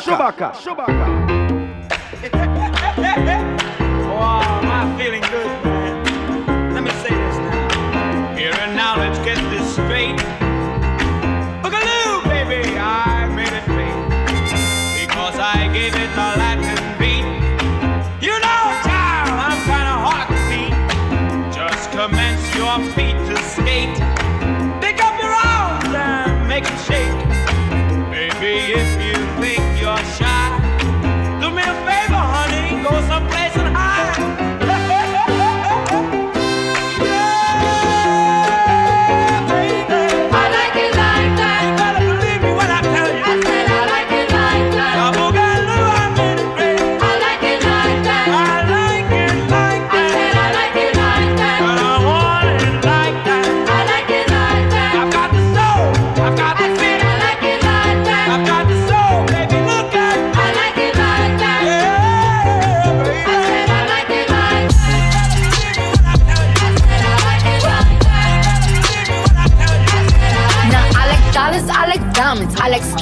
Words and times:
Chewbacca. 0.00 0.52
Chewbacca. 0.52 0.88
wow, 0.88 1.39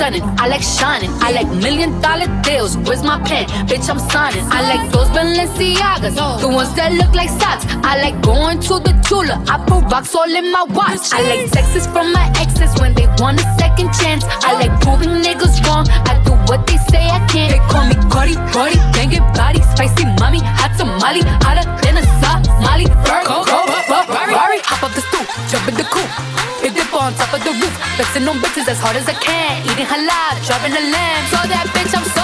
I 0.08 0.48
like 0.48 0.62
shining, 0.62 1.10
I 1.20 1.32
like 1.32 1.48
million 1.48 2.00
dollar 2.00 2.26
deals. 2.42 2.78
Where's 2.78 3.02
my 3.02 3.20
pen? 3.28 3.44
Bitch, 3.68 3.90
I'm 3.90 3.98
signing. 4.08 4.44
I 4.48 4.62
like 4.62 4.90
those 4.90 5.08
Balenciagas, 5.08 6.16
the 6.40 6.48
ones 6.48 6.72
that 6.76 6.92
look 6.92 7.14
like 7.14 7.28
socks. 7.28 7.66
I 7.84 8.00
like 8.00 8.22
going 8.22 8.58
to 8.60 8.80
the 8.80 8.96
Tula. 9.06 9.36
I 9.48 9.58
put 9.68 9.84
rocks 9.92 10.14
all 10.14 10.24
in 10.24 10.50
my 10.50 10.64
watch. 10.70 11.12
I 11.12 11.20
like 11.28 11.50
texts 11.50 11.86
from 11.88 12.12
my 12.12 12.24
exes 12.40 12.72
when 12.80 12.94
they 12.94 13.06
want 13.18 13.40
a 13.40 13.46
second 13.58 13.92
chance. 14.00 14.24
I 14.48 14.56
like 14.56 14.72
proving 14.80 15.20
niggas 15.20 15.60
wrong. 15.66 15.84
I 16.08 16.16
do 16.24 16.32
what 16.48 16.66
they 16.66 16.78
say 16.88 17.04
I 17.04 17.20
can't. 17.28 17.52
They 17.52 17.60
call 17.68 17.84
me 17.84 17.94
Cardi, 18.08 18.34
Cardi, 18.52 18.76
banging 18.96 19.28
body, 19.36 19.60
spicy 19.76 20.06
mommy, 20.16 20.40
hot 20.40 20.72
tamale, 20.78 21.20
hotter 21.44 21.68
than 21.84 21.98
a 21.98 22.04
Somali. 22.20 22.86
Hop 24.64 24.82
up 24.84 24.92
the 24.94 25.02
stoop, 25.02 25.26
jump 25.52 25.68
in 25.68 25.74
the 25.76 25.84
coupe. 25.84 26.10
Big 26.62 26.74
dip 26.74 26.92
on 26.92 27.14
top 27.14 27.32
of 27.32 27.40
the 27.44 27.52
roof, 27.54 27.74
flexing 28.18 28.28
on 28.28 28.42
bitches 28.42 28.68
as 28.68 28.78
hard 28.78 28.96
as 28.96 29.06
I 29.08 29.14
can. 29.14 29.62
Eating 29.64 29.86
halal, 29.86 30.46
driving 30.46 30.72
a 30.72 30.90
lamb. 30.90 31.26
So 31.30 31.36
that 31.48 31.66
bitch, 31.74 31.94
I'm 31.96 32.17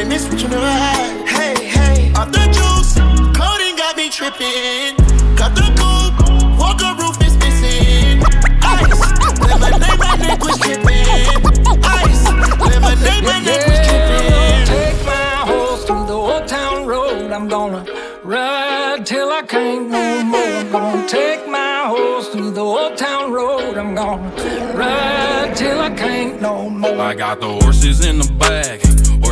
and 0.00 0.12
you 0.12 0.28
what 0.28 0.40
you 0.40 0.48
never 0.48 0.66
had. 0.66 1.28
Hey, 1.28 1.66
hey, 1.66 2.12
off 2.14 2.32
the 2.32 2.44
juice, 2.56 2.94
clothing 3.36 3.76
got 3.76 3.96
me 3.96 4.08
tripping. 4.08 4.96
Got 5.36 5.54
the 5.54 5.66
coupe, 5.76 6.58
walker 6.58 6.92
roof 7.00 7.20
is 7.22 7.36
missing. 7.36 8.22
Ice, 8.62 9.00
lemonade, 9.40 9.98
my 9.98 10.16
neck 10.16 10.42
was 10.42 10.58
tripping. 10.58 11.40
Ice, 11.84 12.24
lemonade, 12.64 13.24
my 13.24 13.40
neck 13.44 13.66
was 13.68 13.80
tripping. 13.86 14.66
Take 14.72 15.04
my 15.04 15.44
horse 15.50 15.84
through 15.84 16.06
the 16.06 16.14
old 16.14 16.48
town 16.48 16.86
road. 16.86 17.30
I'm 17.30 17.48
gonna 17.48 17.84
ride 18.22 19.04
till 19.04 19.30
I 19.30 19.42
can't 19.42 19.90
no 19.90 20.24
more. 20.24 20.40
I'm 20.40 20.72
gonna 20.72 21.08
take 21.08 21.46
my 21.46 21.84
horse 21.86 22.28
through 22.30 22.52
the 22.52 22.62
old 22.62 22.96
town 22.96 23.32
road. 23.32 23.76
I'm 23.76 23.94
gonna 23.94 24.74
ride 24.74 25.54
till 25.54 25.78
I 25.78 25.90
can't 25.90 26.40
no 26.40 26.70
more. 26.70 26.98
I 26.98 27.14
got 27.14 27.40
the 27.40 27.48
horses 27.48 28.04
in 28.06 28.18
the 28.18 28.32
back, 28.38 28.80
horse 28.80 29.09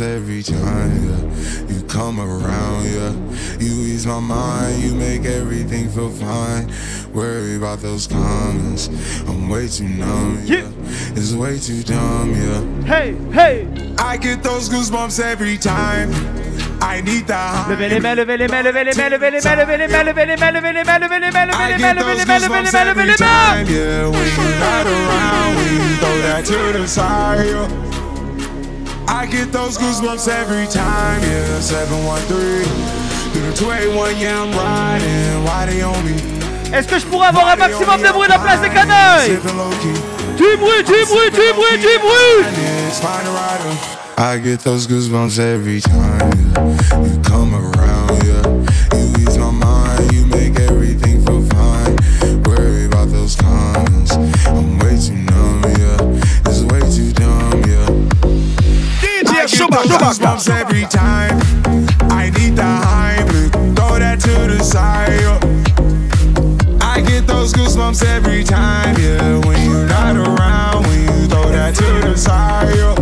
every 0.00 0.42
time, 0.42 1.08
yeah. 1.08 1.66
You 1.68 1.82
come 1.82 2.20
around, 2.20 2.84
yeah. 2.86 3.12
You 3.58 3.72
ease 3.82 4.06
my 4.06 4.20
mind, 4.20 4.82
you 4.82 4.94
make 4.94 5.24
everything 5.24 5.88
feel 5.90 6.10
fine. 6.10 6.72
Worry 7.12 7.56
about 7.56 7.80
those 7.80 8.06
comments. 8.06 8.88
I'm 9.28 9.48
way 9.48 9.68
too 9.68 9.88
numb, 9.88 10.40
yeah. 10.44 10.70
It's 11.14 11.32
way 11.34 11.58
too 11.58 11.82
dumb, 11.82 12.30
yeah. 12.32 12.84
Hey, 12.84 13.14
hey 13.32 13.94
I 13.98 14.16
get 14.16 14.42
those 14.42 14.68
goosebumps 14.68 15.20
every 15.20 15.58
time. 15.58 16.10
I 16.80 17.00
need 17.00 17.26
the. 17.26 17.34
Levez 17.68 17.88
les 17.90 18.00
mains, 18.00 18.14
levez 18.16 18.38
les 18.38 18.48
mains, 18.48 18.62
levez 18.62 18.84
les 18.84 18.94
mains, 18.96 19.10
levez 19.10 19.30
les 19.30 19.40
mains, 19.40 19.56
levez 19.56 19.78
les 19.78 19.88
mains, 19.88 20.04
levez 20.04 20.26
les 20.26 20.36
mains, 20.36 20.50
levez 20.52 20.72
les 20.72 20.84
mains, 20.84 20.98
levez 20.98 21.20
les 21.20 21.30
mains, 21.30 21.46
levez 21.48 21.68
les 21.68 21.82
mains, 21.82 21.94
levez 21.94 22.14
les 22.16 22.26
mains, 22.26 22.38
levez 22.38 22.62
les 22.62 22.72
mains, 22.72 22.84
levez 22.84 23.04
les 23.04 23.16
mains 23.20 23.62
yeah. 23.68 24.08
When 24.08 24.26
you're 24.36 24.58
not 24.58 24.86
around, 24.86 25.56
you 25.58 25.96
throw 25.96 26.16
that 26.22 26.44
to 26.46 26.78
the 26.78 26.86
side, 26.86 27.46
yeah. 27.46 27.81
I 29.08 29.26
get 29.26 29.52
those 29.52 29.76
goosebumps 29.78 30.28
every 30.28 30.66
time, 30.66 31.22
yeah. 31.22 31.60
713 31.60 32.64
through 33.32 33.42
the 33.42 33.56
281, 33.56 34.18
yeah, 34.18 34.42
I'm 34.42 34.52
riding. 34.52 35.44
Why 35.44 35.66
they 35.66 35.82
on 35.82 36.04
me? 36.04 36.16
Est-ce 36.72 36.88
que 36.88 36.98
je 36.98 37.06
pourrais 37.06 37.28
avoir 37.28 37.48
un 37.48 37.56
maximum 37.56 38.00
de 38.00 38.12
bruit 38.12 38.28
dans 38.28 38.34
la 38.34 38.40
place 38.40 38.60
des 38.62 38.70
Canailles? 38.70 39.38
Du 40.36 40.56
bruit, 40.56 40.82
du 40.84 41.04
bruit, 41.06 41.30
du 41.30 41.52
bruit, 41.54 41.78
du 41.78 41.98
bruit. 41.98 42.46
I 44.18 44.38
get 44.38 44.60
those 44.60 44.86
goosebumps 44.86 45.38
every 45.38 45.80
time 45.80 46.30
you 47.04 47.20
come 47.22 47.54
around, 47.54 48.22
yeah. 48.24 48.41
Those 59.82 60.18
goosebumps 60.18 60.48
every 60.48 60.82
time. 60.82 61.40
I 62.12 62.30
need 62.30 62.54
the 62.54 62.62
high, 62.62 63.16
throw 63.74 63.98
that 63.98 64.20
to 64.20 64.30
the 64.46 64.62
side. 64.62 65.10
I 66.80 67.00
get 67.00 67.26
those 67.26 67.52
goosebumps 67.52 68.04
every 68.04 68.44
time, 68.44 68.94
yeah. 69.00 69.44
When 69.44 69.68
you're 69.68 69.86
not 69.88 70.14
around, 70.16 70.86
when 70.86 71.00
you 71.00 71.26
throw 71.26 71.50
that 71.50 71.74
to 71.74 72.08
the 72.08 72.16
side. 72.16 73.01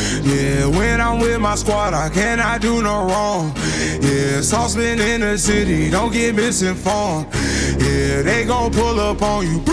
Yeah, 0.23 0.67
when 0.67 1.01
I'm 1.01 1.19
with 1.19 1.39
my 1.39 1.55
squad, 1.55 1.93
I 1.93 2.09
cannot 2.09 2.61
do 2.61 2.81
no 2.81 3.05
wrong. 3.05 3.53
Yeah, 4.01 4.41
saucepan 4.41 4.99
in 4.99 5.21
the 5.21 5.37
city, 5.37 5.89
don't 5.89 6.11
get 6.11 6.35
misinformed. 6.35 7.27
Yeah, 7.79 8.21
they 8.21 8.45
gon' 8.45 8.71
pull 8.71 8.99
up 8.99 9.21
on 9.21 9.45
you. 9.47 9.63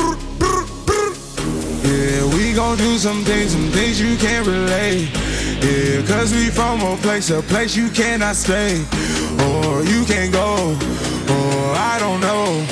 Yeah, 1.82 2.25
we 2.35 2.55
gon' 2.55 2.76
do 2.76 2.99
some 2.99 3.25
things, 3.25 3.52
some 3.52 3.70
things 3.70 4.00
you 4.00 4.17
can't 4.17 4.46
relate. 4.46 5.10
Yeah, 5.62 6.06
cause 6.06 6.32
we 6.32 6.51
from 6.51 6.81
a 6.82 6.96
place, 6.96 7.31
a 7.31 7.43
place 7.43 7.74
you 7.77 7.89
cannot 7.91 8.36
stay. 8.36 8.84
Or 9.48 9.82
you 9.84 10.05
can't 10.05 10.32
go, 10.32 10.77
or 11.34 11.74
I 11.74 11.96
don't 11.98 12.20
know. 12.20 12.65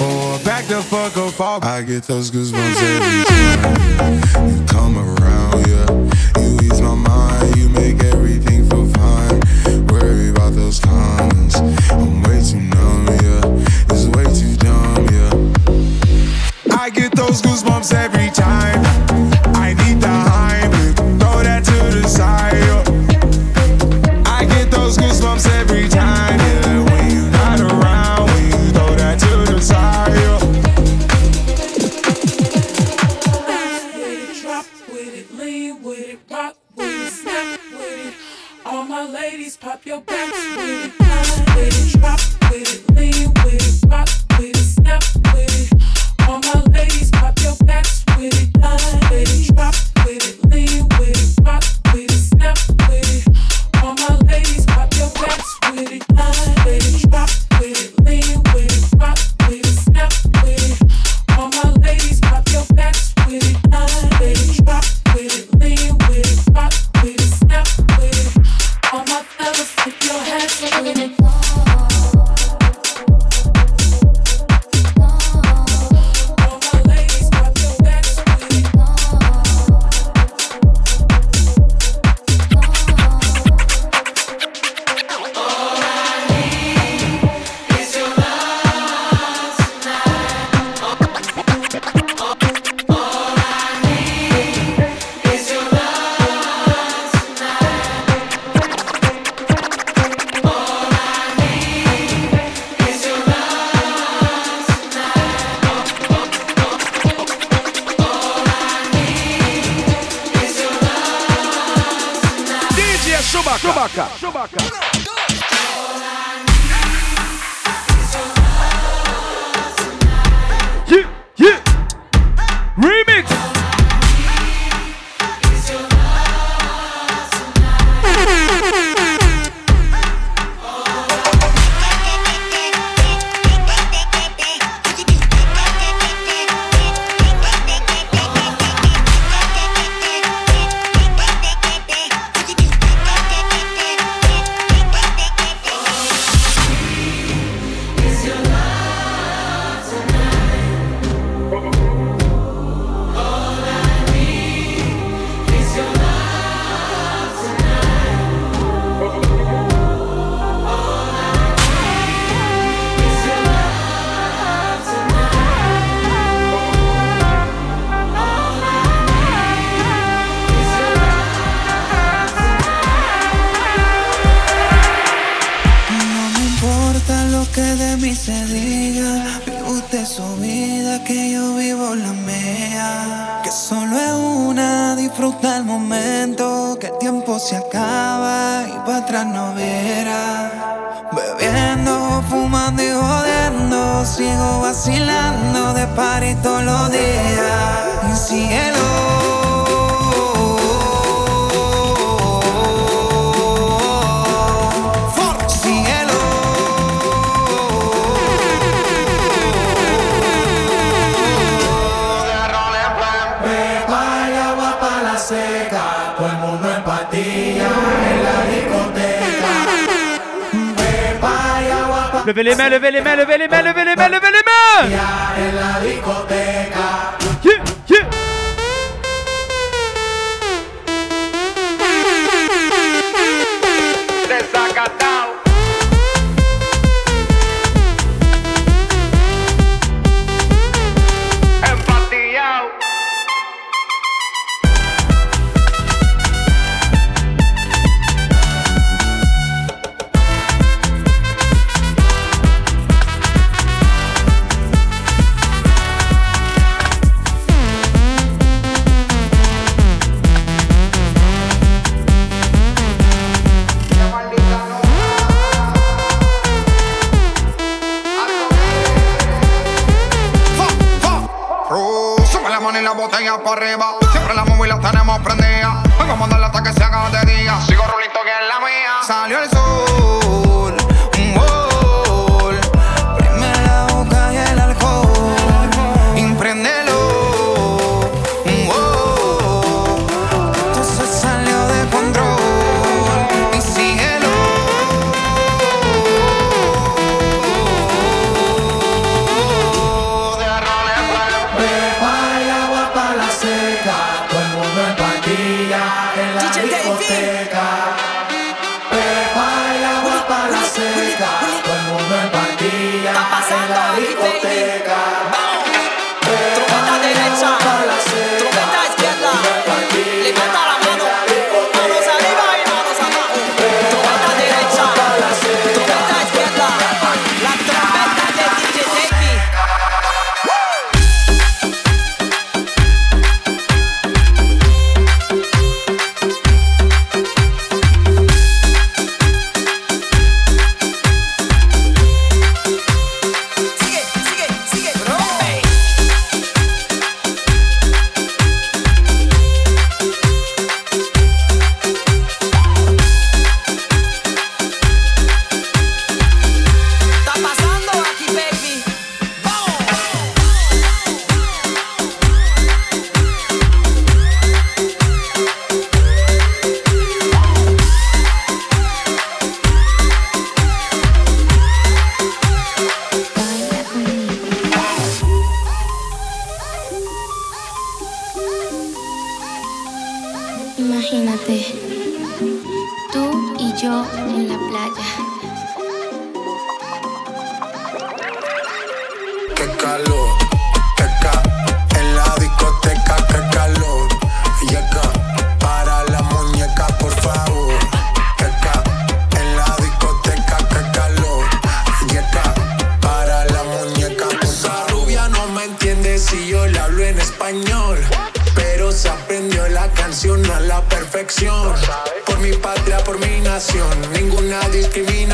Or 0.00 0.38
back 0.44 0.66
the 0.66 0.82
fuck 0.82 1.16
up. 1.16 1.64
I 1.64 1.82
get 1.82 2.04
those 2.04 2.30
goosebumps 2.30 2.82
every 2.82 3.24
time 3.24 4.48
you 4.48 4.64
come 4.66 4.96
around, 4.96 5.66
yeah. 5.66 5.99
Those 17.30 17.42
goosebumps 17.42 17.94
every 17.94 18.29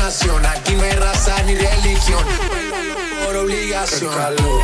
Aquí 0.07 0.73
no 0.73 0.83
hay 0.83 0.91
raza 0.91 1.35
ni 1.43 1.53
religión. 1.53 2.23
Por 3.25 3.35
obligación. 3.35 4.09
Qué 4.09 4.17
calor. 4.17 4.61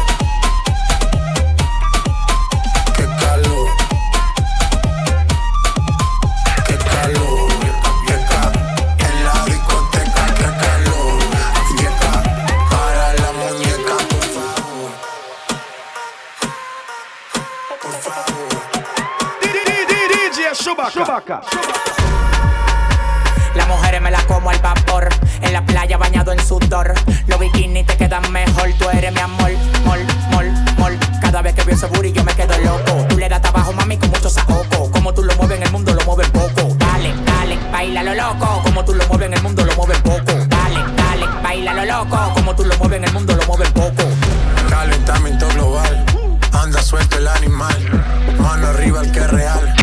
Qué 2.96 3.06
calor. 3.06 3.70
Qué 6.66 6.78
calor. 6.78 7.50
Yeca. 8.08 8.52
En 9.00 9.26
la 9.26 9.44
discoteca, 9.44 10.26
qué 10.34 10.50
calor. 10.64 11.20
Yeca. 11.78 12.12
Para 12.70 13.14
la 13.16 13.32
muñeca, 13.34 13.96
por 14.12 14.26
favor. 14.36 14.92
Por 17.82 17.96
favor. 18.02 18.48
DJ 19.42 20.54
Chewbacca. 20.54 21.42
Las 23.56 23.68
mujeres 23.68 24.02
me 24.02 24.10
las 24.10 24.24
como 24.24 24.50
al. 24.50 24.73
La 25.54 25.64
playa 25.64 25.98
bañado 26.00 26.32
en 26.32 26.40
sudor. 26.40 26.96
Los 27.28 27.40
bikinis 27.40 27.86
te 27.86 27.96
quedan 27.96 28.32
mejor. 28.32 28.74
Tú 28.80 28.90
eres 28.90 29.14
mi 29.14 29.20
amor, 29.20 29.52
mol, 29.86 30.00
mol, 30.32 30.52
mol. 30.80 30.98
Cada 31.22 31.44
vez 31.44 31.54
que 31.54 31.62
veo 31.62 31.76
ese 31.76 31.86
booty 31.86 32.12
yo 32.12 32.24
me 32.24 32.34
quedo 32.34 32.58
loco. 32.58 33.06
Tú 33.08 33.20
le 33.20 33.30
das 33.30 33.40
trabajo, 33.40 33.72
mami, 33.72 33.98
con 33.98 34.10
mucho 34.10 34.32
saoco. 34.32 34.90
Como 34.90 35.14
tú 35.14 35.22
lo 35.22 35.36
mueves 35.36 35.58
en 35.58 35.64
el 35.68 35.72
mundo, 35.72 35.94
lo 35.94 36.04
mueves 36.06 36.28
poco. 36.32 36.76
Dale, 36.80 37.14
dale, 37.24 37.60
baila 37.72 38.02
lo 38.02 38.16
loco. 38.16 38.64
Como 38.64 38.84
tú 38.84 38.96
lo 38.96 39.06
mueves 39.06 39.28
en 39.28 39.34
el 39.36 39.44
mundo, 39.44 39.64
lo 39.64 39.76
mueves 39.76 40.02
poco. 40.02 40.34
Dale, 40.48 40.80
dale, 40.98 41.28
baila 41.44 41.74
lo 41.74 41.86
loco. 41.86 42.34
Como 42.34 42.56
tú 42.56 42.66
lo 42.66 42.76
mueves 42.80 42.98
en 42.98 43.04
el 43.04 43.14
mundo, 43.14 43.36
lo 43.36 43.46
mueves 43.46 43.70
poco. 43.74 44.04
Calentamiento 44.72 45.48
global, 45.50 46.06
anda 46.52 46.82
suelto 46.82 47.20
el 47.20 47.28
animal. 47.28 47.78
Mano 48.40 48.68
arriba 48.70 49.02
el 49.02 49.12
que 49.12 49.20
es 49.20 49.30
real. 49.30 49.83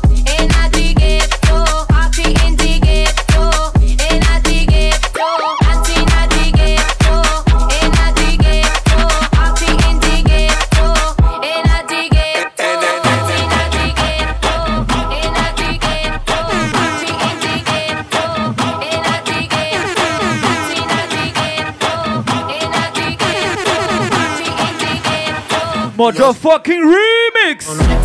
Motherfucking 26.01 26.81
remix. 26.81 28.00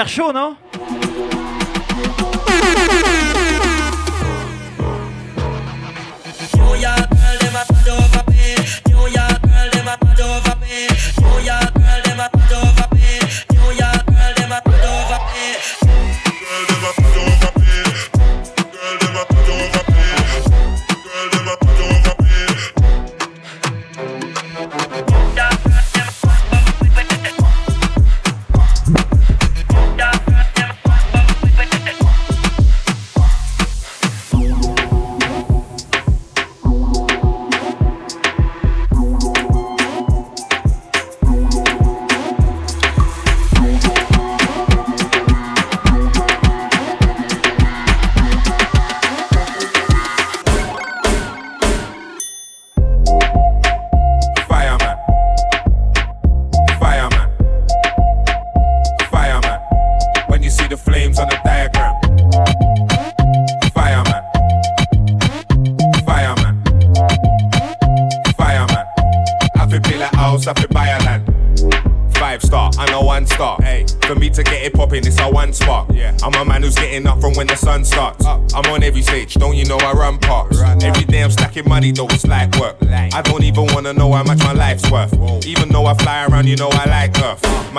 Faire 0.00 0.08
chaud, 0.08 0.32
non? 0.32 0.56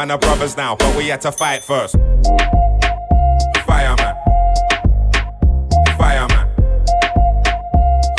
Man, 0.01 0.09
are 0.09 0.17
brothers 0.17 0.57
now, 0.57 0.75
but 0.75 0.97
we 0.97 1.09
had 1.09 1.21
to 1.21 1.31
fight 1.31 1.61
first. 1.61 1.93
Fireman. 3.67 4.15
Fireman. 5.95 6.47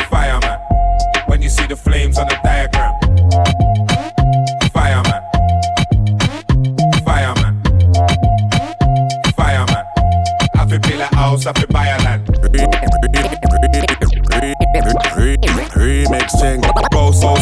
Fireman. 0.09 0.61
When 1.27 1.43
you 1.43 1.49
see 1.49 1.67
the 1.67 1.75
flames 1.75 2.19
on 2.19 2.29
the 2.29 2.39
diagram. 2.45 2.95
Fireman. 4.71 5.23
Fireman. 7.05 7.61
Fireman. 9.35 9.85
I 10.55 10.67
feel 10.69 10.79
build 10.79 11.01
a 11.01 11.17
house, 11.17 11.47
I 11.47 11.53
feel 11.53 11.67
buy 11.67 11.89
a 11.89 11.99
land. 12.05 12.29
Remix 15.75 16.31
thing. 16.41 16.61
Bossy, 16.93 17.35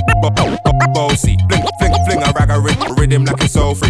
bossy. 0.95 1.37
Fling, 1.51 1.67
fling, 1.79 1.95
fling 2.07 2.23
a 2.23 2.33
rag 2.33 2.49
a 2.49 2.59
rhythm 2.95 3.27
like 3.27 3.45
it's 3.45 3.53
so 3.53 3.75
free. 3.75 3.90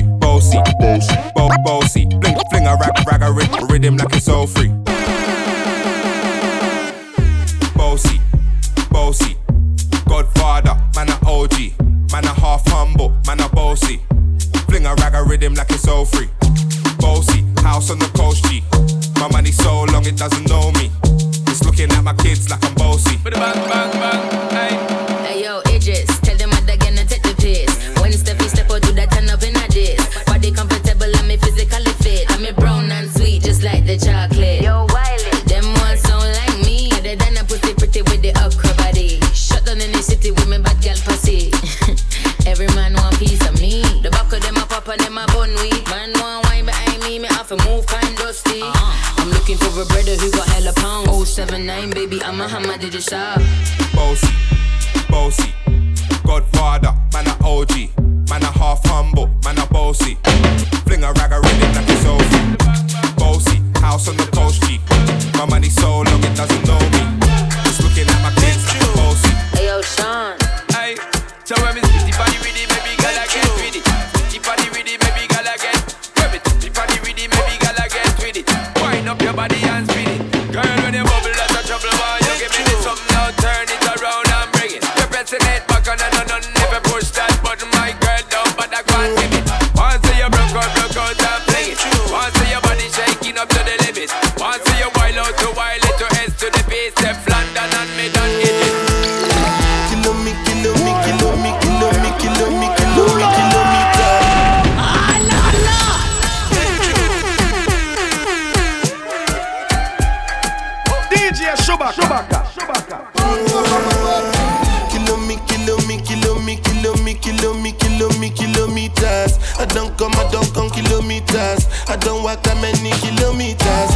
I 120.21 120.29
don't 120.31 120.53
come 120.53 120.69
kilometers. 120.69 121.65
I 121.89 121.97
don't 121.97 122.23
walk 122.23 122.43
that 122.45 122.61
many 122.61 122.93
kilometers. 123.01 123.91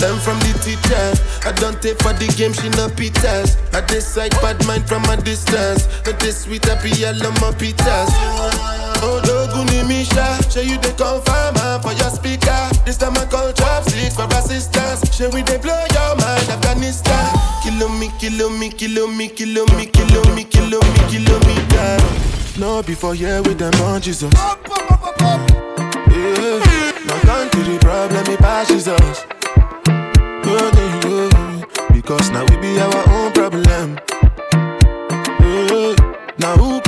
Learn 0.00 0.18
from 0.18 0.40
the 0.40 0.56
teacher. 0.64 1.06
I 1.44 1.52
don't 1.60 1.76
take 1.82 2.00
for 2.00 2.16
the 2.16 2.26
game, 2.32 2.52
she 2.56 2.72
no 2.80 2.88
pitas. 2.88 3.60
I 3.76 3.84
decide 3.86 4.32
bad 4.40 4.58
mind 4.66 4.88
from 4.88 5.04
a 5.04 5.16
distance. 5.20 5.86
Not 6.06 6.18
this 6.18 6.42
sweet, 6.42 6.64
happy, 6.64 6.90
I 7.04 7.12
love 7.12 7.36
my 7.44 7.52
pitas. 7.52 8.08
Oh, 9.04 9.20
Doguni 9.20 9.86
Misha, 9.86 10.38
show 10.50 10.64
you 10.64 10.78
the 10.78 10.90
confirm 10.96 11.54
for 11.82 11.92
your 11.92 12.10
speaker. 12.10 12.56
This 12.86 12.96
time 12.96 13.16
I 13.18 13.26
call 13.26 13.52
chopsticks 13.52 14.16
for 14.16 14.26
assistance. 14.32 15.04
Show 15.14 15.28
we 15.30 15.42
they 15.42 15.58
blow 15.58 15.76
your 15.92 16.16
mind, 16.16 16.48
Afghanistan. 16.48 17.28
Kilo 17.62 17.88
me, 17.88 18.10
kilo 18.18 18.48
me, 18.48 18.70
kilo 18.70 19.06
me, 19.06 19.28
kilo 19.28 19.66
me, 19.76 19.86
kilo 19.86 20.22
me, 20.34 20.44
kilo 20.44 20.80
me, 20.80 21.00
kilometer. 21.12 22.00
No, 22.58 22.82
before 22.82 23.14
here 23.14 23.42
with 23.42 23.58
them 23.58 23.74
on 23.82 24.00
Jesus. 24.00 24.32
Problem, 27.80 28.36
passes 28.38 28.88
us. 28.88 29.24
Oh, 30.44 31.28
Because 31.92 32.30
now 32.30 32.44
we 32.46 32.56
be 32.56 32.80
our 32.80 33.08
own 33.10 33.32
problem. 33.32 33.98
Yeah, 35.40 35.94
now 36.38 36.56
who 36.56 36.80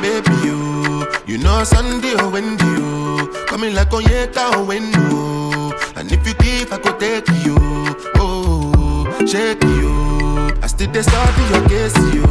baby, 0.00 0.34
you. 0.46 1.06
You 1.26 1.38
know 1.38 1.64
Sunday 1.64 2.14
oh, 2.18 2.26
or 2.26 2.30
Wendy, 2.30 2.64
you. 2.64 3.32
Coming 3.46 3.74
like 3.74 3.90
Onyeka 3.90 4.50
oh, 4.54 4.62
or 4.62 4.66
Wendo. 4.66 5.96
And 5.96 6.10
if 6.12 6.26
you 6.26 6.34
give, 6.34 6.72
I 6.72 6.78
could 6.78 6.98
take 6.98 7.28
you. 7.44 7.56
Oh, 8.16 9.04
shake 9.26 9.62
you. 9.64 10.54
I 10.62 10.66
still 10.66 10.92
study 11.02 11.42
your 11.52 11.68
case, 11.68 11.96
you. 12.14 12.26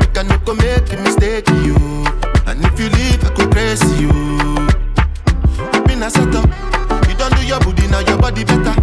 You 0.00 0.08
can 0.14 0.28
no 0.28 0.38
go 0.44 0.54
make 0.54 0.92
a 0.92 0.96
mistake, 1.02 1.48
you. 1.64 1.76
And 2.46 2.64
if 2.64 2.78
you 2.78 2.88
leave, 2.90 3.24
I 3.24 3.30
could 3.34 3.50
praise 3.50 3.82
you. 4.00 4.12
You 5.72 5.80
been 5.84 6.02
a 6.02 6.10
setup. 6.10 6.46
You 7.08 7.14
don't 7.16 7.34
do 7.34 7.46
your 7.46 7.60
booty, 7.60 7.86
now 7.88 8.00
your 8.00 8.18
body 8.18 8.44
better. 8.44 8.74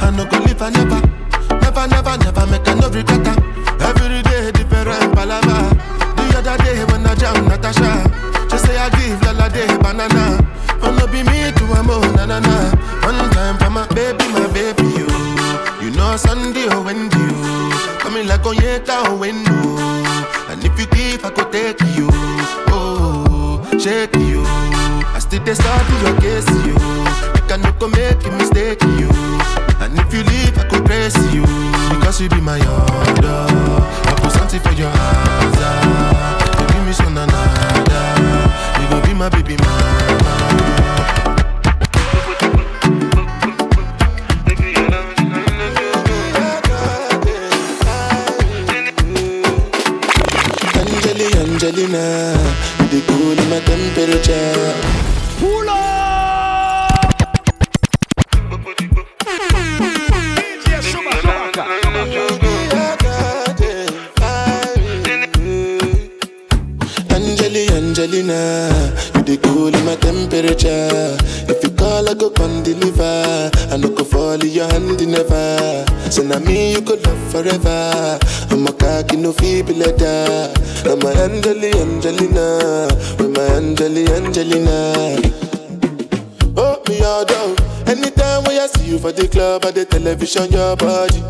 I 0.00 0.12
no 0.14 0.24
go 0.26 0.38
live, 0.38 0.62
I 0.62 0.70
never. 0.70 1.00
Never, 1.60 1.86
never, 1.88 2.16
never 2.18 2.46
make 2.46 2.66
a 2.66 2.74
no. 2.74 3.47
Be 11.24 11.30
me 11.30 11.52
to 11.52 11.64
a 11.72 11.82
mo 11.82 12.00
na 12.16 12.26
na 12.26 12.38
na. 12.40 12.70
One 13.02 13.30
time 13.30 13.56
for 13.58 13.70
my 13.70 13.86
baby, 13.94 14.24
my 14.32 14.46
baby 14.52 14.86
you. 14.98 15.08
You 15.82 15.90
know 15.96 16.16
Sunday 16.16 16.66
oh, 16.68 16.78
or 16.78 16.84
Wendy 16.84 17.18
you. 17.18 17.70
Coming 17.98 18.26
like 18.26 18.42
Onyeka 18.42 19.04
or 19.04 19.14
oh, 19.14 19.18
Wendo. 19.18 19.58
And 20.50 20.64
if 20.64 20.78
you 20.78 20.86
give, 20.86 21.24
I 21.24 21.30
could 21.30 21.50
take 21.52 21.80
you. 21.96 22.08
Oh, 22.70 23.62
shake 23.78 24.14
you. 24.16 24.42
I 25.14 25.18
still 25.20 25.42
study 25.54 25.94
your 26.04 26.16
case 26.20 26.48
you. 26.66 26.76
You 27.34 27.42
can 27.48 27.62
no 27.62 27.72
go 27.78 27.88
make 27.88 28.24
a 28.24 28.30
mistake 28.32 28.82
you. 29.00 29.10
And 29.82 29.98
if 29.98 30.12
you 30.12 30.22
leave, 30.22 30.56
I 30.58 30.64
could 30.68 30.84
praise 30.84 31.16
you 31.34 31.42
because 31.90 32.20
you 32.20 32.28
be 32.28 32.40
my 32.40 32.58
order. 32.58 33.46
I 34.08 34.14
put 34.20 34.32
something 34.32 34.60
for 34.60 34.72
your 34.72 34.90
hands. 34.90 35.27
Television, 90.38 90.52
your 90.52 90.76
body. 90.76 91.22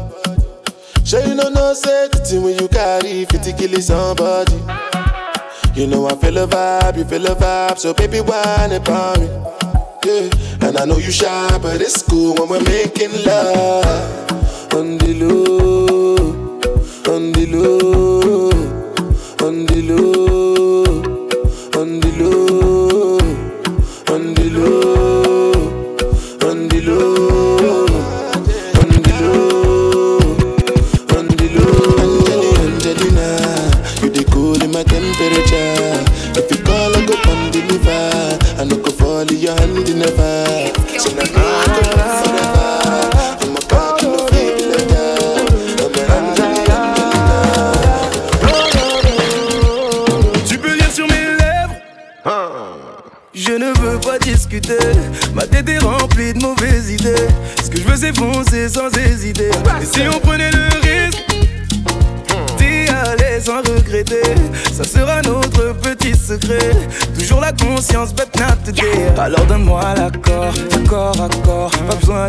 Sure 1.05 1.23
you 1.25 1.35
know 1.35 1.49
no 1.49 1.73
safety 1.73 2.39
when 2.39 2.59
you 2.59 2.69
carry 2.69 3.25
50 3.25 3.53
kill 3.55 3.81
somebody. 3.81 4.53
You 5.75 5.87
know 5.87 6.07
I 6.07 6.17
feel 6.17 6.39
a 6.39 6.47
vibe, 6.47 6.99
you 6.99 7.05
feel 7.05 7.27
a 7.27 7.35
vibe, 7.35 7.79
so 7.79 7.95
baby 7.95 8.21
whine 8.21 8.73
about 8.73 9.21
me. 9.21 9.27
Yeah, 10.05 10.67
and 10.67 10.77
I 10.77 10.85
know 10.85 10.99
you 10.99 11.11
shy, 11.11 11.59
but 11.59 11.81
it's 11.81 12.03
cool 12.03 12.35
when 12.35 12.49
we're 12.49 12.65
making 12.65 13.13
love. 13.25 14.75
On 14.75 14.99
the 14.99 15.15
low, 15.15 16.17
on 17.15 17.33
the 17.33 17.47
low, 17.47 17.98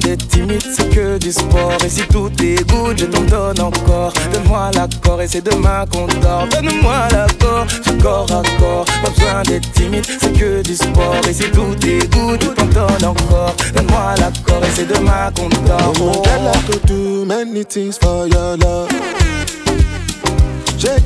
D'être 0.01 0.27
timide, 0.29 0.63
c'est 0.75 0.89
que 0.89 1.17
du 1.17 1.31
sport. 1.31 1.77
Et 1.85 1.89
si 1.89 2.01
tout 2.07 2.31
est 2.41 2.67
good, 2.69 2.97
je 2.97 3.05
t'en 3.05 3.21
donne 3.23 3.59
encore. 3.59 4.13
Donne-moi 4.31 4.71
l'accord 4.73 5.21
et 5.21 5.27
c'est 5.27 5.43
demain 5.43 5.85
qu'on 5.91 6.07
dort. 6.21 6.47
Donne-moi 6.49 7.07
l'accord, 7.11 7.67
corps 8.01 8.31
à 8.31 8.41
corps. 8.59 8.85
Pas 9.03 9.09
besoin 9.09 9.43
d'être 9.43 9.71
timide, 9.73 10.05
c'est 10.05 10.33
que 10.33 10.61
du 10.63 10.75
sport. 10.75 11.21
Et 11.27 11.33
si 11.33 11.43
tout 11.51 11.75
est 11.85 12.11
good, 12.13 12.41
je 12.41 12.49
t'en 12.49 12.65
donne 12.65 13.05
encore. 13.05 13.55
Donne-moi 13.75 14.15
l'accord 14.19 14.63
et 14.63 14.71
c'est 14.75 14.87
demain 14.87 15.31
qu'on 15.35 15.49
dort. 15.67 15.93
Oh, 16.01 16.23
girl, 16.23 16.47
I 16.47 16.57
could 16.65 16.85
do 16.85 17.25
many 17.25 17.65
things 17.65 17.97
for 17.97 18.27
your 18.27 18.57
love. 18.57 18.89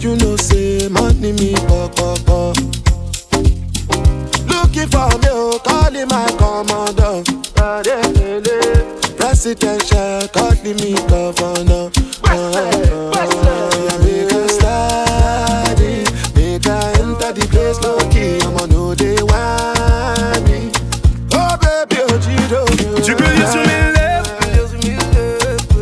You 0.04 0.18
know, 0.18 0.36
say 0.36 0.90
money 0.90 1.32
me. 1.32 1.56
Looking 4.74 4.90
for 4.90 5.08
me, 5.20 5.28
oh, 5.30 5.60
my 6.10 6.26
Tu 23.04 23.16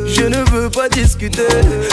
Je 0.06 0.28
ne 0.28 0.50
veux 0.52 0.70
pas 0.70 0.90
discuter. 0.90 1.42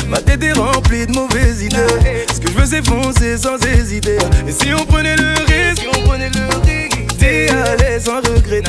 Ma 0.08 0.18
tête 0.20 0.42
est 0.42 0.52
remplie 0.52 1.06
de 1.06 1.12
mauvaises 1.12 1.62
idées 1.62 2.26
Ce 2.68 2.76
que 2.76 2.84
je 2.84 2.90
veux 2.90 3.02
c'est 3.02 3.02
foncer 3.02 3.38
sans 3.38 3.56
hésiter. 3.66 4.18
Et 4.46 4.52
si 4.52 4.74
on 4.74 4.84
prenait 4.84 5.16
le 5.16 5.32
risque 5.46 5.86
D'y 7.18 7.48
aller 7.48 7.98
sans 7.98 8.16
regretter. 8.16 8.68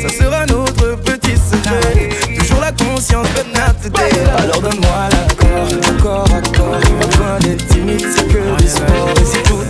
Ça 0.00 0.08
sera 0.08 0.46
notre 0.46 0.96
petit 1.02 1.36
secret. 1.36 2.08
Toujours 2.38 2.60
la 2.60 2.72
conscience 2.72 3.26
but 3.34 3.46
not 3.54 3.98
Alors 4.38 4.62
donne-moi 4.62 5.08
l'accord, 5.10 6.02
corps 6.02 6.34
à 6.34 6.40
corps. 6.56 6.80
Pas 6.80 7.06
besoin 7.06 7.38
d'être 7.40 7.66
timide, 7.68 8.06
c'est 8.14 8.26
que 8.26 8.62
du 8.62 8.68
sport. 8.68 9.10
Et 9.20 9.24
si 9.24 9.42
tout 9.42 9.64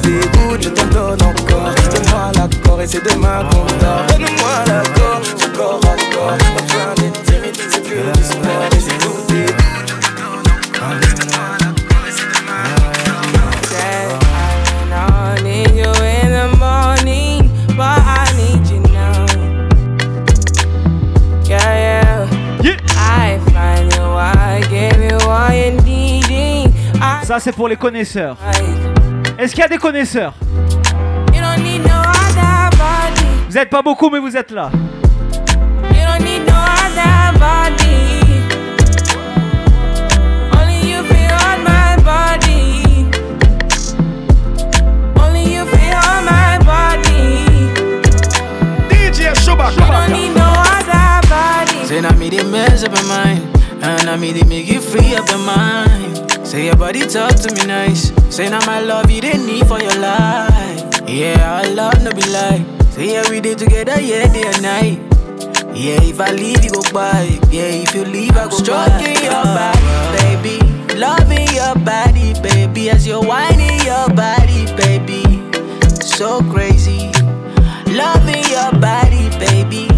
good, 0.49 0.63
je 0.63 0.69
t'en 0.69 0.87
donne 0.87 1.23
encore. 1.23 1.75
Donne-moi 1.91 2.33
l'accord 2.37 2.81
et 2.83 2.87
c'est 2.87 3.05
demain 3.05 3.45
qu'on 3.51 3.65
dort 3.85 4.07
Donne-moi 4.09 4.65
l'accord, 4.69 5.21
corps 5.57 5.81
à 5.83 6.15
corps. 6.15 6.39
Pas 6.39 6.63
besoin 6.63 6.95
d'être 6.99 7.23
timide, 7.25 7.57
c'est 7.69 7.83
que 7.83 8.19
du 8.19 8.25
sport 8.25 8.76
C'est 27.38 27.53
pour 27.53 27.68
les 27.68 27.77
connaisseurs. 27.77 28.37
Est-ce 29.38 29.53
qu'il 29.53 29.61
y 29.61 29.64
a 29.64 29.68
des 29.68 29.77
connaisseurs? 29.77 30.35
Vous 33.49 33.55
n'êtes 33.55 33.70
pas 33.70 33.83
beaucoup, 33.83 34.11
mais 34.11 34.18
vous 34.18 34.37
êtes 34.37 34.51
là. 34.51 34.70
Say, 51.87 51.99
I 51.99 52.12
me 52.16 52.29
the 52.29 52.42
mess 52.51 52.83
up 52.83 52.90
my 52.92 53.03
mind, 53.03 53.42
and 53.81 54.11
I 54.11 54.16
me 54.16 54.33
the 54.33 54.44
make 54.46 54.66
free 54.81 55.14
up 55.14 55.29
your 55.29 55.38
mind. 55.38 55.66
Say 56.57 56.69
your 56.69 56.77
body 56.77 57.01
talk 57.01 57.37
to 57.45 57.53
me 57.53 57.66
nice. 57.66 58.14
Say 58.35 58.49
now 58.49 58.64
my 58.64 58.81
love 58.81 59.11
you 59.11 59.21
didn't 59.21 59.45
need 59.45 59.66
for 59.66 59.79
your 59.79 59.95
life. 59.99 61.03
Yeah, 61.07 61.61
I 61.62 61.69
love 61.69 62.03
no 62.03 62.11
be 62.12 62.25
like. 62.33 62.64
Say 62.92 63.12
yeah, 63.12 63.29
we 63.29 63.42
did 63.42 63.59
together, 63.59 64.01
yeah, 64.01 64.33
day 64.33 64.45
and 64.47 64.62
night. 64.62 64.99
Yeah, 65.77 66.01
if 66.01 66.19
I 66.19 66.31
leave, 66.33 66.64
you 66.64 66.71
go 66.71 66.81
by. 66.95 67.25
Yeah, 67.51 67.85
if 67.85 67.95
you 67.95 68.07
leave, 68.07 68.35
I 68.38 68.49
go 68.49 68.57
Stroking 68.57 69.21
your 69.23 69.45
body, 69.45 69.85
baby. 70.16 70.97
Loving 70.97 71.47
your 71.53 71.75
body, 71.85 72.33
baby. 72.40 72.88
As 72.88 73.07
you're 73.07 73.23
whining 73.23 73.79
your 73.85 74.09
body, 74.16 74.64
baby. 74.81 75.25
So 76.01 76.40
crazy. 76.51 77.12
Loving 77.92 78.49
your 78.49 78.73
body, 78.81 79.29
baby. 79.37 79.96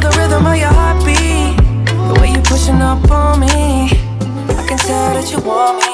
The 0.00 0.18
rhythm 0.18 0.46
of 0.46 0.56
your 0.56 0.72
heartbeat. 0.72 1.58
The 2.08 2.20
way 2.22 2.30
you 2.30 2.40
pushing 2.40 2.80
up 2.80 3.10
on 3.10 3.40
me. 3.40 3.46
I 3.48 4.64
can 4.66 4.78
tell 4.78 5.12
that 5.12 5.30
you 5.30 5.40
want 5.40 5.84
me. 5.84 5.93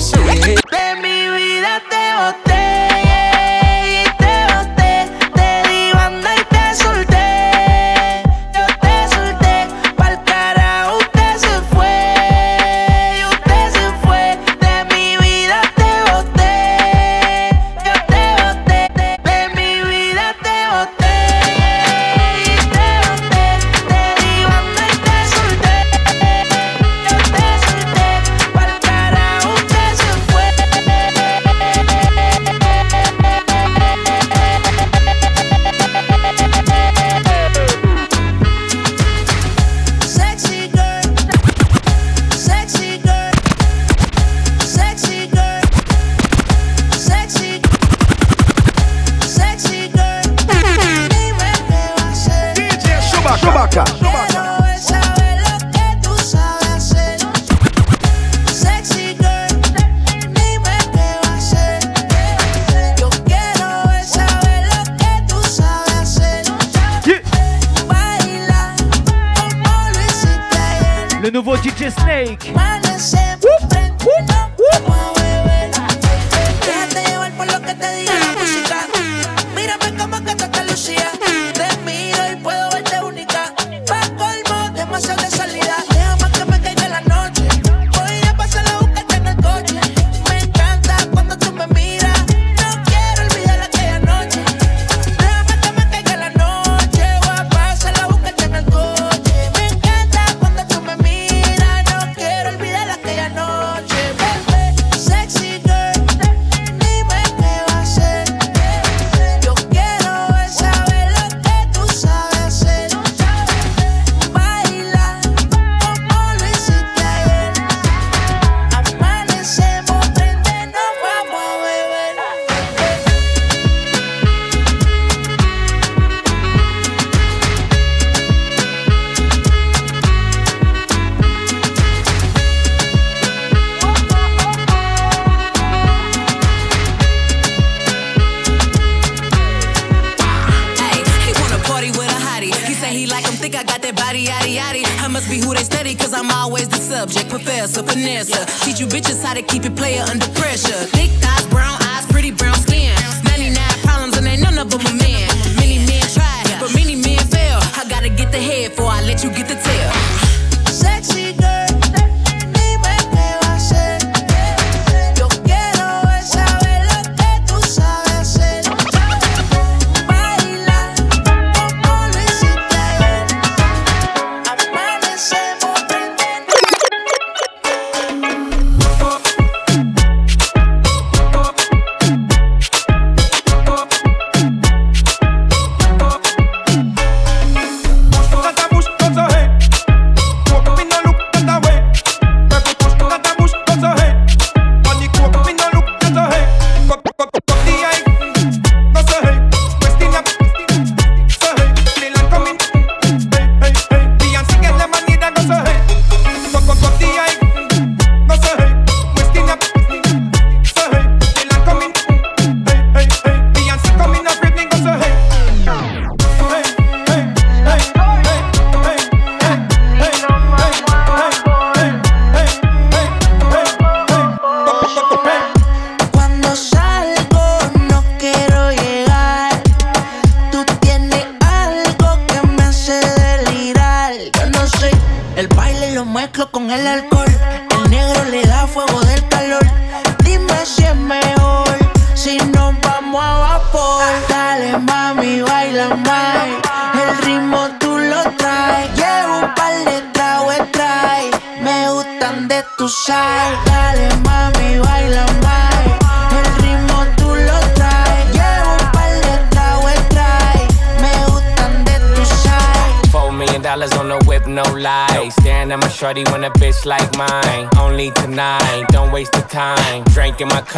De 0.00 0.96
mi 1.02 1.28
vida 1.28 1.82
te 1.90 2.04
boté 2.16 2.79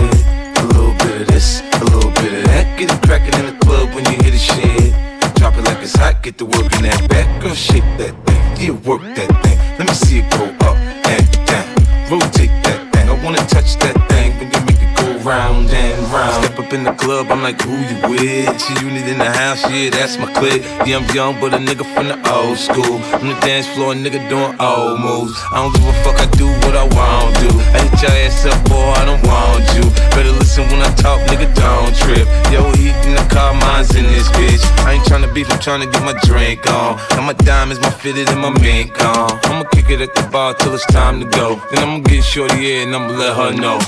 A 0.62 0.66
little 0.68 0.94
bit 1.02 1.22
of 1.22 1.28
this, 1.30 1.62
a 1.82 1.84
little 1.86 2.12
bit 2.12 2.32
of 2.32 2.44
that. 2.46 2.78
Get 2.78 2.94
it 2.94 3.02
crackin' 3.02 3.34
in 3.40 3.46
the 3.48 3.66
club 3.66 3.90
when 3.96 4.06
you 4.06 4.22
hear 4.22 4.30
the 4.30 4.38
shit. 4.38 4.94
Drop 5.38 5.58
it 5.58 5.64
like 5.64 5.82
it's 5.82 5.96
hot, 5.96 6.22
get 6.22 6.38
the 6.38 6.46
work 6.46 6.72
in 6.76 6.84
that 6.84 7.10
back. 7.10 7.42
Girl, 7.42 7.56
shake 7.56 7.90
that 7.98 8.14
thing, 8.28 8.68
yeah, 8.68 8.88
work 8.88 9.02
that 9.02 9.44
thing. 9.44 9.71
See 10.06 10.20
it 10.20 10.30
go 10.32 10.46
up 10.68 10.78
and 10.78 11.28
down. 11.46 11.76
Rotate 12.10 12.52
that 12.64 12.80
thing, 12.92 13.10
I 13.10 13.24
wanna 13.24 13.46
touch 13.48 13.78
that 13.78 13.96
thing 14.10 14.38
when 14.38 14.52
you 14.52 14.62
make 14.66 14.82
it 14.82 14.96
go 14.98 15.30
round 15.30 15.70
and 15.70 16.14
round. 16.14 16.31
Up 16.62 16.74
in 16.74 16.84
the 16.84 16.94
club, 16.94 17.32
I'm 17.32 17.42
like, 17.42 17.60
who 17.60 17.74
you 17.74 17.98
with? 18.06 18.46
She 18.62 18.74
unit 18.86 19.08
in 19.10 19.18
the 19.18 19.26
house, 19.26 19.66
yeah, 19.66 19.90
that's 19.90 20.20
my 20.22 20.30
clique. 20.32 20.62
Yeah, 20.86 21.02
I'm 21.02 21.10
young, 21.10 21.42
but 21.42 21.56
a 21.56 21.58
nigga 21.58 21.82
from 21.90 22.06
the 22.06 22.22
old 22.30 22.54
school. 22.54 23.02
On 23.18 23.26
the 23.26 23.38
dance 23.42 23.66
floor, 23.74 23.94
a 23.94 23.96
nigga 23.96 24.22
doing 24.30 24.54
old 24.62 25.02
moves. 25.02 25.34
I 25.50 25.58
don't 25.58 25.74
give 25.74 25.90
a 25.90 25.94
fuck, 26.06 26.22
I 26.22 26.30
do 26.38 26.46
what 26.62 26.78
I 26.78 26.86
want 26.86 27.34
to. 27.42 27.50
I 27.74 27.82
hit 27.82 27.98
your 28.06 28.14
ass 28.14 28.46
up, 28.46 28.62
boy, 28.70 28.94
I 28.94 29.10
don't 29.10 29.26
want 29.26 29.66
you. 29.74 29.90
Better 30.14 30.30
listen 30.38 30.70
when 30.70 30.86
I 30.86 30.94
talk, 31.02 31.18
nigga, 31.34 31.50
don't 31.58 31.98
trip. 31.98 32.30
Yo, 32.54 32.70
heat 32.78 32.94
in 33.10 33.18
the 33.18 33.26
car, 33.34 33.58
mine's 33.58 33.90
in 33.98 34.06
this 34.14 34.30
bitch. 34.38 34.62
I 34.86 35.02
ain't 35.02 35.06
tryna 35.10 35.34
beef, 35.34 35.50
I'm 35.50 35.58
tryna 35.58 35.92
get 35.92 36.06
my 36.06 36.14
drink 36.30 36.70
on. 36.70 37.02
And 37.18 37.26
my 37.26 37.34
diamonds, 37.42 37.82
my 37.82 37.90
fitted, 37.90 38.30
and 38.30 38.40
my 38.40 38.54
mink 38.62 38.94
on. 39.02 39.34
I'ma 39.50 39.66
kick 39.74 39.90
it 39.90 40.02
at 40.02 40.14
the 40.14 40.30
bar 40.30 40.54
till 40.54 40.76
it's 40.76 40.86
time 40.94 41.20
to 41.22 41.26
go. 41.26 41.60
Then 41.72 41.82
I'ma 41.82 42.00
get 42.06 42.24
shorty, 42.24 42.62
yeah, 42.62 42.86
and 42.86 42.96
I'ma 42.96 43.18
let 43.18 43.34
her 43.34 43.52
know. 43.58 43.82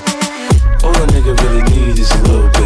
All 0.84 0.91
a 0.91 1.05
nigga 1.13 1.38
really 1.45 1.61
need 1.69 1.99
is 1.99 2.11
a 2.11 2.21
little 2.24 2.49
bit. 2.49 2.62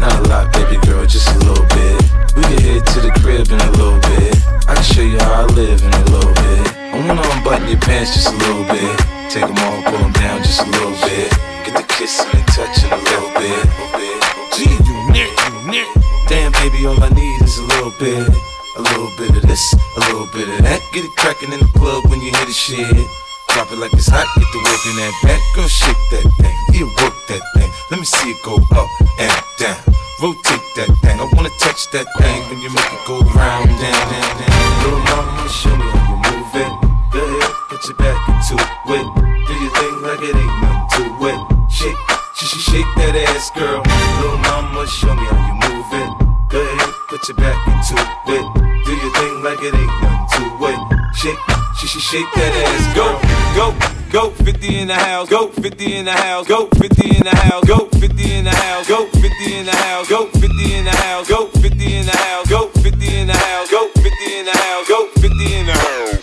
Not 0.00 0.14
a 0.20 0.28
lot, 0.28 0.52
baby 0.52 0.76
girl, 0.86 1.06
just 1.06 1.28
a 1.34 1.38
little 1.38 1.66
bit. 1.72 2.02
We 2.36 2.42
can 2.42 2.60
head 2.60 2.82
to 2.86 2.98
the 3.00 3.12
crib 3.22 3.48
in 3.48 3.60
a 3.60 3.70
little 3.78 4.00
bit. 4.00 4.36
I 4.68 4.74
can 4.74 4.84
show 4.84 5.02
you 5.02 5.18
how 5.18 5.42
I 5.42 5.44
live 5.56 5.80
in 5.82 5.92
a 5.92 6.04
little 6.10 6.34
bit. 6.34 6.62
I 6.76 7.00
wanna 7.06 7.22
unbutton 7.22 7.68
your 7.68 7.80
pants 7.80 8.14
just 8.14 8.28
a 8.28 8.36
little 8.36 8.64
bit. 8.64 8.94
Take 9.30 9.46
them 9.46 9.58
off, 9.66 9.84
pull 9.84 9.98
them 9.98 10.12
down 10.12 10.42
just 10.42 10.60
a 10.60 10.68
little 10.70 10.96
bit. 11.06 11.30
Get 11.64 11.74
the 11.76 11.84
kissing 11.88 12.30
and 12.32 12.46
touching 12.48 12.92
a 12.92 13.00
little 13.00 13.32
bit. 13.40 13.64
Gee, 14.54 14.76
you 14.86 14.96
nick, 15.12 15.32
you 15.32 15.54
nick. 15.70 15.88
Damn, 16.28 16.52
baby, 16.52 16.86
all 16.86 17.02
I 17.02 17.10
need 17.10 17.42
is 17.42 17.58
a 17.58 17.64
little 17.64 17.94
bit. 17.98 18.28
A 18.76 18.82
little 18.82 19.10
bit 19.16 19.36
of 19.36 19.42
this, 19.48 19.74
a 19.96 20.00
little 20.00 20.28
bit 20.32 20.48
of 20.48 20.58
that. 20.64 20.80
Get 20.92 21.04
it 21.04 21.14
crackin' 21.16 21.52
in 21.52 21.60
the 21.60 21.70
club 21.78 22.04
when 22.10 22.20
you 22.20 22.30
hear 22.30 22.46
the 22.46 22.52
shit. 22.52 23.25
Drop 23.56 23.72
it 23.72 23.80
like 23.80 23.92
it's 23.96 24.12
hot, 24.12 24.28
get 24.36 24.44
the 24.52 24.60
work 24.68 24.84
in 24.84 25.00
that 25.00 25.16
back. 25.24 25.40
Girl, 25.56 25.64
shake 25.64 25.96
that 26.12 26.28
thing, 26.36 26.52
yeah, 26.76 26.84
work 27.00 27.16
that 27.32 27.40
thing. 27.56 27.72
Let 27.88 27.96
me 27.96 28.04
see 28.04 28.36
it 28.36 28.40
go 28.44 28.60
up 28.76 28.90
and 29.16 29.32
down. 29.56 29.80
Rotate 30.20 30.60
that 30.76 30.92
thing, 31.00 31.16
I 31.16 31.24
wanna 31.32 31.48
touch 31.56 31.88
that 31.96 32.04
thing 32.20 32.36
when 32.52 32.60
you 32.60 32.68
make 32.68 32.84
it 32.84 33.00
go 33.08 33.16
round, 33.32 33.72
down, 33.80 33.96
down, 34.12 34.32
down. 34.44 34.60
Little 34.84 35.00
mama, 35.08 35.48
show 35.48 35.72
me 35.72 35.88
how 35.88 36.04
you 36.04 36.18
move 36.20 36.52
it. 36.52 36.72
Go 37.16 37.20
ahead, 37.24 37.52
put 37.72 37.80
your 37.88 37.96
back 37.96 38.20
into 38.28 38.60
it. 38.60 39.06
Do 39.48 39.52
your 39.56 39.72
thing 39.72 39.96
like 40.04 40.20
it 40.20 40.36
ain't 40.36 40.56
nothing 40.60 41.16
to 41.16 41.32
it. 41.32 41.40
Shake, 41.72 42.00
she 42.36 42.60
shake 42.60 42.90
that 43.00 43.16
ass, 43.24 43.48
girl. 43.56 43.80
Little 44.20 44.36
mama, 44.36 44.84
show 44.84 45.16
me 45.16 45.24
how 45.32 45.40
you 45.48 45.56
move 45.64 45.90
it. 45.96 46.10
Go 46.52 46.60
ahead, 46.60 46.92
put 47.08 47.24
your 47.24 47.40
back 47.40 47.56
into 47.72 47.96
it. 48.36 48.44
Do 48.84 48.92
your 49.00 49.12
thing 49.16 49.34
like 49.40 49.64
it 49.64 49.72
ain't 49.72 49.96
nothing 50.04 50.44
to. 50.44 50.45
Shake, 51.16 51.38
she 51.80 51.86
she 51.86 52.00
shake 52.00 52.30
that 52.34 52.52
ass, 52.52 52.94
go, 52.94 53.06
go. 53.56 53.96
Go 54.12 54.30
50 54.30 54.78
in 54.78 54.88
the 54.88 54.94
house, 54.94 55.28
go 55.28 55.48
50 55.48 55.96
in 55.96 56.04
the 56.04 56.12
house, 56.12 56.46
go 56.46 56.68
50 56.68 57.16
in 57.18 57.24
the 57.24 57.30
house, 57.30 57.64
go 57.66 57.86
50 57.86 58.34
in 58.34 58.44
the 58.44 58.50
house, 58.50 58.86
go 58.86 59.06
50 59.06 59.54
in 59.56 59.64
the 59.66 59.72
house, 59.72 60.08
go 60.08 60.26
50 60.28 60.74
in 60.74 60.84
the 60.84 60.90
house, 60.92 61.28
go 61.28 61.46
50 61.48 61.96
in 61.96 62.06
the 62.06 62.12
house, 62.12 62.48
go 62.48 62.68
50 62.68 63.16
in 63.18 63.26
the 63.26 63.32
house, 63.32 63.70
go 63.70 63.88
50 63.96 64.38
in 64.38 64.44
the 64.46 64.52
house, 64.52 64.88
go 64.88 65.08
50 65.18 65.54
in 65.54 65.66
the 65.66 65.72
house. 65.72 66.22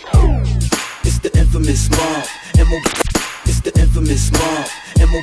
It's 1.03 1.19
the 1.19 1.37
infamous 1.37 1.89
mob. 1.91 2.25
M.O. 2.57 2.79
It's 3.45 3.59
the 3.59 3.77
infamous 3.77 4.31
mob. 4.31 4.67
M.O. 4.99 5.21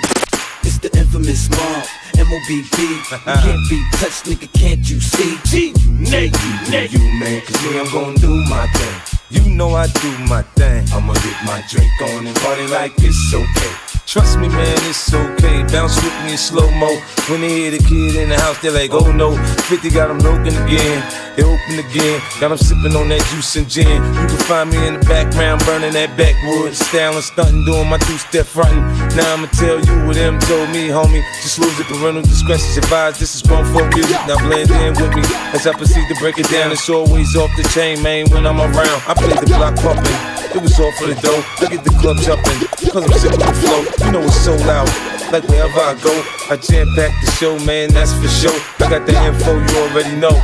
It's 0.63 0.79
the 0.79 0.91
infamous 0.99 1.49
mob. 1.49 1.87
M.O.B.B. 2.19 2.77
You 2.77 3.19
can't 3.25 3.71
be 3.71 3.83
touched, 3.97 4.27
nigga, 4.27 4.53
can't 4.53 4.89
you 4.89 5.01
see? 5.01 5.39
G, 5.45 5.69
you 5.69 5.91
nigga, 6.07 6.93
you, 6.93 6.99
you, 6.99 7.19
man. 7.19 7.41
Cause 7.41 7.63
me, 7.65 7.81
I'm 7.81 7.91
gon' 7.91 8.15
do 8.17 8.45
my 8.45 8.67
thing. 8.69 9.10
You 9.31 9.49
know 9.49 9.75
I 9.75 9.87
do 9.87 10.19
my 10.29 10.43
thing. 10.43 10.87
I'ma 10.93 11.15
get 11.15 11.45
my 11.45 11.63
drink 11.69 11.93
on 12.03 12.27
and 12.27 12.37
party 12.39 12.67
like 12.67 12.93
it's 12.99 13.33
okay. 13.33 13.90
Trust 14.11 14.41
me, 14.41 14.49
man, 14.49 14.75
it's 14.91 15.15
okay. 15.15 15.63
Bounce 15.71 15.95
with 16.03 16.11
me 16.27 16.33
in 16.33 16.37
slow 16.37 16.69
mo. 16.83 16.91
When 17.31 17.43
they 17.43 17.49
hear 17.49 17.71
the 17.71 17.79
kid 17.79 18.17
in 18.17 18.31
the 18.31 18.41
house, 18.41 18.59
they're 18.59 18.73
like, 18.73 18.91
oh 18.91 19.13
no. 19.13 19.39
50 19.71 19.89
got 19.91 20.09
them 20.09 20.19
looking 20.19 20.59
again. 20.67 20.99
They 21.39 21.47
open 21.47 21.79
again. 21.79 22.19
Got 22.43 22.49
them 22.49 22.59
sipping 22.59 22.97
on 22.99 23.07
that 23.15 23.23
juice 23.31 23.55
and 23.55 23.71
gin. 23.71 23.87
You 23.87 24.27
can 24.27 24.43
find 24.51 24.67
me 24.67 24.83
in 24.83 24.99
the 24.99 25.07
background, 25.07 25.63
burning 25.63 25.95
that 25.95 26.19
backwood. 26.19 26.75
Styling, 26.75 27.23
stunting, 27.23 27.65
doing 27.65 27.87
my 27.87 27.99
two 28.03 28.19
step 28.19 28.47
fronting. 28.47 28.83
Now 29.15 29.39
I'ma 29.39 29.47
tell 29.55 29.79
you 29.79 29.95
what 30.03 30.19
them 30.19 30.43
told 30.43 30.75
me, 30.75 30.91
homie. 30.91 31.23
Just 31.47 31.63
lose 31.63 31.79
it, 31.79 31.87
parental 31.87 32.27
discretion's 32.27 32.83
advised. 32.83 33.23
This 33.23 33.39
is 33.39 33.43
grown 33.47 33.63
folk 33.71 33.95
music. 33.95 34.19
Now 34.27 34.43
blend 34.43 34.75
in 34.75 34.91
with 34.99 35.15
me 35.15 35.23
as 35.55 35.71
I 35.71 35.73
proceed 35.79 36.11
to 36.11 36.19
break 36.19 36.35
it 36.35 36.51
down. 36.51 36.75
It's 36.75 36.91
always 36.91 37.37
off 37.39 37.55
the 37.55 37.63
chain, 37.71 38.03
man, 38.03 38.27
when 38.35 38.43
I'm 38.43 38.59
around. 38.59 39.07
I 39.07 39.15
play 39.15 39.39
the 39.39 39.47
block 39.47 39.79
pumping. 39.79 40.19
It 40.51 40.61
was 40.61 40.75
all 40.81 40.91
for 40.99 41.07
the 41.07 41.15
dough. 41.23 41.47
I 41.63 41.71
get 41.71 41.85
the 41.87 41.95
club 42.03 42.19
jumping. 42.19 42.59
Cause 42.91 43.07
I'm 43.07 43.13
sick 43.23 43.31
with 43.31 43.39
the 43.39 43.55
flow. 43.55 44.00
You 44.05 44.13
know 44.13 44.23
it's 44.23 44.41
so 44.45 44.55
loud. 44.67 44.89
Like 45.31 45.45
wherever 45.45 45.81
I 45.81 45.95
go, 46.03 46.11
I 46.51 46.57
jam 46.57 46.89
pack 46.97 47.13
the 47.25 47.31
show, 47.39 47.59
man, 47.65 47.93
that's 47.93 48.13
for 48.13 48.29
sure. 48.29 48.59
I 48.81 48.91
got 48.91 49.07
the 49.07 49.15
info, 49.25 49.55
you 49.55 49.75
already 49.87 50.17
know. 50.17 50.35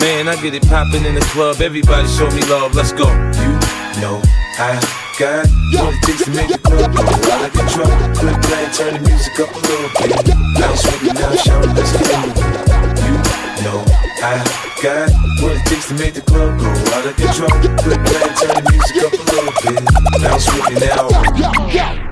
Man, 0.00 0.26
I 0.26 0.34
get 0.40 0.54
it 0.54 0.66
popping 0.66 1.04
in 1.04 1.14
the 1.14 1.20
club. 1.32 1.60
Everybody 1.60 2.08
show 2.08 2.28
me 2.30 2.42
love, 2.50 2.74
let's 2.74 2.92
go. 2.92 3.06
You 3.38 4.00
know 4.00 4.20
I 4.58 4.80
got 5.18 5.46
what 5.78 5.94
it 5.94 6.02
takes 6.02 6.24
to 6.24 6.30
make 6.30 6.48
the 6.48 6.58
club 6.58 6.90
go 6.90 7.02
out 7.04 7.46
of 7.46 7.52
control. 7.52 7.92
Quit 8.16 8.36
playing, 8.42 8.70
turn 8.72 8.94
the 8.94 9.00
music 9.06 9.38
up 9.38 9.54
a 9.54 9.60
little 9.62 9.90
bit. 10.00 10.36
Now 10.58 10.72
me 11.02 11.12
now, 11.12 11.36
shout 11.36 11.66
let's 11.76 11.92
get. 11.92 12.10
You 13.58 13.64
know 13.68 13.84
I 14.24 14.42
got 14.82 15.12
what 15.38 15.54
it 15.54 15.64
takes 15.66 15.86
to 15.88 15.94
make 15.94 16.14
the 16.14 16.22
club 16.22 16.58
go 16.58 16.66
out 16.66 17.06
of 17.06 17.14
control. 17.14 17.52
Quit 17.84 18.00
playing, 18.02 18.34
turn 18.40 18.54
the 18.58 18.64
music 18.72 18.96
up 19.04 19.12
a 19.12 19.22
little 19.30 19.54
bit. 19.62 20.02
With 20.32 20.80
me 20.80 20.86
now. 21.76 22.11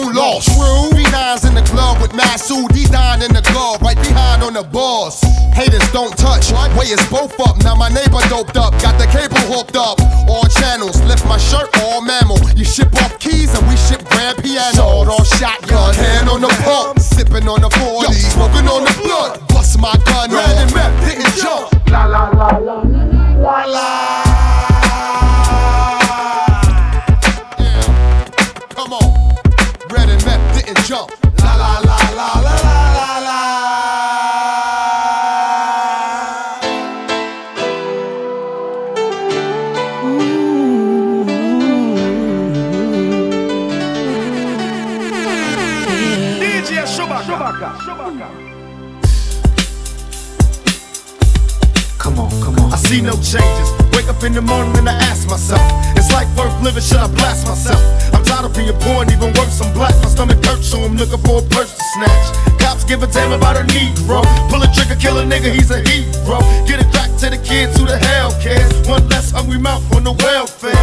lost. 0.09 0.49
True. 0.49 0.89
B9's 0.97 1.45
in 1.45 1.53
the 1.53 1.61
club 1.69 2.01
with 2.01 2.11
Masu, 2.11 2.65
D9 2.73 3.25
in 3.25 3.33
the 3.33 3.41
glove, 3.53 3.81
right 3.81 3.97
behind 4.01 4.41
on 4.41 4.53
the 4.53 4.63
boss. 4.63 5.21
Haters 5.53 5.85
don't 5.91 6.15
touch, 6.17 6.51
way 6.73 6.89
is 6.89 7.03
both 7.09 7.37
up. 7.41 7.61
Now 7.63 7.75
my 7.75 7.89
neighbor 7.89 8.21
doped 8.29 8.57
up, 8.57 8.73
got 8.81 8.97
the 8.97 9.05
cable 9.11 9.37
hooked 9.51 9.75
up. 9.75 9.99
All 10.27 10.47
channels, 10.47 11.01
lift 11.03 11.25
my 11.27 11.37
shirt, 11.37 11.69
all 11.83 12.01
mammal. 12.01 12.39
You 12.55 12.65
ship 12.65 12.93
off 13.03 13.19
keys 13.19 13.53
and 13.53 13.67
we 13.67 13.75
ship 13.77 14.03
grand 14.09 14.41
piano. 14.41 14.73
Sold 14.73 15.09
off 15.09 15.27
shotgun, 15.37 15.93
hand 15.93 16.29
on 16.29 16.41
the 16.41 16.51
pump, 16.63 16.99
sipping 16.99 17.47
on 17.47 17.61
the 17.61 17.69
40, 17.69 18.13
smoking 18.13 18.67
on 18.67 18.83
the 18.83 18.93
blood. 19.03 19.39
Bust 19.49 19.79
my 19.79 19.93
gun, 20.05 20.31
red 20.31 20.57
and 20.57 20.73
meth, 20.73 20.95
didn't 21.05 21.35
jump. 21.35 21.69
La 21.89 22.05
la 22.05 22.29
la 22.29 22.57
la 22.57 22.81
la 22.81 23.65
la. 23.65 24.11
Yeah. 24.11 24.20
See 53.01 53.07
no 53.07 53.15
changes. 53.21 53.69
Wake 53.93 54.07
up 54.07 54.23
in 54.23 54.33
the 54.33 54.41
morning 54.41 54.77
and 54.77 54.89
I 54.89 54.93
ask 55.09 55.27
myself, 55.27 55.61
is 55.97 56.11
life 56.11 56.29
worth 56.37 56.53
living? 56.61 56.81
Should 56.81 56.97
I 56.97 57.07
blast 57.07 57.47
myself? 57.47 57.81
I'm 58.13 58.23
tired 58.23 58.45
of 58.45 58.55
being 58.55 58.73
poor 58.79 59.03
and 59.03 59.11
even 59.11 59.33
worse, 59.33 59.61
I'm 59.61 59.73
black. 59.73 59.95
My 60.01 60.09
stomach 60.09 60.43
hurts, 60.45 60.69
so 60.69 60.79
I'm 60.81 60.95
looking 60.95 61.19
for 61.25 61.39
a 61.39 61.45
purse 61.49 61.73
to 61.73 61.83
snatch. 61.93 62.27
Cops 62.59 62.83
give 62.83 63.03
a 63.03 63.07
damn 63.07 63.31
about 63.31 63.57
a 63.57 63.63
Negro. 63.73 64.21
Pull 64.49 64.61
a 64.61 64.69
trigger, 64.73 64.95
kill 64.95 65.17
a 65.19 65.23
nigga, 65.23 65.51
he's 65.53 65.71
a 65.71 65.79
hero. 65.81 66.39
Get 66.67 66.79
it 66.79 66.91
back 66.93 67.00
to 67.21 67.29
the 67.29 67.37
kids 67.45 67.77
who 67.77 67.85
the 67.85 68.01
hell 68.09 68.33
cares. 68.41 68.73
One 68.89 69.05
less 69.09 69.29
hungry 69.29 69.61
mouth 69.61 69.85
on 69.93 70.03
the 70.03 70.13
welfare. 70.25 70.73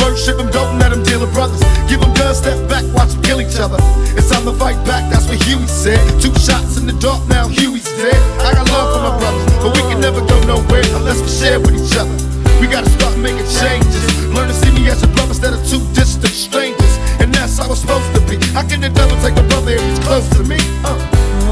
First 0.00 0.24
ship 0.24 0.40
them, 0.40 0.48
don't 0.48 0.80
let 0.80 0.88
them 0.88 1.04
deal 1.04 1.20
with 1.20 1.36
brothers. 1.36 1.60
Give 1.84 2.00
them 2.00 2.16
guns, 2.16 2.40
step 2.40 2.56
back, 2.64 2.80
watch 2.96 3.12
them 3.12 3.20
kill 3.20 3.44
each 3.44 3.60
other. 3.60 3.76
It's 4.16 4.32
time 4.32 4.48
to 4.48 4.56
fight 4.56 4.80
back, 4.88 5.04
that's 5.12 5.28
what 5.28 5.36
Huey 5.44 5.68
said. 5.68 6.00
Two 6.16 6.32
shots 6.40 6.80
in 6.80 6.88
the 6.88 6.96
dark, 6.96 7.20
now 7.28 7.44
Huey's 7.44 7.84
dead. 8.00 8.16
I 8.40 8.56
got 8.56 8.72
love 8.72 8.88
for 8.96 9.02
my 9.04 9.12
brothers, 9.20 9.44
but 9.60 9.70
we 9.76 9.82
can 9.92 10.00
never 10.00 10.24
go 10.24 10.36
nowhere 10.48 10.88
unless 10.96 11.20
we 11.20 11.28
share 11.28 11.60
with 11.60 11.76
each 11.76 11.92
other. 12.00 12.16
We 12.56 12.72
gotta 12.72 12.88
start 12.88 13.20
making 13.20 13.44
changes. 13.52 14.00
Learn 14.32 14.48
to 14.48 14.56
see 14.56 14.72
me 14.72 14.88
as 14.88 15.04
a 15.04 15.08
brother 15.12 15.36
instead 15.36 15.52
of 15.52 15.60
two 15.68 15.84
distant 15.92 16.32
strangers. 16.32 16.94
And 17.20 17.28
that's 17.36 17.60
how 17.60 17.68
it's 17.68 17.84
supposed 17.84 18.08
to 18.16 18.20
be. 18.24 18.40
How 18.56 18.64
can 18.64 18.80
the 18.80 18.88
devil 18.88 19.12
take 19.20 19.36
a 19.36 19.44
brother 19.44 19.76
if 19.76 19.84
he's 19.84 20.00
close 20.00 20.24
to 20.40 20.42
me? 20.48 20.56
Uh, 20.88 20.96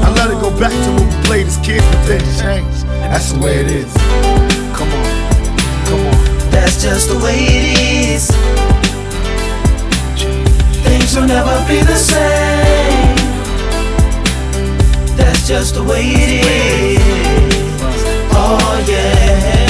I 0.03 0.09
let 0.17 0.31
it 0.31 0.39
go 0.41 0.49
back 0.59 0.71
to 0.71 0.89
when 0.95 1.07
we 1.07 1.25
played 1.25 1.47
as 1.47 1.57
kids, 1.57 1.85
but 1.85 2.05
then 2.07 2.21
changed. 2.39 2.85
That's 2.87 3.31
the 3.31 3.39
way 3.39 3.59
it 3.59 3.67
is. 3.69 3.93
Come 4.75 4.91
on, 4.91 5.05
come 5.85 6.01
on. 6.07 6.49
That's 6.51 6.81
just 6.81 7.09
the 7.09 7.17
way 7.23 7.37
it 7.37 7.79
is. 8.15 8.31
Things 10.83 11.15
will 11.15 11.27
never 11.27 11.55
be 11.67 11.81
the 11.81 11.95
same. 11.95 13.15
That's 15.15 15.47
just 15.47 15.75
the 15.75 15.83
way 15.83 16.03
it 16.03 16.45
is. 16.95 17.01
Oh 18.33 18.85
yeah. 18.87 19.60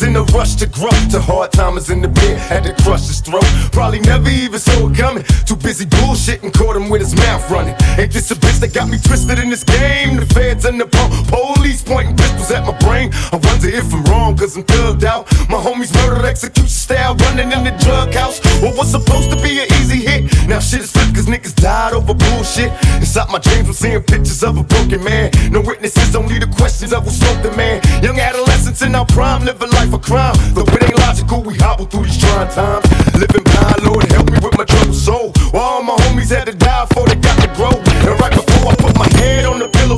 In 0.00 0.16
a 0.16 0.22
rush 0.32 0.54
to 0.56 0.66
grow. 0.66 0.88
To 1.12 1.20
hard 1.20 1.52
timers 1.52 1.90
in 1.90 2.00
the 2.00 2.08
bed, 2.08 2.38
had 2.38 2.64
to 2.64 2.72
crush 2.82 3.06
his 3.06 3.20
throat. 3.20 3.44
Probably 3.72 4.00
never 4.00 4.30
even 4.30 4.58
saw 4.58 4.88
it 4.88 4.96
coming. 4.96 5.24
Too 5.44 5.56
busy 5.56 5.84
bullshitting, 5.84 6.54
caught 6.54 6.76
him 6.76 6.88
with 6.88 7.02
his 7.02 7.14
mouth 7.14 7.44
running. 7.50 7.76
Ain't 7.98 8.12
this 8.12 8.30
a 8.30 8.34
bitch 8.34 8.60
that 8.60 8.72
got 8.72 8.88
me 8.88 8.96
twisted 8.98 9.38
in 9.38 9.50
this 9.50 9.64
game? 9.64 10.16
The 10.16 10.26
feds 10.26 10.64
and 10.64 10.80
the 10.80 10.86
po- 10.86 11.10
police 11.28 11.82
pointing 11.82 12.16
pistols 12.16 12.50
at 12.50 12.64
my 12.64 12.72
brain. 12.78 12.91
I 13.32 13.36
wonder 13.36 13.68
if 13.68 13.88
I'm 13.94 14.04
wrong, 14.12 14.36
cause 14.36 14.56
I'm 14.58 14.62
thugged 14.62 15.04
out. 15.04 15.24
My 15.48 15.56
homies 15.56 15.88
murdered 15.94 16.26
execution 16.26 16.68
style, 16.68 17.16
running 17.16 17.50
in 17.50 17.64
the 17.64 17.72
drug 17.80 18.12
house. 18.12 18.44
What 18.60 18.76
was 18.76 18.90
supposed 18.90 19.30
to 19.30 19.36
be 19.36 19.58
an 19.58 19.72
easy 19.80 20.04
hit? 20.04 20.28
Now 20.46 20.60
shit 20.60 20.82
is 20.82 20.92
flipped 20.92 21.14
cause 21.14 21.24
niggas 21.24 21.54
died 21.54 21.94
over 21.94 22.12
bullshit. 22.12 22.70
Inside 23.00 23.32
my 23.32 23.38
dreams, 23.38 23.68
I'm 23.68 23.72
seeing 23.72 24.02
pictures 24.02 24.42
of 24.44 24.58
a 24.58 24.62
broken 24.62 25.02
man. 25.02 25.30
No 25.50 25.62
witnesses, 25.62 26.14
only 26.14 26.38
the 26.38 26.46
questions 26.46 26.92
of 26.92 27.04
who 27.04 27.10
smoked 27.10 27.42
the 27.42 27.56
man. 27.56 27.80
Young 28.02 28.20
adolescents 28.20 28.82
in 28.82 28.94
our 28.94 29.06
prime, 29.06 29.46
living 29.46 29.70
life 29.70 29.94
of 29.94 30.02
crime. 30.02 30.36
Though 30.52 30.68
it 30.68 30.82
ain't 30.82 30.98
logical, 30.98 31.40
we 31.40 31.56
hobble 31.56 31.86
through 31.86 32.04
these 32.04 32.20
trying 32.20 32.52
times. 32.52 32.84
Living 33.16 33.44
blind, 33.44 33.80
Lord, 33.82 34.04
help 34.12 34.28
me 34.28 34.38
with 34.44 34.58
my 34.58 34.64
troubled 34.64 34.94
soul. 34.94 35.32
While 35.52 35.80
all 35.80 35.82
my 35.82 35.96
homies 36.04 36.36
had 36.36 36.52
to 36.52 36.54
die 36.54 36.84
before 36.84 37.08
they 37.08 37.16
got 37.16 37.40
to 37.40 37.48
grow. 37.56 37.91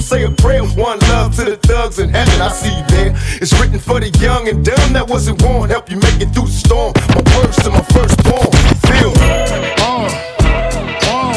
Say 0.04 0.24
a 0.24 0.30
prayer. 0.30 0.62
One 0.62 0.98
love 1.10 1.34
to 1.36 1.44
the 1.44 1.56
thugs 1.56 1.98
in 1.98 2.10
heaven, 2.10 2.40
I 2.40 2.48
see 2.48 2.76
you 2.76 2.84
there. 2.88 3.12
It's 3.40 3.58
written 3.58 3.78
for 3.78 4.00
the 4.00 4.10
young 4.20 4.48
and 4.48 4.64
dumb 4.64 4.92
that 4.92 5.08
wasn't 5.08 5.38
born. 5.38 5.70
Help 5.70 5.90
you 5.90 5.96
make 5.96 6.20
it 6.20 6.28
through 6.34 6.46
the 6.46 6.58
storm. 6.64 6.92
My 7.16 7.22
words 7.34 7.56
to 7.64 7.70
my 7.70 7.82
firstborn. 7.94 8.52
Feel 8.84 9.12
me. 9.16 9.28
Uh, 9.80 10.12
uh, 11.08 11.32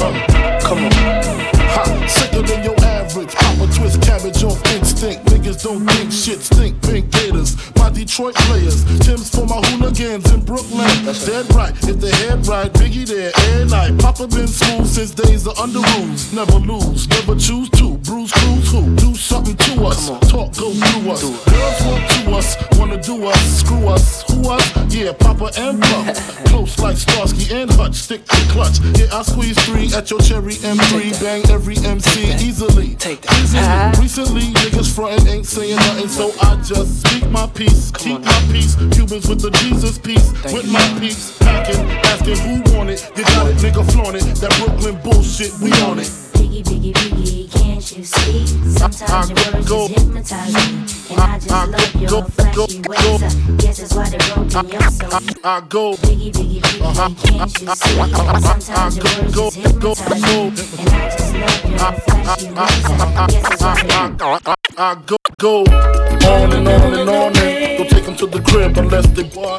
uh, 0.00 0.60
come 0.64 0.84
on. 0.88 2.08
Sicker 2.08 2.42
than 2.42 2.64
your 2.64 2.78
average. 2.80 3.34
Pop 3.34 3.60
a 3.60 3.66
twist 3.72 4.00
cabbage 4.00 4.42
off 4.42 4.60
instinct. 4.72 5.26
Niggas 5.26 5.62
don't 5.62 5.84
think 5.86 6.12
shit 6.12 6.40
stink. 6.40 6.80
Pink 6.82 7.03
gators, 7.14 7.56
my 7.76 7.90
Detroit 7.90 8.34
players. 8.34 8.84
Tim's 9.00 9.30
for 9.30 9.46
my 9.46 9.60
hooligans 9.68 10.30
in 10.32 10.40
Brooklyn. 10.44 10.88
Dead 11.24 11.46
right, 11.54 11.72
if 11.88 12.00
the 12.00 12.10
head 12.26 12.46
right, 12.46 12.72
Biggie 12.72 13.06
there, 13.06 13.32
air 13.50 13.64
night. 13.66 13.98
Papa 13.98 14.26
been 14.28 14.48
school 14.48 14.84
since 14.84 15.14
days 15.14 15.46
of 15.46 15.58
under 15.58 15.80
rules. 15.96 16.32
Never 16.32 16.58
lose, 16.58 17.08
never 17.08 17.34
choose 17.36 17.70
to. 17.70 17.96
Bruise, 17.98 18.32
cruise, 18.32 18.70
who? 18.70 18.94
Do 18.96 19.14
something 19.14 19.56
to 19.56 19.86
us. 19.86 20.08
Talk, 20.30 20.54
go 20.56 20.72
through 20.72 21.10
us. 21.10 21.22
Girls 21.22 21.80
want 21.86 22.10
to 22.10 22.30
us, 22.36 22.78
wanna 22.78 23.00
do 23.00 23.26
us. 23.26 23.58
Screw 23.60 23.88
us, 23.88 24.22
who 24.30 24.50
us? 24.50 24.94
Yeah, 24.94 25.12
Papa 25.12 25.50
and 25.56 25.80
Pump. 25.80 26.16
Close 26.46 26.78
like 26.78 26.96
Starsky 26.96 27.52
and 27.54 27.70
Hutch, 27.72 27.94
stick 27.94 28.24
to 28.26 28.36
clutch. 28.52 28.78
Yeah, 28.98 29.06
I 29.12 29.22
squeeze 29.22 29.58
three 29.64 29.92
at 29.94 30.10
your 30.10 30.20
cherry 30.20 30.54
M3. 30.54 31.20
Bang 31.20 31.42
every 31.50 31.76
MC 31.78 32.32
easily. 32.44 32.94
Take 32.96 33.22
that. 33.22 33.96
Recently, 33.98 34.42
niggas 34.42 34.94
frontin' 34.94 35.28
ain't 35.28 35.46
saying 35.46 35.76
nothing, 35.76 36.08
so 36.08 36.32
I 36.40 36.56
just 36.62 37.03
speak 37.06 37.30
my 37.30 37.46
peace. 37.46 37.90
Keep 37.92 38.20
my 38.24 38.40
peace. 38.52 38.74
Cubans 38.94 39.28
with 39.28 39.40
the 39.40 39.50
Jesus 39.62 39.98
piece. 39.98 40.32
With 40.52 40.70
my 40.70 40.84
peace. 40.98 41.36
Packing, 41.38 41.80
asking 42.10 42.38
who 42.38 42.76
want 42.76 42.90
it. 42.90 43.10
You 43.16 43.24
got 43.24 43.46
it, 43.48 43.56
nigga, 43.58 43.82
flaunt 43.92 44.16
it. 44.16 44.24
That 44.40 44.52
Brooklyn 44.58 44.96
bullshit, 45.02 45.52
we 45.60 45.72
on 45.82 45.98
it. 45.98 46.10
Biggie, 46.34 46.62
biggie, 46.62 46.92
biggie, 46.92 47.52
can't 47.52 47.96
you 47.96 48.04
see? 48.04 48.46
Sometimes 48.78 49.30
your 49.30 49.38
words 49.52 49.68
go- 49.68 49.88
just 49.88 50.00
hypnotize 50.00 50.54
me. 50.54 50.84
And 51.10 51.20
I 51.20 51.38
just 51.38 51.50
love 51.50 51.94
your 52.00 52.24
flashy 52.24 52.80
ways. 52.88 53.22
I 53.22 53.56
guess 53.58 53.78
that's 53.78 53.94
why 53.94 54.08
they 54.10 54.18
broke 54.18 54.64
in 54.64 54.70
your 54.70 54.90
soul. 54.90 55.20
I 55.44 55.60
go. 55.68 55.94
Biggie, 55.94 56.32
biggie, 56.32 56.60
biggie, 56.60 57.14
can't 57.24 57.60
you 57.60 57.68
see? 57.74 57.96
Sometimes 58.40 58.96
your 58.96 59.04
words 59.04 59.34
just 59.34 59.56
hypnotize 59.56 60.22
me. 60.22 60.52
And 60.78 60.88
I 60.88 61.10
just 61.10 61.34
love 61.34 61.64
your 61.70 61.92
flashy 62.00 62.48
ways. 62.48 62.84
I 63.16 63.26
guess 63.30 63.42
that's 63.48 63.62
why 63.62 63.82
they 63.82 63.94
I, 63.94 64.54
I 64.76 64.94
go, 65.06 65.16
go 65.38 65.60
on 65.60 66.52
and 66.52 66.68
on 66.68 66.94
and 66.94 67.08
on 67.08 67.36
and 67.36 67.78
don't 67.78 67.90
take 67.90 68.04
them 68.04 68.16
to 68.16 68.26
the 68.26 68.40
crib 68.40 68.76
unless 68.76 69.06
they 69.08 69.22
buy. 69.24 69.56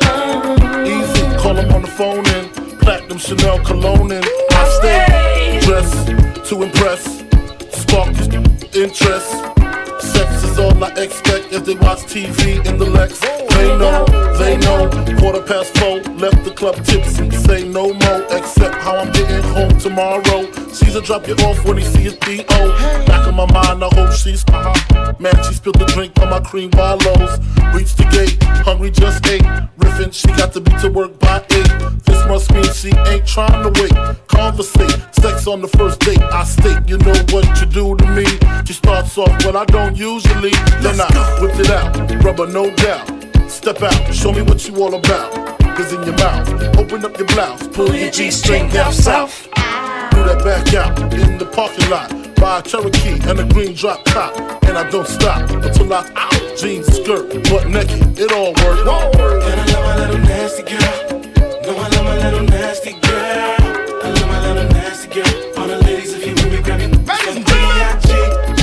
Easy, 0.86 1.38
call 1.38 1.53
them 1.53 1.71
on 1.73 1.82
the 1.82 1.88
phone 1.88 2.26
and 2.28 2.80
platinum 2.80 3.17
Chanel 3.17 3.59
cologne 3.63 4.11
and 4.11 4.26
I 4.51 4.63
stay 4.80 5.59
dressed 5.65 6.07
to 6.49 6.63
impress, 6.63 7.03
spark 7.71 8.09
interest. 8.76 9.32
Sex 9.99 10.43
is 10.43 10.59
all 10.59 10.84
I 10.84 10.91
expect 10.97 11.51
as 11.53 11.63
they 11.63 11.76
watch 11.76 11.99
TV 12.03 12.65
in 12.65 12.78
the 12.78 12.86
Lex. 12.86 13.19
They 13.19 13.78
know, 13.78 14.05
they 14.38 14.57
know. 14.57 14.89
Quarter 15.19 15.41
past 15.41 15.76
four, 15.78 15.99
left 16.15 16.43
the 16.43 16.51
club 16.51 16.76
tipsy. 16.86 17.32
Say 17.32 17.67
no 17.67 17.93
more, 17.93 18.26
except 18.30 18.76
how 18.76 18.97
I'm 18.97 19.11
getting 19.11 19.41
home 19.53 19.78
tomorrow. 19.80 20.64
Caesar 20.76 20.99
drop 20.99 21.26
you 21.26 21.36
off 21.36 21.63
when 21.63 21.78
he 21.78 21.84
see 21.84 22.01
his 22.01 22.15
P.O. 22.15 23.05
Back 23.07 23.28
in 23.30 23.36
my 23.36 23.49
mind, 23.51 23.82
I 23.82 23.88
hope 23.93 24.11
she's 24.11 24.45
Man, 25.19 25.34
she 25.47 25.53
spilled 25.53 25.80
the 25.80 25.86
drink 25.86 26.11
on 26.19 26.30
my 26.30 26.41
cream 26.41 26.69
wallows. 26.73 27.39
Reached 27.73 27.97
the 27.97 28.03
gate, 28.11 28.43
hungry 28.67 28.91
just 28.91 29.26
ate. 29.28 29.41
Riffin', 29.78 30.11
she 30.11 30.28
got 30.36 30.51
to 30.51 30.59
be 30.59 30.71
to 30.82 30.89
work 30.89 31.17
by 31.19 31.38
eight. 31.51 31.71
This 32.03 32.19
must 32.28 32.51
mean 32.53 32.67
she 32.73 32.91
ain't 33.07 33.26
trying 33.26 33.63
to 33.63 33.71
wait. 33.82 33.95
Conversate, 34.28 35.15
sex 35.15 35.47
on 35.47 35.61
the 35.61 35.69
first 35.69 36.01
date. 36.01 36.21
I 36.21 36.43
state, 36.43 36.84
you 36.88 36.97
know 36.97 37.15
what 37.32 37.47
you 37.61 37.67
do 37.67 37.95
to 37.95 38.05
me. 38.11 38.26
She 38.65 38.73
starts 38.73 39.17
off, 39.17 39.32
but 39.43 39.55
I 39.55 39.63
don't 39.65 39.95
usually. 39.95 40.51
Then 40.84 40.99
I 40.99 41.39
whip 41.39 41.57
it 41.57 41.71
out, 41.71 41.95
rubber 42.21 42.47
no 42.47 42.69
doubt. 42.76 43.07
Step 43.49 43.82
out, 43.82 44.13
show 44.13 44.34
me 44.34 44.41
what 44.41 44.67
you 44.67 44.76
all 44.84 44.93
about. 44.93 45.64
Cause 45.76 45.91
in 45.91 46.03
your 46.03 46.15
mouth, 46.15 46.47
open 46.78 47.03
up 47.03 47.17
your 47.17 47.28
blouse, 47.28 47.67
pull 47.67 47.93
your 47.93 48.09
G 48.09 48.32
string 48.32 48.69
down 48.69 48.93
south. 48.93 49.43
Do 50.11 50.23
that 50.23 50.41
back 50.45 50.73
out 50.73 50.97
in 51.13 51.38
the 51.38 51.45
parking 51.45 51.89
lot. 51.89 52.09
Buy 52.36 52.59
a 52.59 52.61
Cherokee 52.61 53.19
and 53.28 53.39
a 53.39 53.43
green 53.43 53.73
drop 53.73 54.05
top. 54.05 54.34
And 54.63 54.78
I 54.78 54.89
don't 54.89 55.05
stop 55.05 55.49
until 55.49 55.93
I 55.93 56.09
out. 56.15 56.57
Jeans, 56.57 56.88
skirt, 56.88 57.28
butt 57.49 57.67
naked, 57.67 58.17
it 58.17 58.32
all 58.32 58.53
works. 58.63 58.80
And 58.80 59.59
I 59.59 59.65
love 59.73 59.84
my 59.84 59.95
little 59.99 60.21
nasty 60.23 60.63
girl. 60.63 61.21
No, 61.67 61.76
I 61.76 61.89
love 61.89 62.05
my 62.05 62.17
little 62.23 62.43
nasty 62.47 62.93
girl. 62.93 63.55
I 64.01 64.09
love 64.15 64.28
my 64.30 64.39
little 64.47 64.69
nasty 64.71 65.07
girl. 65.13 65.59
All 65.59 65.67
the 65.67 65.78
ladies, 65.84 66.13
if 66.13 66.26
you 66.26 66.34
with 66.36 66.53
me, 66.53 66.61
grab 66.61 66.80
me. 66.80 66.88
Some 66.88 67.43
B.I.G. 67.43 68.09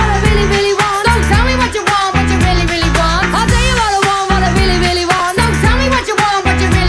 I 0.00 0.16
really, 0.24 0.40
really 0.46 0.64
want. 0.74 0.96
So 1.04 1.12
tell 1.28 1.44
me 1.44 1.52
what 5.88 6.04
you 6.08 6.16
want, 6.16 6.44
what 6.44 6.60
you 6.60 6.68
really. 6.68 6.88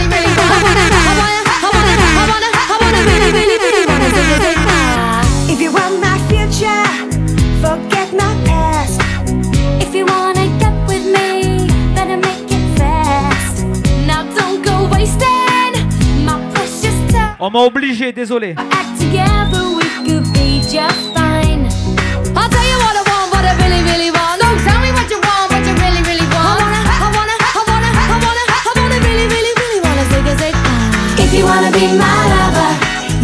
Wanna 29.82 30.04
say, 30.10 30.22
say, 30.36 30.52
ah. 30.54 31.16
If 31.18 31.32
you 31.32 31.44
wanna 31.44 31.70
be 31.72 31.86
my 31.96 32.20
lover, 32.34 32.70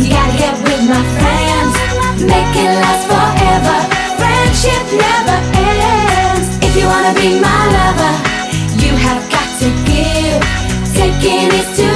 you 0.01 0.09
gotta 0.17 0.39
get 0.39 0.55
with 0.65 0.83
my 0.89 1.03
friends. 1.17 1.75
Make 2.33 2.57
it 2.57 2.73
last 2.83 3.05
forever. 3.13 3.79
Friendship 4.19 4.85
never 5.05 5.39
ends. 5.61 6.47
If 6.65 6.73
you 6.79 6.87
wanna 6.87 7.13
be 7.21 7.39
my 7.41 7.63
lover, 7.77 8.15
you 8.83 8.93
have 8.97 9.23
got 9.31 9.49
to 9.61 9.69
give. 9.85 10.41
Taking 10.97 11.53
is 11.53 11.69
too 11.77 11.96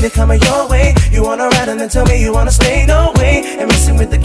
to 0.00 0.10
come 0.10 0.30
your 0.32 0.68
way. 0.68 0.94
You 1.10 1.22
wanna 1.22 1.48
ride 1.48 1.68
and 1.68 1.80
then 1.80 1.88
tell 1.88 2.06
me 2.06 2.20
you 2.20 2.32
wanna 2.32 2.50
stay, 2.50 2.86
no 2.86 3.12
way. 3.16 3.56
And 3.58 3.68
messing 3.68 3.96
with 3.96 4.10
the 4.10 4.17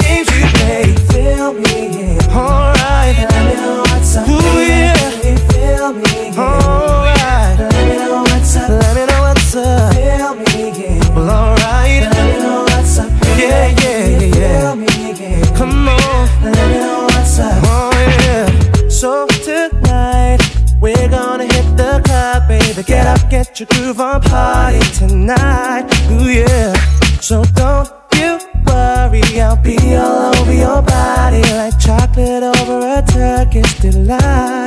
yeah. 26.28 26.74
So 27.19 27.43
don't 27.55 27.89
you 28.15 28.39
worry, 28.65 29.24
I'll 29.39 29.61
be 29.61 29.78
all 29.95 30.36
over 30.36 30.53
your 30.53 30.82
body 30.82 31.41
like 31.53 31.80
chocolate 31.80 32.43
over 32.43 32.80
a 32.97 33.01
Turkish 33.07 33.80
delight, 33.80 34.62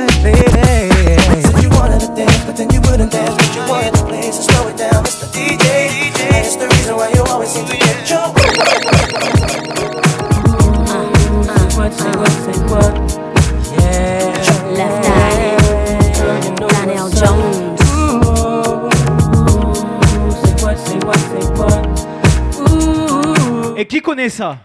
ça 24.37 24.59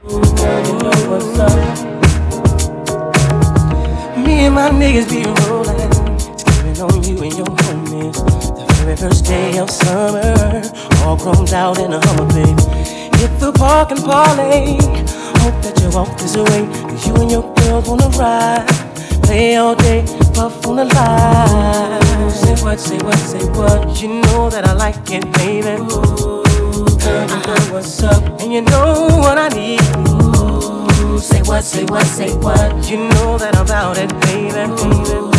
Me 4.19 4.45
and 4.45 4.55
my 4.55 4.69
niggas 4.71 5.09
be 5.09 5.25
rolling, 5.49 5.93
on 6.79 7.03
you 7.03 7.17
and 7.23 7.35
your 7.39 7.47
homies. 7.47 8.19
The 8.57 8.75
very 8.85 8.97
first 8.97 9.25
day 9.25 9.59
of 9.59 9.71
summer, 9.71 10.63
all 11.05 11.17
grown 11.17 11.49
out 11.55 11.79
in 11.79 11.95
a 11.95 12.01
Hummer, 12.07 12.29
baby. 12.35 12.63
Hit 13.17 13.33
the 13.41 13.53
park 13.57 13.93
and 13.93 14.05
parlay. 14.05 14.77
Hope 15.41 15.59
that 15.65 15.81
you 15.81 15.89
walk 15.97 16.19
this 16.19 16.37
way, 16.37 16.63
cause 16.89 17.07
you 17.07 17.15
and 17.17 17.31
your 17.31 17.55
girls 17.55 17.89
wanna 17.89 18.09
ride. 18.19 18.69
Play 19.23 19.57
all 19.57 19.75
day, 19.75 20.05
puff 20.35 20.67
on 20.67 20.77
the 20.77 20.85
line. 20.85 22.31
Say 22.31 22.57
what, 22.63 22.79
say 22.79 22.99
what, 22.99 23.19
say 23.31 23.45
what. 23.57 24.03
You 24.03 24.21
know 24.21 24.51
that 24.51 24.67
I 24.67 24.75
like 24.75 25.11
it, 25.11 25.25
baby. 25.33 25.81
Ooh, 25.81 26.32
girl, 27.03 27.29
you 27.29 27.47
know 27.47 27.73
what's 27.73 28.03
up, 28.03 28.23
and 28.41 28.53
you 28.53 28.63
know 28.63 29.09
what 29.21 29.39
I 29.39 29.49
need. 29.49 29.81
Ooh, 31.05 31.19
say 31.19 31.43
what, 31.43 31.65
say 31.65 31.85
what, 31.85 32.05
say 32.07 32.35
what. 32.37 32.91
You 32.91 33.09
know 33.09 33.39
that 33.39 33.57
about 33.57 33.99
it, 33.99 34.11
baby, 34.21 34.53
baby. 34.53 35.32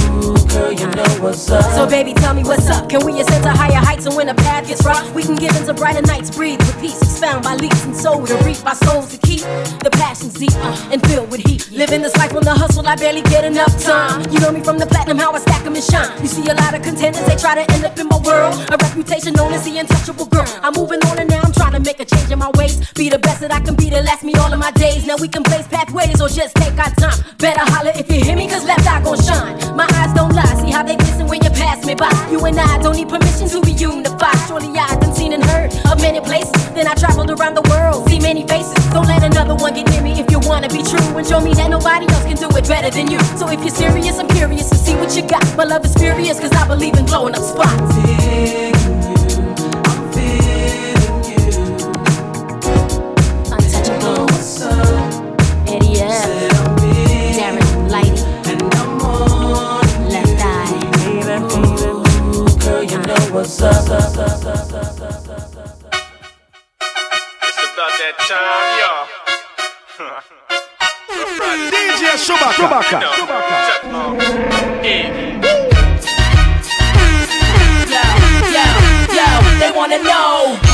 Know 0.95 1.03
what's 1.23 1.49
up. 1.49 1.63
So 1.73 1.87
baby, 1.87 2.13
tell 2.13 2.33
me 2.33 2.43
what's 2.43 2.69
up. 2.69 2.87
Can 2.89 3.05
we 3.05 3.19
ascend 3.19 3.43
to 3.43 3.49
higher 3.49 3.83
heights 3.83 4.05
and 4.05 4.15
when 4.15 4.27
the 4.27 4.35
path 4.35 4.67
gets 4.67 4.85
rough, 4.85 5.13
we 5.15 5.23
can 5.23 5.35
give 5.35 5.55
into 5.55 5.73
brighter 5.73 6.01
nights, 6.03 6.29
breathe 6.29 6.59
with 6.59 6.79
peace, 6.79 7.01
expound 7.01 7.43
by 7.43 7.55
leaps 7.55 7.83
and 7.85 7.95
souls 7.95 8.29
to 8.29 8.37
reach 8.45 8.63
by 8.63 8.73
souls 8.73 9.09
to 9.09 9.17
keep 9.25 9.41
the 9.81 9.89
passions 9.93 10.35
deep 10.35 10.53
and 10.91 11.01
filled 11.07 11.31
with 11.31 11.41
heat. 11.47 11.71
Living 11.71 12.01
this 12.01 12.15
life 12.17 12.35
on 12.35 12.43
the 12.43 12.53
hustle, 12.53 12.87
I 12.87 12.95
barely 12.95 13.23
get 13.23 13.43
enough 13.43 13.73
time. 13.81 14.29
You 14.31 14.39
know 14.39 14.51
me 14.51 14.61
from 14.61 14.77
the 14.77 14.85
platinum, 14.85 15.17
how 15.17 15.31
I 15.31 15.39
stack 15.39 15.65
'em 15.65 15.75
and 15.75 15.83
shine. 15.83 16.11
You 16.21 16.27
see 16.27 16.47
a 16.49 16.53
lot 16.53 16.75
of 16.75 16.83
contenders, 16.83 17.25
they 17.25 17.35
try 17.35 17.55
to 17.55 17.65
end 17.73 17.85
up 17.85 17.97
in 17.97 18.07
my 18.07 18.19
world. 18.19 18.53
A 18.69 18.77
reputation 18.77 19.33
known 19.33 19.51
as 19.53 19.63
the 19.63 19.79
untouchable 19.79 20.27
girl. 20.27 20.45
I'm 20.61 20.73
moving 20.73 21.01
on 21.09 21.17
and 21.17 21.29
now 21.29 21.41
I'm 21.43 21.53
trying 21.53 21.73
to 21.73 21.79
make 21.79 21.99
a 21.99 22.05
change 22.05 22.29
in 22.31 22.37
my 22.37 22.51
ways. 22.59 22.77
Be 22.93 23.09
the 23.09 23.19
best 23.19 23.41
that 23.41 23.51
I 23.51 23.59
can 23.61 23.75
be 23.75 23.89
to 23.89 24.01
last 24.01 24.23
me 24.23 24.35
all 24.35 24.53
of 24.53 24.59
my 24.59 24.71
days. 24.71 25.07
Now 25.07 25.17
we 25.17 25.27
can 25.27 25.41
blaze 25.41 25.67
pathways 25.67 26.21
or 26.21 26.29
just 26.29 26.53
take 26.55 26.77
our 26.77 26.93
time. 27.01 27.17
Better 27.39 27.65
holler 27.73 27.93
if 27.95 28.11
you 28.11 28.23
hear 28.23 28.35
me, 28.35 28.47
cause 28.47 28.63
left 28.63 28.85
eye 28.87 29.01
gon' 29.01 29.19
shine. 29.21 29.57
My 29.75 29.87
eyes 29.99 30.13
don't 30.13 30.33
lie, 30.33 30.53
see 30.61 30.71
how 30.71 30.82
they 30.85 30.95
glisten 30.95 31.27
when 31.27 31.41
you 31.43 31.49
pass 31.49 31.85
me 31.85 31.95
by. 31.95 32.11
You 32.31 32.43
and 32.45 32.59
I 32.59 32.77
don't 32.79 32.95
need 32.95 33.09
permission 33.09 33.47
to 33.49 33.61
be 33.61 33.71
unified. 33.71 34.37
Surely 34.47 34.69
I 34.77 34.95
done 34.99 35.13
seen 35.13 35.33
and 35.33 35.43
heard 35.43 35.71
of 35.85 36.01
many 36.01 36.19
places. 36.19 36.51
Then 36.73 36.87
I 36.87 36.93
traveled 36.95 37.31
around 37.31 37.55
the 37.55 37.65
world, 37.69 38.09
see 38.09 38.19
many 38.19 38.45
faces. 38.47 38.73
Don't 38.91 39.07
let 39.07 39.23
another 39.23 39.55
one 39.55 39.73
get 39.73 39.89
near 39.89 40.01
me 40.01 40.19
if 40.19 40.29
you 40.31 40.39
wanna 40.39 40.69
be 40.69 40.83
true. 40.83 41.17
And 41.17 41.25
show 41.25 41.39
me 41.39 41.53
that 41.55 41.69
nobody 41.69 42.07
else 42.07 42.23
can 42.23 42.37
do 42.37 42.49
it 42.57 42.67
better 42.67 42.89
than 42.89 43.09
you. 43.09 43.19
So 43.37 43.49
if 43.49 43.59
you're 43.61 43.75
serious, 43.75 44.19
I'm 44.19 44.27
curious 44.27 44.69
to 44.69 44.75
see 44.75 44.95
what 44.95 45.15
you 45.15 45.23
got. 45.23 45.43
My 45.55 45.63
love 45.63 45.85
is 45.85 45.93
furious, 45.95 46.39
cause 46.39 46.51
I 46.51 46.67
believe 46.67 46.95
in 46.95 47.05
blowing 47.05 47.35
up 47.35 47.43
spots. 47.43 49.02
What's 63.43 63.61
up. 63.61 63.73
It's 63.73 63.89
about 63.89 63.99
that 67.99 68.15
time, 68.23 68.79
y'all. 68.79 69.03
DJ 71.73 72.15
Shubak. 72.23 72.55
Yo, 78.53 78.63
yo, 79.13 79.27
they 79.59 79.71
wanna 79.75 79.99
know. 80.01 80.72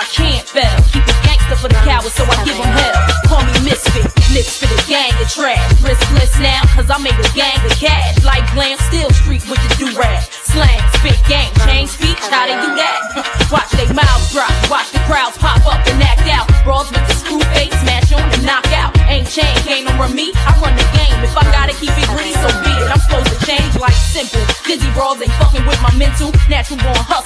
I 0.00 0.08
can't 0.08 0.48
fail. 0.48 0.80
Keep 0.96 1.04
it 1.04 1.18
gangster 1.28 1.60
for 1.60 1.68
the 1.68 1.76
cowards, 1.84 2.16
so 2.16 2.24
I 2.24 2.40
give 2.48 2.56
them 2.56 2.72
hell. 2.72 2.96
Call 3.28 3.44
me 3.44 3.52
misfit, 3.68 4.08
lips 4.32 4.56
for 4.56 4.64
the 4.64 4.80
gang 4.88 5.12
of 5.20 5.28
trash. 5.28 5.60
Riskless 5.84 6.40
now, 6.40 6.64
cause 6.72 6.88
I 6.88 6.96
make 7.04 7.20
a 7.20 7.28
gang 7.36 7.60
of 7.60 7.76
cash. 7.76 8.16
Like 8.24 8.48
glam, 8.56 8.80
still 8.88 9.12
street 9.12 9.44
with 9.44 9.60
the 9.60 9.68
do-rag. 9.76 10.24
Slang, 10.48 10.80
spit, 10.96 11.20
gang, 11.28 11.52
change 11.68 11.92
speech, 11.92 12.16
how 12.32 12.48
they 12.48 12.56
do 12.56 12.72
that? 12.80 13.28
Watch 13.52 13.68
they 13.76 13.92
mouths 13.92 14.32
drop, 14.32 14.48
watch 14.70 14.88
the 14.94 15.02
crowds 15.04 15.36
pop 15.36 15.60
up 15.68 15.84
and 15.84 16.00
act 16.00 16.24
out. 16.32 16.48
Brawls 16.64 16.88
with 16.88 17.04
the 17.04 17.14
screw 17.20 17.42
face, 17.52 17.74
smash 17.84 18.08
on 18.16 18.24
and 18.24 18.46
knock 18.46 18.64
out. 18.72 18.96
Ain't 19.10 19.28
chain, 19.28 19.52
game 19.68 19.84
over 19.84 20.08
me, 20.08 20.32
I 20.48 20.56
run 20.64 20.72
the 20.78 20.86
game. 20.96 21.18
If 21.20 21.36
I 21.36 21.44
gotta 21.52 21.74
keep 21.76 21.92
it 21.92 22.08
gritty, 22.08 22.32
so 22.32 22.48
be 22.64 22.72
it. 22.72 22.88
I'm 22.88 23.02
supposed 23.04 23.28
to 23.28 23.38
change 23.44 23.76
like 23.76 23.92
simple. 23.92 24.40
Dizzy 24.64 24.88
brawls 24.96 25.20
ain't 25.20 25.34
fucking 25.36 25.66
with 25.66 25.82
my 25.82 25.92
mental. 25.98 26.32
Natural 26.48 26.78
born 26.78 26.96
hustling, 27.04 27.19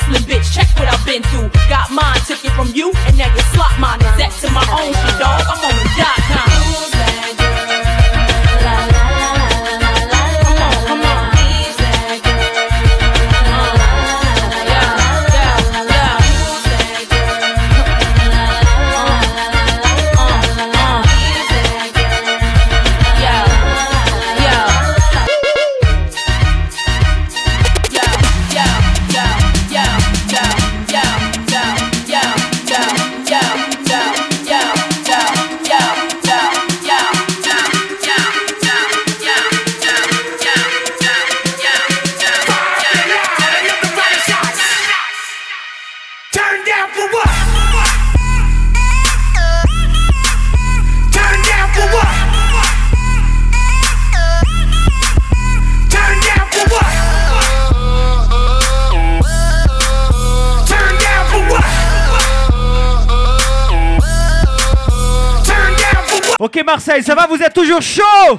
Ça 67.03 67.15
va 67.15 67.27
Vous 67.27 67.43
êtes 67.43 67.53
toujours 67.53 67.83
chaud? 67.83 68.39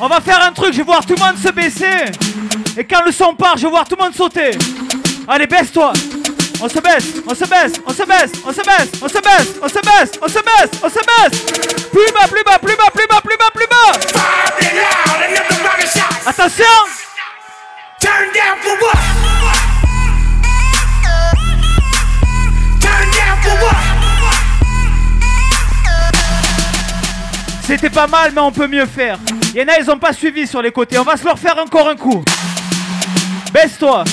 On 0.00 0.08
va 0.08 0.20
faire 0.20 0.42
un 0.44 0.52
truc, 0.52 0.72
je 0.72 0.78
vais 0.78 0.84
voir 0.84 1.04
tout 1.04 1.14
le 1.14 1.20
monde 1.20 1.36
se 1.36 1.50
baisser. 1.50 2.06
Et 2.76 2.84
quand 2.84 3.02
le 3.04 3.12
son 3.12 3.34
part, 3.34 3.56
je 3.56 3.62
vais 3.62 3.70
voir 3.70 3.86
tout 3.86 3.96
le 3.98 4.04
monde 4.04 4.14
sauter. 4.14 4.50
Allez, 5.26 5.46
baisse-toi. 5.46 5.92
On 6.60 6.68
se 6.68 6.80
baisse, 6.80 7.14
on 7.26 7.34
se 7.34 7.44
baisse, 7.44 7.72
on 7.86 7.92
se 7.92 8.02
baisse, 8.04 8.32
on 8.44 8.52
se 8.52 8.62
baisse, 8.62 8.90
on 9.00 9.08
se 9.08 9.20
baisse, 9.20 9.48
on 9.62 9.68
se 9.68 9.78
baisse, 9.78 10.10
on 10.20 10.28
se 10.28 10.38
baisse, 10.38 10.70
on 10.82 10.88
se 10.88 10.98
baisse. 10.98 11.40
Plus 11.92 12.12
bas, 12.12 12.26
plus 12.28 12.42
bas, 12.44 12.58
plus 12.58 12.76
bas, 12.76 12.90
plus 12.92 13.06
bas, 13.06 13.20
plus 13.22 13.36
bas, 13.36 13.50
plus 13.54 13.66
bas. 13.68 13.92
Attention. 16.26 16.77
Pas 27.98 28.06
mal, 28.06 28.30
mais 28.32 28.40
on 28.40 28.52
peut 28.52 28.68
mieux 28.68 28.86
faire. 28.86 29.18
Il 29.52 29.60
y 29.60 29.64
en 29.64 29.66
a, 29.66 29.76
ils 29.80 29.90
ont 29.90 29.98
pas 29.98 30.12
suivi 30.12 30.46
sur 30.46 30.62
les 30.62 30.70
côtés. 30.70 30.96
On 30.98 31.02
va 31.02 31.16
se 31.16 31.24
leur 31.24 31.36
faire 31.36 31.58
encore 31.58 31.88
un 31.88 31.96
coup. 31.96 32.22
Baisse-toi. 33.52 34.04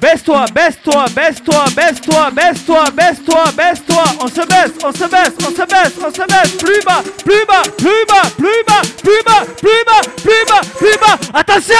Baisse-toi, 0.00 0.46
baisse-toi, 0.54 1.04
baisse-toi, 1.14 1.64
baisse-toi, 1.76 2.30
baisse-toi, 2.30 2.84
baisse-toi, 2.96 3.44
baisse-toi. 3.54 4.04
On 4.20 4.26
se 4.28 4.46
baisse, 4.46 4.72
on 4.82 4.90
se 4.90 5.04
baisse, 5.04 5.34
on 5.38 5.50
se 5.50 5.66
baisse, 5.66 5.92
on 6.02 6.10
se 6.10 6.26
baisse. 6.26 6.52
Plus 6.56 6.80
bas, 6.86 7.02
plus 7.22 7.44
bas, 7.46 7.62
plus 7.76 8.04
bas, 8.08 8.22
plus 8.38 8.62
bas, 8.64 8.80
plus 8.96 9.22
bas, 9.26 9.44
plus 9.60 9.84
bas, 9.84 10.00
plus 10.22 10.44
bas, 10.48 10.60
plus 10.78 10.98
bas. 10.98 11.18
Attention 11.34 11.74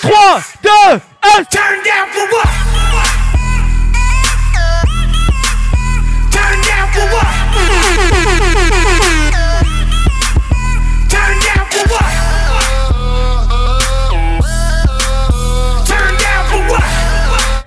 3, 0.00 0.42
2, 0.62 0.70
1. 0.70 1.44
Turn 1.50 1.76
down 1.84 2.08
for 2.10 2.26
what? 2.32 2.48
Turn 6.32 6.60
down 6.62 6.88
for 6.94 7.06
what? 7.14 7.43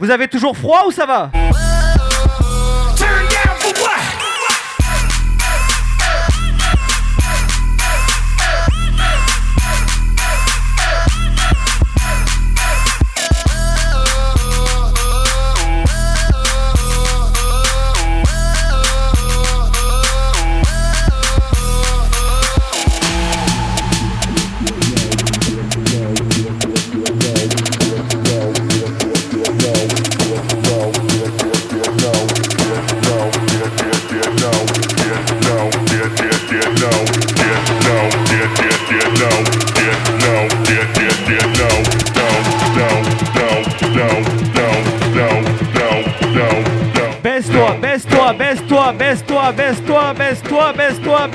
Vous 0.08 0.14
avez 0.14 0.30
toujours 0.30 0.56
froid 0.56 0.86
ou 0.88 0.92
ça 0.92 1.06
va? 1.06 1.30
esto 50.88 51.18
a 51.18 51.28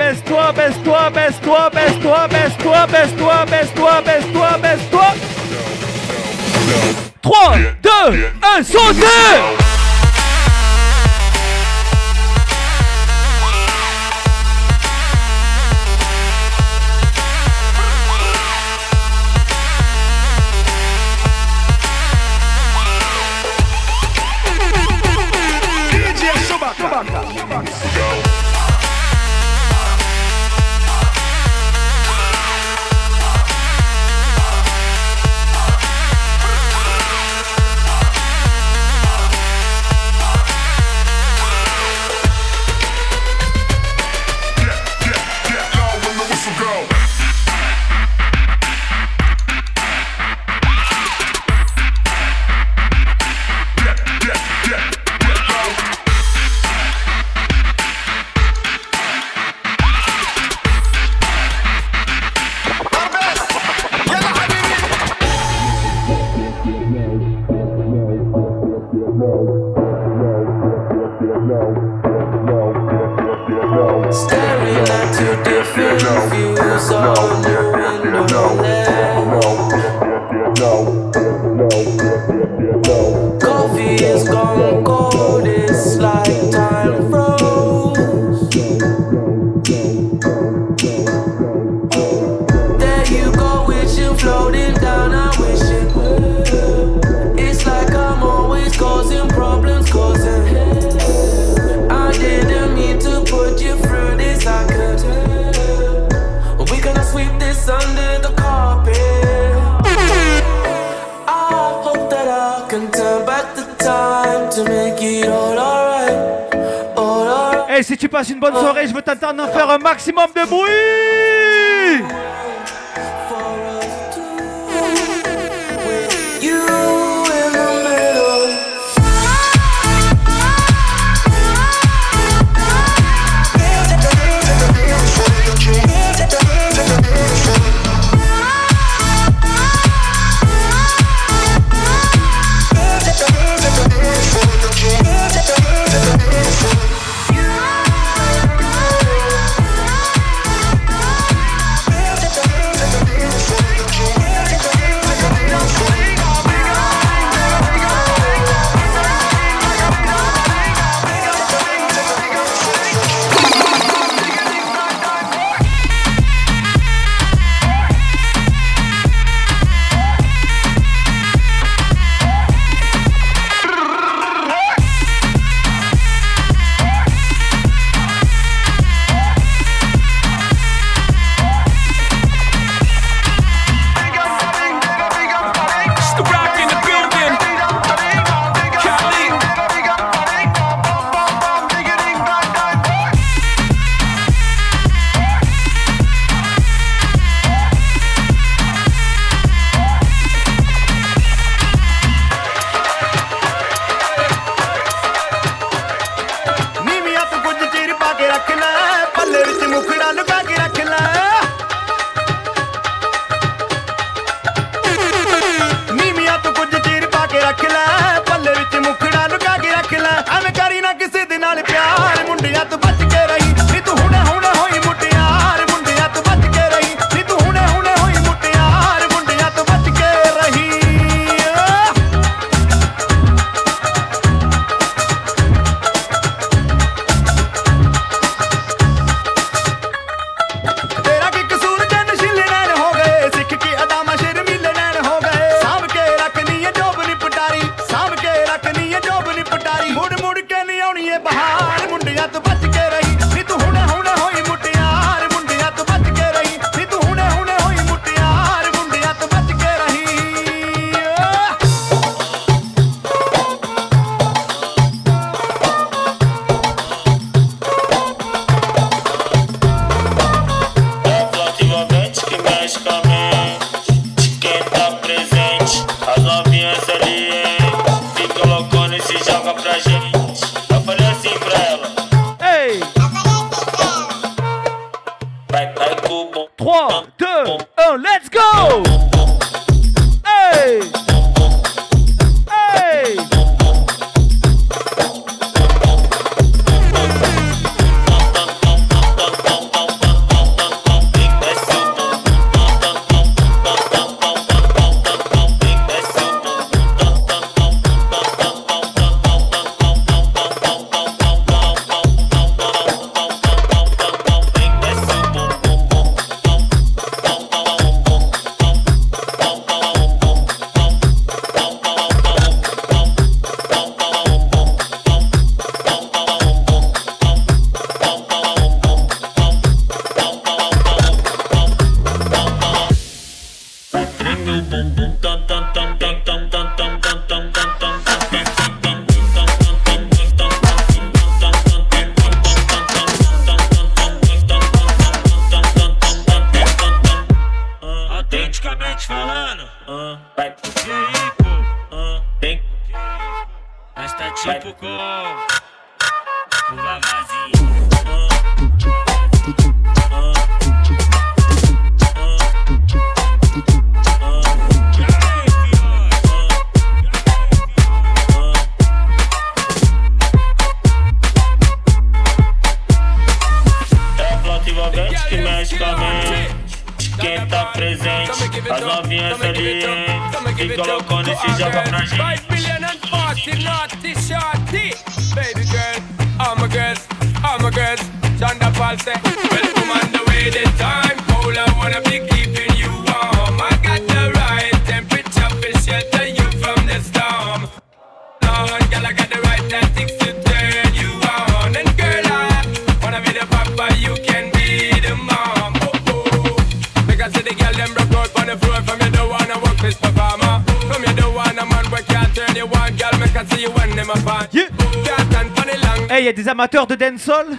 Hey, 416.62 416.68
y 416.68 416.78
a 416.78 416.86
des 416.86 416.86
amateurs 416.86 416.86
de 416.86 416.94
dancehall 416.94 417.58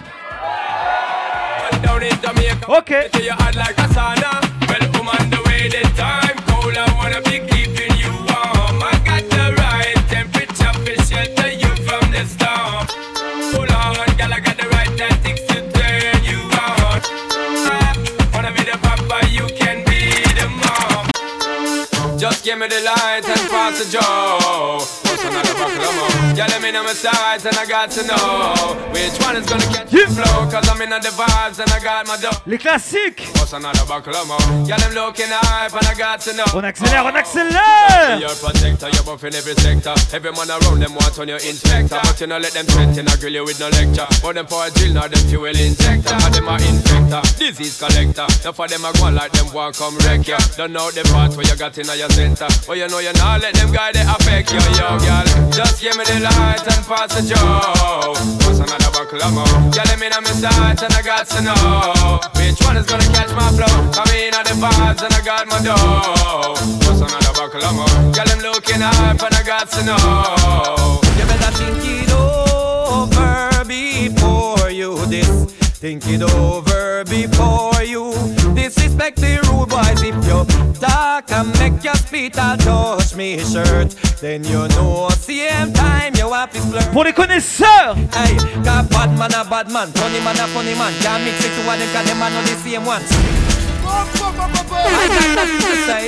down 4.20 4.43
Sides 26.94 27.44
and 27.44 27.56
I 27.56 27.66
got 27.66 27.90
to 27.90 28.06
know 28.06 28.54
Which 28.92 29.18
one 29.26 29.36
is 29.36 29.46
gonna 29.46 29.66
catch 29.66 29.90
the 29.90 30.06
flow 30.06 30.48
Cause 30.48 30.68
I'm 30.68 30.80
in 30.80 30.90
the 30.90 31.10
vibes 31.10 31.58
and 31.58 31.70
I 31.70 31.82
got 31.82 32.06
my 32.06 32.16
dough. 32.16 32.30
Les 32.46 32.58
classiques 32.58 33.33
another 33.54 33.84
more? 34.26 34.38
Yeah, 34.66 34.76
them 34.76 34.92
looking 34.94 35.30
hype 35.30 35.72
and 35.72 35.86
I 35.86 35.94
got 35.94 36.20
to 36.26 36.32
know. 36.34 36.44
On 36.54 36.64
accélère, 36.64 37.04
on 37.04 37.14
accélère 37.14 38.20
Your 38.20 38.34
protector, 38.36 38.88
you're 38.90 39.04
buff 39.04 39.24
in 39.24 39.34
every 39.34 39.54
sector. 39.54 39.94
Every 40.12 40.32
man 40.32 40.50
around 40.50 40.80
them 40.80 40.94
want 40.94 41.18
on 41.18 41.28
your 41.28 41.38
inspector. 41.38 41.98
But 42.02 42.20
you 42.20 42.26
know 42.26 42.38
let 42.38 42.52
them 42.52 42.66
threaten, 42.66 43.08
I 43.08 43.16
grill 43.16 43.34
you 43.34 43.44
with 43.44 43.60
no 43.60 43.68
lecture. 43.68 44.06
But 44.22 44.34
them 44.34 44.46
for 44.46 44.66
a 44.66 44.70
drill, 44.70 44.94
not 44.94 45.10
them 45.10 45.22
fuel 45.28 45.46
injector. 45.46 46.14
And 46.14 46.34
them 46.34 46.48
a 46.48 46.56
infector, 46.58 47.22
disease 47.38 47.78
collector. 47.78 48.26
Enough 48.42 48.60
of 48.60 48.68
them 48.70 48.84
a 48.84 48.90
go 48.98 49.10
like 49.10 49.32
them 49.32 49.48
want 49.52 49.76
come 49.76 49.96
wreck 50.04 50.26
ya. 50.26 50.38
Don't 50.56 50.72
know 50.72 50.90
the 50.90 51.04
parts 51.12 51.36
where 51.36 51.46
you 51.46 51.56
got 51.56 51.76
in 51.78 51.86
your 51.86 52.10
center. 52.10 52.48
But 52.66 52.76
you 52.78 52.88
know 52.88 52.98
you 52.98 53.12
not 53.14 53.40
let 53.40 53.54
them 53.54 53.70
guy 53.72 53.92
they 53.92 54.02
affect 54.02 54.52
you, 54.52 54.62
yo, 54.78 54.98
girl 54.98 55.26
Just 55.50 55.82
give 55.82 55.96
me 55.96 56.04
the 56.04 56.20
light 56.20 56.64
and 56.64 56.82
pass 56.86 57.10
the 57.14 57.22
joe 57.22 58.14
What's 58.44 58.58
another 58.58 58.94
more? 59.30 59.46
Yeah, 59.74 59.84
let 59.86 59.98
me 60.00 60.08
know 60.08 60.20
my 60.20 60.30
sights 60.30 60.82
and 60.82 60.92
I 60.92 61.02
got 61.02 61.26
to 61.26 61.40
know. 61.42 62.20
Which 62.36 62.60
one 62.66 62.76
is 62.76 62.86
gonna 62.86 63.04
catch 63.14 63.30
my 63.34 63.43
flow? 63.52 63.76
Come 63.92 64.10
in 64.14 64.32
at 64.34 64.46
the 64.46 64.54
vibes 64.56 65.02
and 65.02 65.12
I 65.12 65.20
got 65.24 65.46
my 65.48 65.60
dough 65.60 66.54
What's 66.86 67.00
another 67.00 67.34
buckle 67.34 67.64
of 67.64 67.74
more? 67.74 68.12
Girl, 68.12 68.28
I'm 68.28 68.40
looking 68.40 68.82
up 68.82 69.20
and 69.20 69.34
I 69.34 69.42
got 69.44 69.70
to 69.72 69.84
know 69.84 71.00
You 71.18 71.26
better 71.26 71.52
think 71.58 71.84
it 71.84 72.10
over 72.12 73.64
before 73.64 74.70
you 74.70 75.04
this. 75.06 75.44
Think 75.84 76.06
it 76.08 76.22
over 76.22 77.04
before 77.04 77.82
you 77.82 78.12
disrespect 78.54 79.18
the 79.18 79.38
rude 79.46 79.68
boys. 79.68 80.00
If 80.02 80.14
you 80.26 80.53
talk 81.20 81.30
and 81.32 81.58
make 81.58 81.84
your 81.84 81.94
spit, 81.94 82.38
I'll 82.38 82.56
touch 82.56 83.14
me 83.14 83.38
shirt. 83.38 83.90
Then 84.20 84.44
you 84.44 84.66
know, 84.68 85.08
same 85.10 85.72
time 85.72 86.14
you 86.16 86.32
have 86.32 86.50
to 86.52 86.60
flirt. 86.60 86.92
Pour 86.92 87.04
les 87.04 87.12
connaisseurs 87.12 87.96
Hey, 88.12 88.36
got 88.64 88.88
bad 88.90 89.16
man 89.18 89.34
a 89.34 89.44
bad 89.48 89.70
man, 89.70 89.88
funny 89.92 90.20
man 90.20 90.36
a 90.36 90.46
funny 90.48 90.74
man. 90.74 90.92
Can't 91.02 91.24
mix 91.24 91.44
it 91.44 91.52
to 91.54 91.66
one 91.66 91.78
them 91.78 91.88
cause 91.92 92.06
them 92.06 92.22
are 92.22 92.30
not 92.30 92.44
the 92.44 92.56
same 92.56 92.84
ones. 92.84 93.10
I 93.86 95.06
got 95.14 95.28
nothing 95.38 95.62
to 95.70 95.76
say. 95.88 96.04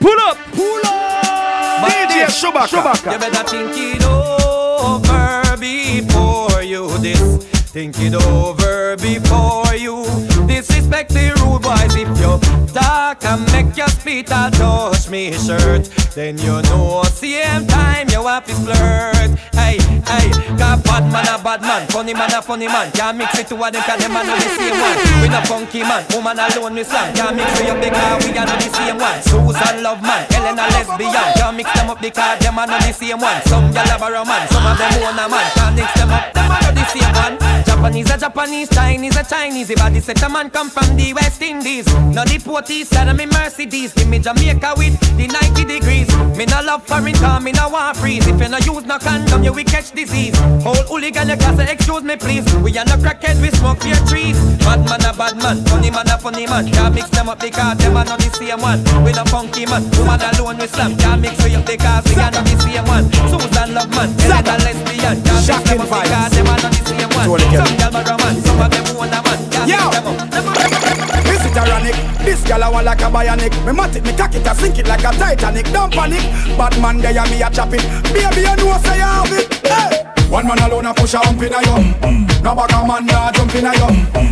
Pull 0.00 0.20
up, 0.28 0.38
pull 0.52 0.82
up. 0.86 1.90
DJ 1.90 2.26
Chewbacca. 2.38 3.12
You 3.12 3.18
better 3.18 3.44
think 3.48 3.76
it 3.76 4.04
over 4.04 5.56
before 5.58 6.62
you 6.62 6.98
this. 6.98 7.20
Think 7.72 7.98
it 8.00 8.14
over 8.14 8.96
before 8.96 9.74
you 9.76 10.31
disrespect 10.62 11.10
the 11.10 11.34
rude 11.42 11.62
boys. 11.62 11.94
If 11.98 12.10
you 12.22 12.38
talk 12.72 13.24
and 13.24 13.42
make 13.52 13.76
your 13.76 13.88
spit, 13.88 14.30
I'll 14.30 14.50
touch 14.50 15.08
me 15.10 15.32
shirt. 15.32 15.90
Then 16.14 16.38
you 16.38 16.62
know, 16.70 17.02
same 17.10 17.66
time 17.66 18.08
you 18.10 18.22
have 18.26 18.46
to 18.46 18.54
flirt. 18.54 19.30
Hey, 19.58 19.78
hey, 20.06 20.26
got 20.56 20.84
bad 20.84 21.04
man 21.10 21.26
a 21.26 21.42
bad 21.42 21.62
man, 21.62 21.86
funny 21.88 22.14
man 22.14 22.32
a 22.32 22.40
funny 22.42 22.66
man. 22.66 22.90
Can't 22.92 23.18
mix 23.18 23.38
it 23.38 23.48
to 23.48 23.56
one 23.56 23.72
them 23.72 23.82
cause 23.82 23.98
them 23.98 24.16
are 24.16 24.24
not 24.24 24.38
the 24.38 24.48
same 24.54 24.78
one. 24.78 24.98
We 25.22 25.28
no 25.28 25.40
funky 25.42 25.82
man, 25.82 26.04
woman 26.14 26.38
alone 26.38 26.74
we 26.74 26.84
slam. 26.84 27.14
Can't 27.14 27.36
mix 27.36 27.50
with 27.58 27.68
you 27.68 27.76
because 27.82 28.22
we 28.22 28.38
are 28.38 28.46
not 28.46 28.58
the 28.60 28.70
same 28.70 28.98
one. 28.98 29.18
Susan 29.22 29.82
love 29.82 30.02
man, 30.02 30.26
Ellen 30.34 30.58
a 30.58 30.66
lesbian. 30.70 31.28
Can't 31.34 31.56
mix 31.56 31.72
them 31.74 31.90
up 31.90 32.00
because 32.00 32.38
them 32.38 32.58
are 32.58 32.66
not 32.66 32.80
the 32.82 32.92
same 32.92 33.18
one. 33.18 33.42
Some 33.50 33.72
gyal 33.74 33.88
have 33.90 34.02
a 34.02 34.08
romance, 34.12 34.50
some 34.50 34.66
of 34.66 34.78
them 34.78 34.92
own 35.02 35.18
a 35.18 35.26
man. 35.28 35.46
Can't 35.58 35.74
mix 35.76 35.90
them 35.94 36.10
up, 36.10 36.32
them 36.32 36.50
are 36.50 36.60
not 36.62 36.74
the 36.74 36.84
Japanese 37.82 38.10
a 38.12 38.16
Japanese, 38.16 38.68
Chinese 38.70 39.16
a 39.16 39.24
Chinese. 39.24 39.66
The 39.66 39.74
body 39.74 39.98
set 39.98 40.22
a 40.22 40.28
man 40.28 40.50
come 40.50 40.70
from 40.70 40.94
the 40.94 41.12
West 41.14 41.42
Indies. 41.42 41.84
Now 42.14 42.22
the 42.22 42.38
port 42.38 42.70
east 42.70 42.94
side 42.94 43.08
of 43.08 43.16
me 43.18 43.26
Mercedes. 43.26 43.92
Give 43.92 44.06
me 44.06 44.20
Jamaica 44.20 44.74
with 44.78 44.94
the 45.18 45.26
90 45.26 45.66
degrees. 45.66 46.06
Me 46.38 46.46
no 46.46 46.62
love 46.62 46.86
foreign 46.86 47.12
car, 47.18 47.40
me 47.40 47.50
no 47.50 47.68
want 47.68 47.96
freeze. 47.96 48.24
If 48.28 48.38
you 48.38 48.48
no 48.48 48.58
use 48.62 48.86
no 48.86 49.02
condom, 49.02 49.42
you 49.42 49.52
will 49.52 49.66
catch 49.66 49.90
disease. 49.90 50.38
Whole 50.62 50.78
hooligan, 50.86 51.28
you 51.28 51.36
can 51.36 51.58
excuse 51.58 52.04
me 52.04 52.14
please. 52.14 52.46
We 52.62 52.70
are 52.78 52.86
no 52.86 52.94
crackhead, 53.02 53.42
we 53.42 53.50
smoke 53.50 53.82
fear 53.82 53.98
trees. 54.06 54.38
Bad 54.62 54.86
man 54.86 55.02
a 55.02 55.10
bad 55.10 55.34
man, 55.42 55.58
funny 55.66 55.90
man 55.90 56.06
a 56.06 56.16
funny 56.22 56.46
man. 56.46 56.70
Can't 56.70 56.94
mix 56.94 57.10
them 57.10 57.28
up 57.28 57.40
because 57.40 57.78
them 57.78 57.96
are 57.96 58.06
not 58.06 58.22
the 58.22 58.30
same 58.30 58.62
one. 58.62 58.78
We 59.02 59.10
no 59.10 59.26
funky 59.26 59.66
man, 59.66 59.82
woman 59.98 60.22
alone 60.22 60.62
we 60.62 60.70
slam. 60.70 60.94
Can't 61.02 61.20
mix 61.20 61.34
we 61.42 61.58
up 61.58 61.66
because 61.66 62.06
we 62.06 62.22
are 62.22 62.30
not 62.30 62.46
the 62.46 62.54
same 62.62 62.86
one. 62.86 63.10
Susan 63.26 63.74
love 63.74 63.90
man, 63.90 64.14
Ellen 64.22 64.46
a 64.46 64.54
lesbian. 64.70 65.18
Can't 65.26 65.50
mix 65.50 65.66
them 65.66 65.82
up 65.82 65.90
because 65.90 66.30
them 66.30 66.46
are 66.46 66.62
not 66.62 66.70
the 66.70 66.82
same 66.86 67.10
one. 67.10 67.71
Man, 67.78 68.36
some 68.42 68.60
of 68.60 68.70
them 68.70 68.96
own 68.96 69.08
a 69.08 69.22
man. 69.22 69.38
Mix 69.66 69.88
them 69.88 70.06
up. 70.06 70.91
This 71.24 71.44
is 71.44 71.52
tyrannic. 71.52 71.96
This 72.24 72.42
gal 72.46 72.62
I 72.62 72.68
want 72.68 72.86
like 72.86 73.00
a 73.00 73.10
bionic. 73.10 73.54
Me 73.66 73.72
mat 73.72 73.96
it, 73.96 74.04
me 74.04 74.12
cock 74.12 74.34
it, 74.34 74.46
I 74.46 74.54
sink 74.54 74.78
it 74.78 74.86
like 74.86 75.04
a 75.04 75.12
Titanic. 75.12 75.66
Don't 75.72 75.92
panic. 75.92 76.22
Bad 76.56 76.80
man 76.80 76.98
there, 76.98 77.16
and 77.16 77.30
me 77.30 77.42
a 77.42 77.50
chop 77.50 77.72
it. 77.72 77.82
Baby, 78.12 78.42
you 78.48 78.56
know 78.56 78.78
say 78.80 78.96
you 78.96 79.04
have 79.04 79.32
it. 79.32 79.52
Hey. 79.66 80.12
One 80.32 80.46
man 80.48 80.58
alone 80.60 80.86
a 80.86 80.94
push 80.94 81.12
a 81.12 81.18
hump 81.18 81.42
in 81.42 81.52
a 81.52 81.60
yo. 81.60 81.76
No 82.40 82.54
bag 82.56 82.72
a 82.72 82.86
man 82.88 83.04
nah 83.04 83.30
jump 83.32 83.54
in 83.54 83.66
a 83.66 83.72
yo. 83.76 83.86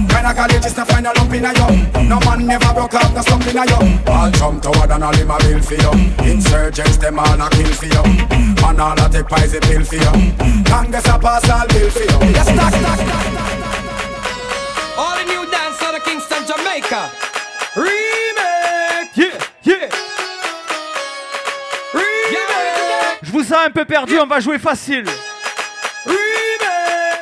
Kinda 0.08 0.32
college 0.32 0.64
is 0.64 0.72
to 0.72 0.84
find 0.86 1.06
a 1.06 1.12
lump 1.12 1.34
in 1.34 1.44
a 1.44 1.52
yo. 1.52 1.68
No 2.08 2.18
man 2.20 2.46
never 2.46 2.72
broke 2.72 2.94
off 2.94 3.12
no 3.14 3.20
slump 3.20 3.46
in 3.46 3.58
a 3.58 3.66
yo. 3.68 3.76
All 4.10 4.30
jump 4.30 4.62
toward 4.62 4.90
and 4.90 5.04
all 5.04 5.12
him 5.12 5.30
a 5.30 5.36
bill 5.38 5.60
for 5.60 5.74
you. 5.74 5.92
Insurgents 6.24 6.96
them 6.96 7.18
all 7.18 7.38
a 7.38 7.50
kill 7.50 7.68
for 7.76 7.84
you. 7.84 8.02
Man 8.62 8.80
all 8.80 8.96
a 8.96 9.08
take 9.12 9.28
poison 9.28 9.60
pill 9.60 9.84
for 9.84 9.96
you. 9.96 10.32
Congress 10.64 11.04
a 11.04 11.18
pass 11.18 11.50
all 11.50 11.68
bill 11.68 11.90
for 11.90 12.00
you. 12.00 12.32
Yes, 12.32 12.48
stack, 12.48 12.72
stack, 12.72 12.98
stack. 13.04 13.26
All 14.96 15.16
the 15.20 15.24
new 15.28 15.44
dance 15.52 15.82
of 15.84 16.00
Kingston, 16.02 16.39
Jamaica. 16.80 17.10
Remake. 17.76 19.16
Yeah, 19.16 19.38
yeah. 19.64 19.88
Je 23.22 23.30
vous 23.32 23.44
sens 23.44 23.66
un 23.66 23.70
peu 23.70 23.84
perdu, 23.84 24.18
on 24.18 24.26
va 24.26 24.40
jouer 24.40 24.58
facile. 24.58 25.04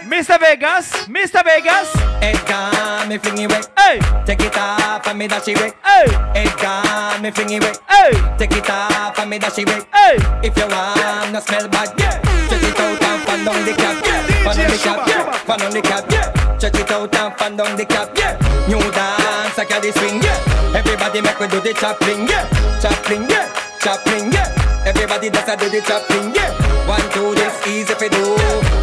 Mr. 0.08 0.38
Vegas, 0.40 1.06
Mr. 1.08 1.42
Vegas. 1.44 1.92
It 2.22 2.38
gone, 2.46 3.08
me 3.08 3.18
fling 3.18 3.42
it 3.42 3.50
away. 3.50 3.60
Hey, 3.76 4.00
take 4.24 4.42
it 4.42 4.56
off 4.56 5.06
and 5.06 5.18
me 5.18 5.28
dash 5.28 5.48
it 5.48 5.58
away. 5.58 5.72
Hey, 5.84 6.06
it 6.42 6.56
gone, 6.56 7.20
me 7.22 7.30
fling 7.30 7.50
it 7.50 7.62
away. 7.62 7.72
Hey, 7.88 8.10
take 8.38 8.56
it 8.56 8.70
off 8.70 9.18
and 9.18 9.30
me 9.30 9.38
dash 9.38 9.58
it 9.58 9.68
away. 9.68 9.80
Hey, 9.94 10.16
if 10.42 10.56
you 10.56 10.66
want 10.66 11.32
no 11.32 11.40
smell 11.40 11.68
bad, 11.68 11.92
yeah. 11.98 12.18
Check 12.48 12.62
it 12.62 12.80
out 12.80 13.02
and 13.02 13.22
fan 13.22 13.44
down 13.44 13.64
the 13.64 13.72
cap, 13.74 14.04
yeah. 14.04 14.22
Fan 14.44 14.60
on 14.60 14.70
the 14.70 14.78
cap, 14.78 15.06
yeah. 15.06 15.32
Fan 15.32 15.62
on 15.62 15.70
the 15.72 15.82
cap, 15.82 16.10
yeah. 16.10 16.56
Check 16.58 16.74
it 16.74 16.90
out 16.90 17.14
and 17.14 17.34
fan 17.38 17.56
down 17.56 17.76
the 17.76 17.84
cap, 17.84 18.10
yeah. 18.16 18.38
New 18.66 18.80
dance, 18.90 19.27
I 19.56 19.64
got 19.64 19.80
the 19.82 19.92
swing, 19.92 20.20
yeah. 20.20 20.76
Everybody 20.76 21.22
make 21.22 21.38
we 21.38 21.46
do 21.48 21.60
the 21.60 21.72
chopping, 21.72 22.26
yeah. 22.26 22.44
Chopping, 22.82 23.24
yeah. 23.30 23.46
Chopping, 23.80 24.32
yeah. 24.32 24.84
Everybody 24.84 25.30
does 25.30 25.48
a 25.48 25.56
do 25.56 25.70
the 25.70 25.80
chopping, 25.80 26.34
yeah. 26.34 26.50
One, 26.88 27.04
two, 27.12 27.34
this 27.34 27.54
easy 27.66 27.94
for 27.94 28.08
do. 28.08 28.36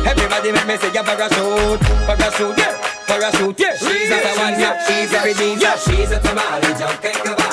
Everybody 0.05 0.51
make 0.51 0.67
me 0.67 0.77
say 0.77 0.93
yeah, 0.93 1.01
parachute, 1.01 1.81
parachute, 2.05 2.57
yeah, 2.57 2.77
parachute, 3.07 3.59
yeah. 3.59 3.75
She's 3.75 4.11
a 4.11 4.17
one, 4.37 4.59
yeah, 4.59 4.77
she's 4.85 5.11
a 5.11 5.59
yeah. 5.59 5.75
She's 5.77 6.11
a 6.11 6.19
tamale, 6.19 6.77
jumping 6.77 7.17
kabasi. 7.25 7.44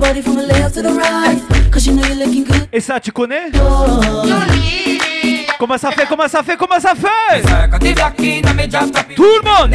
Your 0.00 0.08
body 0.08 0.22
from 0.22 0.36
the 0.36 0.46
left 0.46 0.74
to 0.74 0.82
the 0.82 0.92
right, 0.92 1.40
cause 1.72 1.86
you 1.86 1.94
know 1.94 2.04
you're 2.06 2.16
looking 2.16 2.44
good. 2.44 2.68
Et 2.72 2.80
ça, 2.80 3.00
tu 3.00 3.12
connais 3.12 3.50
Comment 5.58 5.76
ça 5.76 5.90
fait 5.90 6.06
Comment 6.08 6.28
ça 6.28 6.42
fait 6.42 6.56
Comment 6.56 6.80
ça 6.80 6.94
fait 6.94 7.42
Tout 9.14 9.24
le 9.24 9.42
monde 9.44 9.70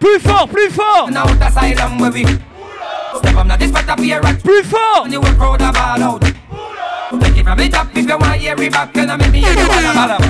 Plus 0.00 0.20
fort, 0.20 0.48
plus 0.48 0.70
fort 0.70 1.08
Plus 4.42 4.64
fort 4.64 5.08
Take 7.20 7.38
it 7.38 7.44
from 7.44 7.58
the 7.58 7.68
top 7.68 7.86
if 7.94 8.08
you 8.08 8.18
want 8.18 8.40
hear 8.40 8.60
it 8.60 8.72
back 8.72 8.96
and 8.96 9.12
I 9.12 9.16
make 9.16 9.30
me 9.30 9.38
hear 9.38 9.52
you 9.52 9.70
all 9.70 9.78
about 9.78 10.20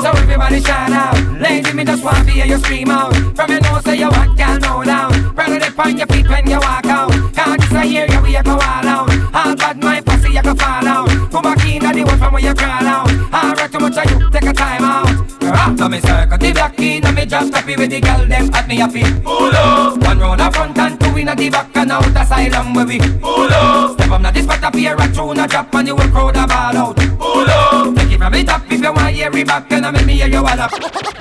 So 0.00 0.10
everybody 0.10 0.60
shout 0.62 0.90
out. 0.90 1.18
Lady, 1.38 1.72
me 1.74 1.84
just 1.84 2.02
want 2.02 2.24
to 2.26 2.30
hear 2.32 2.46
you 2.46 2.56
scream 2.58 2.88
out. 2.88 3.12
From 3.36 3.50
your 3.50 3.60
nose 3.60 3.84
say 3.84 3.98
you 3.98 4.08
want, 4.08 4.38
girl, 4.38 4.58
no 4.58 4.84
down 4.84 5.17
Proud 5.38 5.62
of 5.62 5.78
on 5.78 5.96
your 5.96 6.06
feet 6.08 6.28
when 6.28 6.50
you 6.50 6.58
walk 6.58 6.86
out. 6.86 7.12
Can't 7.32 7.60
just 7.60 7.84
hear 7.84 8.06
you, 8.10 8.22
we 8.22 8.34
you 8.34 8.42
go 8.42 8.54
all 8.54 8.60
out. 8.60 9.08
All 9.32 9.54
bad 9.54 9.78
my 9.78 10.00
pussy, 10.00 10.32
you 10.32 10.42
go 10.42 10.52
fall 10.52 10.88
out. 10.88 11.08
Come 11.30 11.42
back 11.42 11.64
in 11.64 11.78
the 11.78 12.02
one 12.02 12.18
from 12.18 12.32
where 12.32 12.42
you 12.42 12.54
crawl 12.54 12.84
out. 12.84 13.08
Alright, 13.32 13.70
too 13.70 13.78
much 13.78 13.96
of 13.98 14.10
you, 14.10 14.30
take 14.32 14.50
a 14.50 14.52
time 14.52 14.82
out. 14.82 15.78
So 15.78 15.88
me 15.88 16.00
circle 16.00 16.38
the 16.38 16.52
block 16.52 16.78
in 16.80 17.06
and 17.06 17.14
me 17.14 17.24
just 17.24 17.54
happy 17.54 17.76
with 17.76 17.88
the 17.88 18.00
girl 18.00 18.26
them 18.26 18.52
at 18.52 18.66
me 18.66 18.80
a 18.80 18.88
feet. 18.88 19.22
Pull 19.22 19.54
up. 19.54 19.98
One 20.02 20.18
round 20.18 20.40
the 20.40 20.50
front 20.50 20.76
and 20.76 20.98
two 20.98 21.16
in 21.16 21.26
the 21.26 21.50
back 21.50 21.76
and 21.76 21.92
out 21.92 22.16
asylum 22.16 22.74
where 22.74 22.86
we 22.86 22.98
Pull 22.98 23.52
up. 23.54 23.92
Step 23.92 24.10
up 24.10 24.20
now 24.20 24.32
this 24.32 24.42
spot 24.42 24.64
up 24.64 24.74
here 24.74 24.96
a 24.98 25.12
tune 25.14 25.38
a 25.38 25.46
drop 25.46 25.72
and 25.72 25.86
you 25.86 25.94
will 25.94 26.08
crowd 26.08 26.36
a 26.36 26.46
ball 26.48 26.76
out. 26.76 26.96
Pull 26.96 27.48
up. 27.48 27.94
Take 27.94 28.10
it 28.10 28.18
from 28.18 28.32
the 28.32 28.42
top 28.42 28.62
if 28.72 28.80
you 28.82 28.92
want 28.92 29.14
hear 29.14 29.30
it 29.30 29.46
back 29.46 29.70
and 29.70 29.86
I 29.86 29.90
make 29.92 30.04
me 30.04 30.14
hear 30.14 30.26
you 30.26 30.38
all 30.38 30.48
up. 30.48 30.72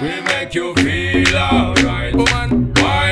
We 0.01 0.21
make 0.21 0.55
you 0.55 0.73
feel 0.73 1.37
alright, 1.37 2.15
woman. 2.15 2.66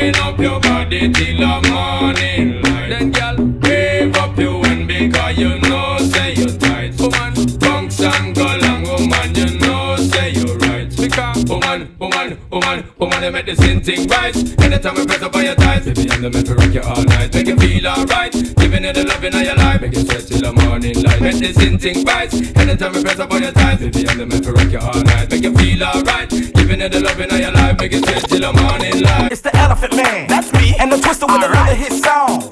Wind 0.06 0.18
up 0.18 0.40
your 0.40 0.60
body 0.60 1.11
till 1.11 1.38
the 1.40 1.69
morning 1.72 2.61
light. 2.61 2.90
Then, 2.90 3.10
girl, 3.10 3.38
wave 3.64 4.15
up 4.15 4.38
your 4.38 4.64
hand 4.64 4.88
because 4.88 5.36
you 5.36 5.57
know 5.61 5.98
say 5.98 6.36
you're 6.36 6.56
tight, 6.60 6.94
woman. 7.02 7.34
Bounce 7.57 7.99
and 8.02 8.36
go 8.36 8.45
long, 8.61 8.84
woman. 8.84 9.34
You 9.34 9.57
know 9.57 9.95
say 9.95 10.34
you're 10.34 10.57
right. 10.60 10.95
Because, 10.95 11.45
woman, 11.45 11.95
woman, 11.98 12.38
woman, 12.52 12.86
woman, 12.99 13.22
they 13.22 13.32
make 13.32 13.48
the 13.48 13.56
same 13.56 13.82
thing 13.82 14.07
right. 14.07 14.36
Anytime 14.61 14.94
we 14.94 15.07
press 15.07 15.23
up 15.23 15.36
on 15.36 15.44
your 15.44 15.56
thighs, 15.56 15.86
baby, 15.86 16.11
I'm 16.11 16.22
the 16.22 16.30
man 16.30 16.45
for 16.45 16.53
rock 16.53 16.72
you 16.72 16.82
all 16.82 17.03
night. 17.03 17.34
Make 17.34 17.48
you 17.48 17.57
feel 17.57 17.88
alright, 17.88 18.32
giving 18.32 18.84
you 18.84 18.94
the 18.94 19.06
loving 19.07 19.34
of 19.34 19.41
your 19.41 19.56
life. 19.56 19.82
Make 19.82 19.95
you 19.95 20.02
sweat 20.06 20.27
till 20.27 20.40
the 20.40 20.53
morning 20.53 21.02
light. 21.02 21.19
Make 21.19 21.40
the 21.40 21.52
same 21.52 21.80
thing 21.80 22.06
right. 22.06 22.32
Anytime 22.56 22.94
we 22.94 23.02
press 23.02 23.18
up 23.18 23.34
on 23.34 23.41
your 23.41 23.52
thighs, 23.53 23.80
baby, 23.80 24.07
I'm 24.07 24.19
the 24.19 24.27
man 24.27 24.44
for 24.44 24.53
rock 24.53 24.72
you 24.72 24.77
all 24.77 25.02
night. 25.02 25.32
Make 25.32 25.41
you 25.41 25.56
feel 25.57 25.84
alright, 25.84 26.30
giving 26.66 26.82
you 26.82 26.90
the 26.90 27.00
loving 27.00 27.32
of 27.32 27.40
your 27.40 27.52
life. 27.52 27.78
Make 27.80 27.92
you 27.94 28.00
sweat 28.00 28.24
till 28.28 28.40
the 28.40 28.54
morning 28.54 29.02
light. 29.02 29.32
It's 29.32 29.42
the 29.42 29.56
Elephant 29.56 29.96
Man. 29.96 30.28
That's 30.28 30.52
me. 30.54 30.76
And 30.80 30.92
the 30.92 30.98
Twister 30.98 31.26
with 31.28 31.44
another 31.44 31.76
hit 31.76 31.94
song. 31.94 32.44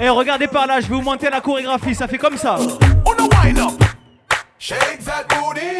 Et 0.00 0.08
regardez 0.08 0.46
par 0.46 0.66
là, 0.66 0.80
je 0.80 0.86
vais 0.86 0.94
vous 0.94 1.02
monter 1.02 1.28
la 1.30 1.40
chorégraphie, 1.40 1.94
ça 1.94 2.06
fait 2.06 2.18
comme 2.18 2.36
ça. 2.36 2.56
wind 2.56 3.58
up. 3.58 3.84
Shake 4.58 5.00
that 5.04 5.28
booty. 5.28 5.78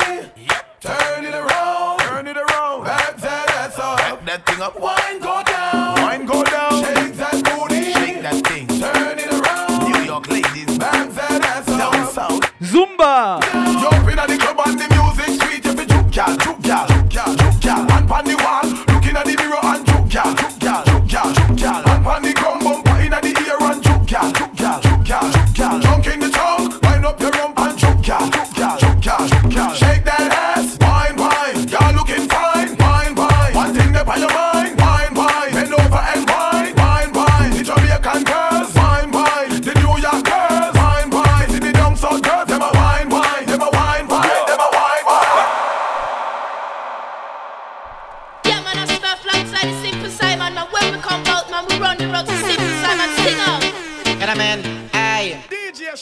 Turn 0.80 1.24
it 1.24 1.34
around. 1.34 1.98
Turn 2.00 2.26
it 2.26 2.36
around. 2.36 2.84
Back 2.84 3.16
that 3.18 3.50
ass 3.50 3.78
up. 3.78 3.98
Back 3.98 4.24
that 4.26 4.46
thing 4.46 4.62
up. 4.62 4.78
Wine 4.78 5.18
go 5.20 5.42
down. 5.44 6.02
Wine 6.02 6.26
go 6.26 6.42
down. 6.44 6.84
Shake 6.84 7.14
that 7.16 7.42
booty. 7.44 7.92
Shake 7.92 8.22
that 8.22 8.46
thing. 8.46 8.66
Turn 8.66 9.18
it 9.18 9.32
around. 9.32 9.90
New 9.90 10.04
York 10.04 10.28
ladies. 10.28 10.78
Back 10.78 11.10
that 11.10 11.44
ass 11.44 11.68
up. 11.68 11.92
Down 11.92 12.12
south. 12.12 12.40
Zumba. 12.62 13.40
Jump 13.80 14.10
in 14.10 14.18
at 14.18 14.28
the 14.28 14.36
club 14.36 14.60
and 14.66 14.78
the 14.78 14.88
music 14.94 15.40
sweet. 15.40 15.66
If 15.66 15.80
you 15.80 15.86
juke, 15.86 16.10
gal, 16.10 16.36
juke, 16.36 16.36
gal, 16.36 16.36
juke, 16.36 16.55
pan 18.06 18.24
the 18.24 18.36
wall. 18.36 18.68
Looking 18.94 19.16
at 19.16 19.24
the 19.26 19.36
mirror 19.36 19.58
and 19.62 19.86
juke, 19.86 20.08
gal, 20.08 20.55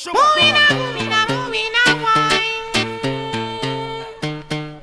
Sugar. 0.04 0.20
Moving 0.20 0.52
on, 0.52 0.68
moving 0.76 1.12
on, 1.16 1.26
moving 1.32 1.74
on, 1.86 1.96
wine. 2.04 2.76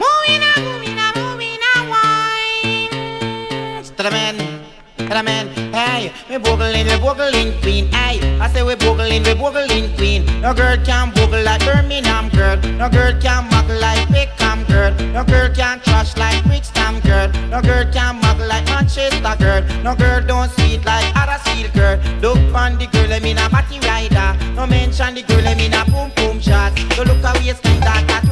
Moving 0.01 0.41
on, 0.49 0.57
moving 0.65 0.97
on, 0.97 1.13
moving 1.21 1.61
on, 1.75 1.81
wine. 1.93 2.89
Straman, 3.85 4.35
straman, 4.97 5.45
hey. 5.77 6.11
We 6.27 6.37
boogling, 6.37 6.85
we 6.89 6.97
boogling, 6.97 7.61
queen, 7.61 7.85
hey. 7.91 8.17
I 8.39 8.49
say 8.49 8.63
we 8.63 8.73
boogling, 8.73 9.23
we 9.23 9.33
boogling, 9.37 9.95
queen. 9.95 10.25
No 10.41 10.55
girl 10.55 10.77
can 10.83 11.11
boogle 11.11 11.43
like 11.45 11.61
Birmingham 11.65 12.29
girl. 12.29 12.57
No 12.81 12.89
girl 12.89 13.13
can 13.21 13.47
mock 13.51 13.69
like 13.69 14.07
Beckham 14.07 14.67
girl. 14.67 14.91
No 15.13 15.23
girl 15.23 15.53
can 15.53 15.81
trash 15.81 16.17
like 16.17 16.43
Brixton 16.45 16.99
girl. 17.01 17.29
No 17.51 17.61
girl 17.61 17.85
can 17.93 18.15
mock 18.21 18.39
like 18.39 18.65
Manchester 18.65 19.35
girl. 19.37 19.61
No 19.83 19.93
girl 19.93 20.25
don't 20.25 20.49
sweet 20.53 20.83
like 20.83 21.05
other 21.15 21.37
seal 21.45 21.69
girl. 21.73 21.99
Look 22.21 22.39
on 22.55 22.79
the 22.79 22.87
girl, 22.87 23.13
I 23.13 23.19
mean 23.19 23.37
a 23.37 23.47
matty 23.51 23.77
rider. 23.81 24.40
Mention 24.69 25.15
the 25.15 25.23
girl, 25.23 25.47
I 25.47 25.55
mean 25.55 25.73
a 25.73 25.83
boom 25.85 26.11
boom 26.15 26.39
shot. 26.39 26.77
So 26.95 27.03
look 27.03 27.23
a 27.23 27.33
waistline 27.39 27.79
that 28.07 28.30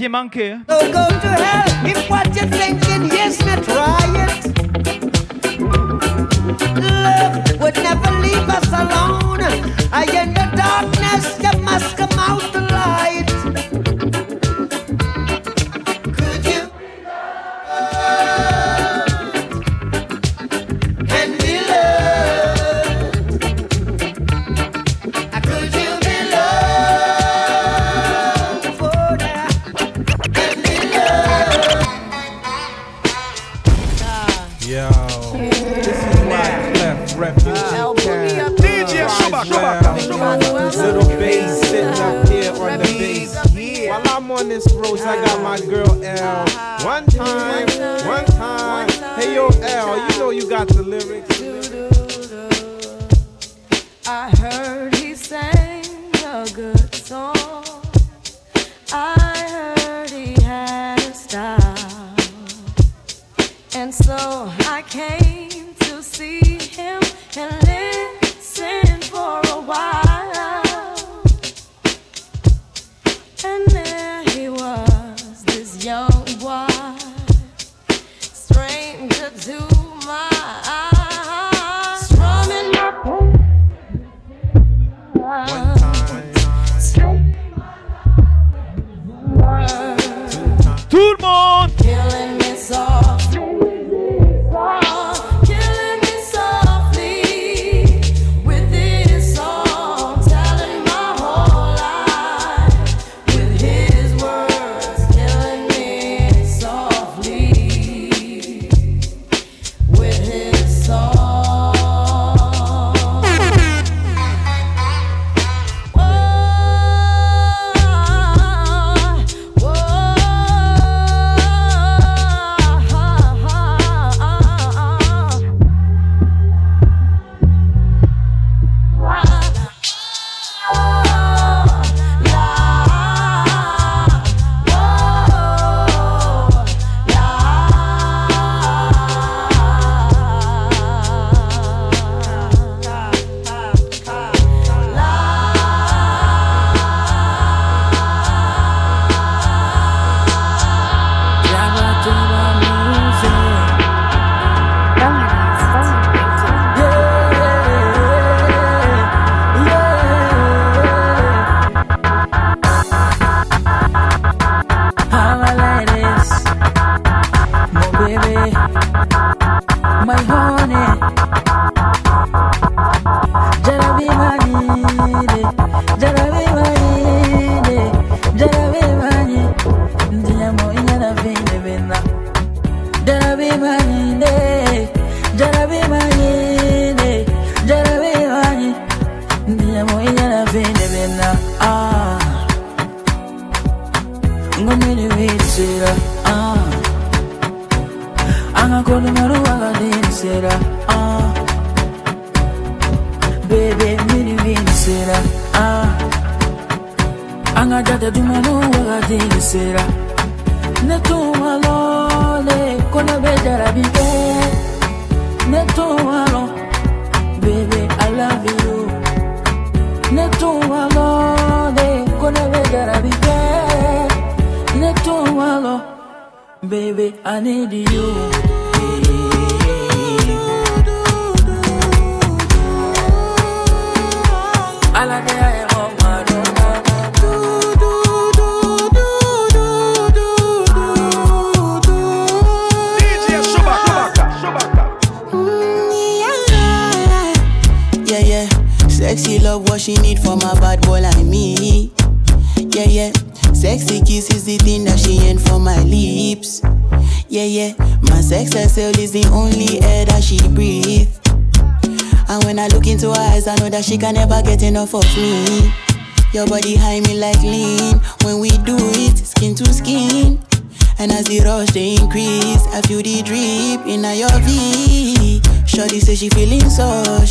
have 0.00 0.78
go 0.96 1.06
to 1.24 1.28
hell 1.44 1.86
if 1.86 2.08
what 2.08 2.26
you 2.34 2.46
think 2.48 2.89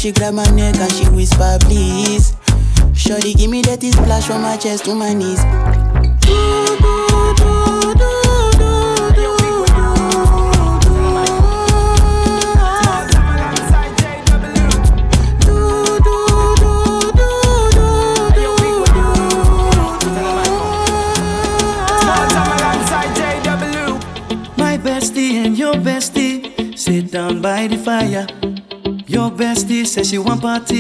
she 0.10 0.14
grab 0.14 0.34
my 0.34 0.50
neck 0.56 0.76
and 0.78 0.92
she 0.92 1.08
whisper, 1.10 1.58
please. 1.62 2.34
Shorty, 2.96 3.36
give 3.36 3.52
me 3.52 3.62
that 3.64 3.84
splash 3.84 4.26
from 4.26 4.42
my 4.42 4.58
chest 4.58 4.86
to 4.86 4.96
my 4.96 5.14
knees. 5.14 5.40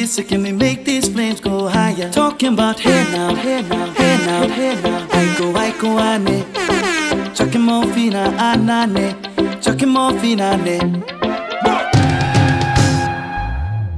So 0.10 0.23
can 0.23 0.41
we 0.41 0.52
make 0.52 0.86
these 0.86 1.07
flames 1.07 1.40
go 1.40 1.68
higher? 1.68 2.10
Talking 2.11 2.53
about 2.53 2.80
hey 2.80 3.03
now, 3.11 3.36
hey 3.36 3.61
now, 3.61 3.94
hey 3.94 4.18
now, 4.26 4.48
hey 4.48 4.81
now. 4.81 5.07
Iko, 5.07 5.53
iko, 5.53 5.99
ane. 6.02 7.36
Chucking 7.36 7.61
more 7.61 7.86
fina, 7.94 8.34
anane. 8.40 9.14
Chucking 9.61 9.90
more 9.90 10.11
fina, 10.19 10.57
ane. 10.57 11.03
Ah, 11.64 11.90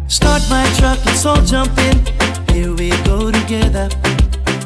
Start 0.08 0.44
my 0.50 0.66
truck, 0.78 1.00
let's 1.06 1.26
all 1.26 1.42
jump 1.44 1.78
in. 1.78 1.98
Here 2.54 2.74
we 2.74 2.90
go 3.06 3.32
together. 3.32 3.88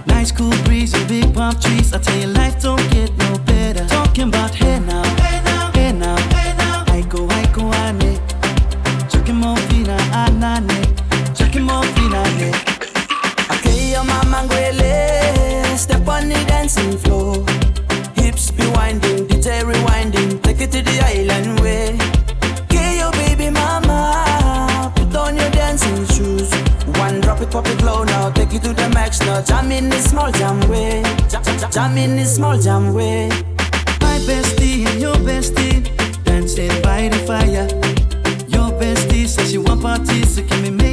Nice 0.07 0.31
cool 0.31 0.55
breeze 0.63 0.93
with 0.93 1.07
big 1.07 1.31
palm 1.33 1.53
trees. 1.59 1.93
I 1.93 1.99
tell 1.99 2.17
you, 2.19 2.27
life 2.27 2.59
don't 2.59 2.81
get 2.89 3.15
no 3.17 3.37
better. 3.45 3.85
Talking 3.85 4.29
about 4.29 4.55
hey 4.55 4.79
now, 4.79 5.03
hey 5.21 5.41
now, 5.43 5.71
hey 5.73 5.91
now, 5.91 6.17
hey 6.33 6.53
now. 6.57 6.85
Iko, 6.85 7.27
iko, 7.43 7.71
ane. 7.85 8.17
Chucking 9.09 9.35
more 9.35 9.57
fina, 9.69 9.95
anane. 10.11 11.04
Kimokinane. 11.55 12.51
Okay, 13.49 13.95
mama 13.95 14.43
Step 15.77 16.05
on 16.05 16.27
the 16.27 16.35
dancing 16.47 16.97
floor. 16.97 17.45
Hips 18.15 18.51
be 18.51 18.67
winding, 18.75 19.25
DJ 19.27 19.63
rewinding. 19.63 20.43
Take 20.43 20.69
to 20.69 20.81
the 20.81 20.99
island 20.99 21.61
way. 21.61 21.95
Okay, 22.63 22.99
baby 23.13 23.49
mama. 23.51 24.91
Put 24.97 25.15
on 25.15 25.37
your 25.37 25.49
dancing 25.51 26.05
shoes. 26.07 26.51
One 26.99 27.21
drop 27.21 27.39
it, 27.39 27.51
pop 27.51 27.67
it 27.67 27.81
now. 27.81 28.31
Take 28.31 28.61
to 28.61 28.73
the 28.73 28.89
max 28.93 29.21
now. 29.21 29.41
Jam 29.41 29.71
in 29.71 29.87
the 29.87 29.99
small 29.99 30.33
jam 30.33 30.59
way. 30.67 31.03
Jam, 31.71 31.97
in 31.97 32.17
the 32.17 32.25
small 32.25 32.59
jam 32.59 32.93
way. 32.93 33.29
My 34.01 34.19
bestie 34.27 34.83
your 34.99 35.15
bestie. 35.23 35.87
Dancing 36.25 36.81
by 36.81 37.07
the 37.07 37.19
fire. 37.25 37.67
Your 38.49 38.71
bestie 38.77 39.25
says 39.25 39.51
she 39.51 39.57
want 39.57 39.81
parties, 39.81 40.35
give 40.35 40.61
me 40.61 40.84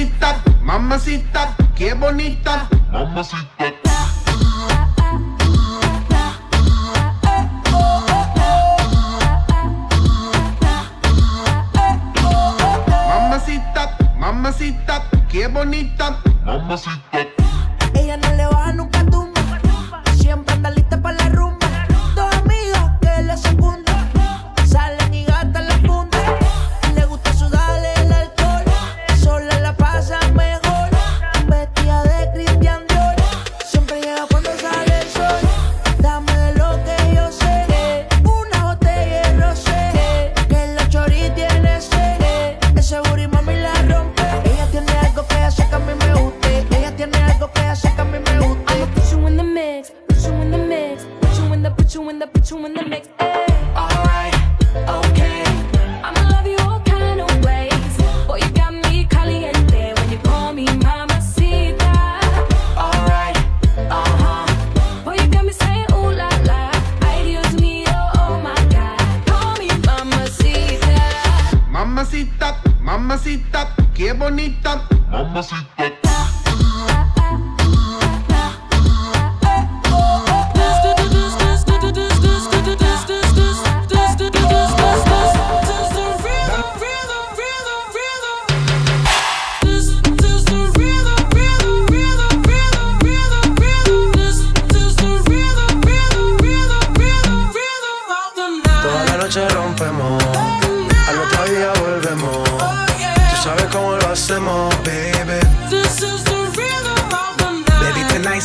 mamacita, 0.00 0.42
mamacita, 0.62 1.56
qué 1.76 1.92
bonita, 1.94 2.68
mamacita. 2.90 3.49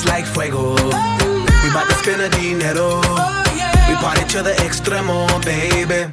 like 0.07 0.25
fuego. 0.25 0.75
We 0.75 1.69
bout 1.73 1.87
to 1.89 1.95
spin 1.95 2.19
the 2.19 2.29
dinero. 2.29 3.01
We 3.87 3.95
party 3.95 4.25
to 4.33 4.43
the 4.43 4.53
extremo, 4.65 5.27
baby. 5.45 6.11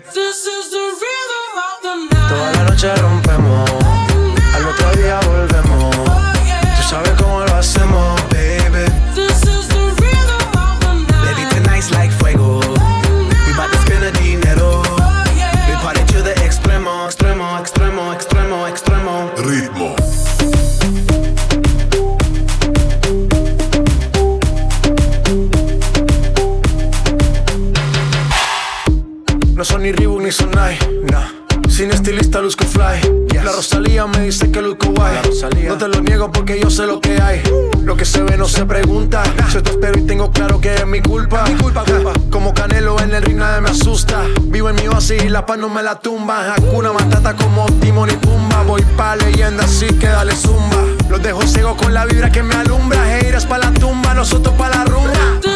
no 38.42 38.48
se 38.48 38.66
pregunta. 38.66 39.22
Yo 39.52 39.62
te 39.62 39.70
espero 39.70 39.96
y 39.96 40.02
tengo 40.02 40.32
claro 40.32 40.60
que 40.60 40.74
es 40.74 40.84
mi 40.84 41.00
culpa. 41.00 41.44
mi 41.46 41.54
culpa, 41.54 41.84
culpa. 41.84 42.12
Como 42.28 42.52
Canelo 42.52 42.98
en 42.98 43.14
el 43.14 43.22
ring 43.22 43.36
nadie 43.36 43.60
me 43.60 43.70
asusta. 43.70 44.24
Vivo 44.42 44.68
en 44.68 44.74
mi 44.74 44.88
oasis 44.88 45.22
y 45.22 45.28
la 45.28 45.46
paz 45.46 45.58
no 45.58 45.68
me 45.68 45.80
la 45.80 46.00
tumba. 46.00 46.52
Hakuna 46.52 46.92
Matata 46.92 47.36
como 47.36 47.66
Timon 47.80 48.10
y 48.10 48.14
Pumba. 48.14 48.64
Voy 48.64 48.82
pa' 48.96 49.14
leyenda, 49.14 49.62
así 49.62 49.86
que 49.86 50.08
dale 50.08 50.34
zumba. 50.34 50.82
Los 51.08 51.22
dejo 51.22 51.42
ciego 51.42 51.76
con 51.76 51.94
la 51.94 52.04
vibra 52.04 52.32
que 52.32 52.42
me 52.42 52.56
alumbra. 52.56 53.16
Heiras 53.16 53.46
pa' 53.46 53.58
la 53.58 53.72
tumba, 53.74 54.12
nosotros 54.12 54.52
pa' 54.56 54.70
la 54.70 54.84
rumba. 54.86 55.51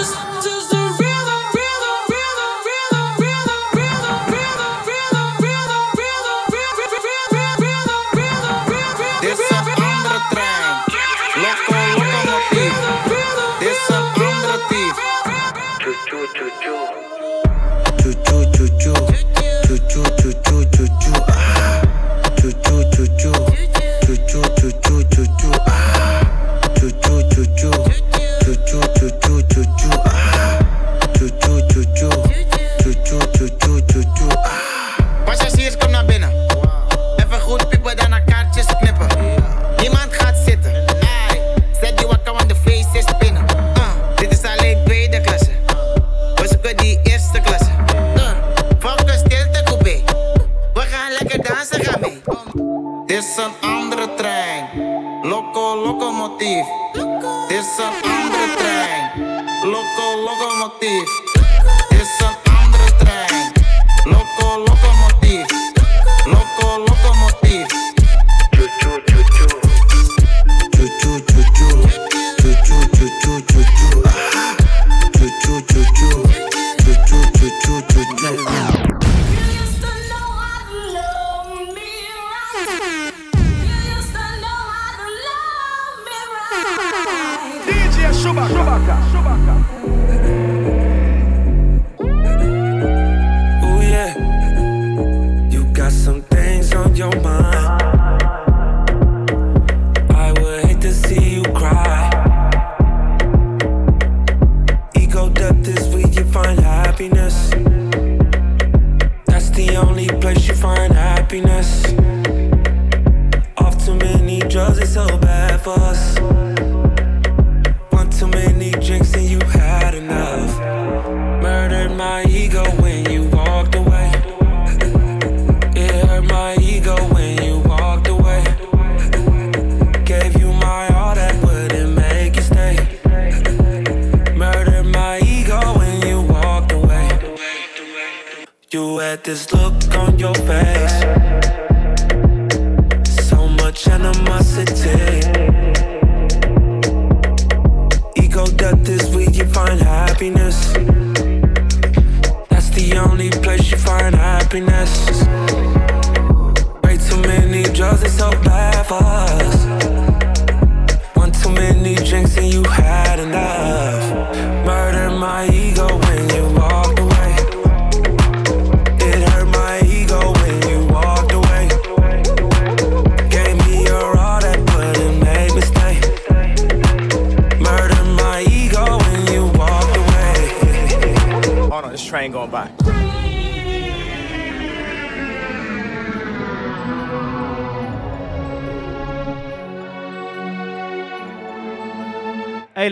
this 139.26 139.52
look 139.52 139.74
on 139.96 140.16
your 140.20 140.34
face. 140.34 140.75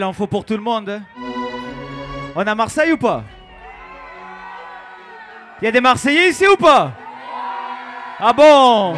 il 0.04 0.08
en 0.08 0.12
faut 0.12 0.26
pour 0.26 0.44
tout 0.44 0.52
le 0.52 0.62
monde. 0.62 1.00
On 2.36 2.46
a 2.46 2.54
Marseille 2.54 2.92
ou 2.92 2.98
pas? 2.98 3.24
Il 5.62 5.64
y 5.64 5.68
a 5.68 5.72
des 5.72 5.80
Marseillais 5.80 6.28
ici 6.28 6.46
ou 6.46 6.56
pas? 6.56 6.92
Ah 8.20 8.34
bon? 8.34 8.94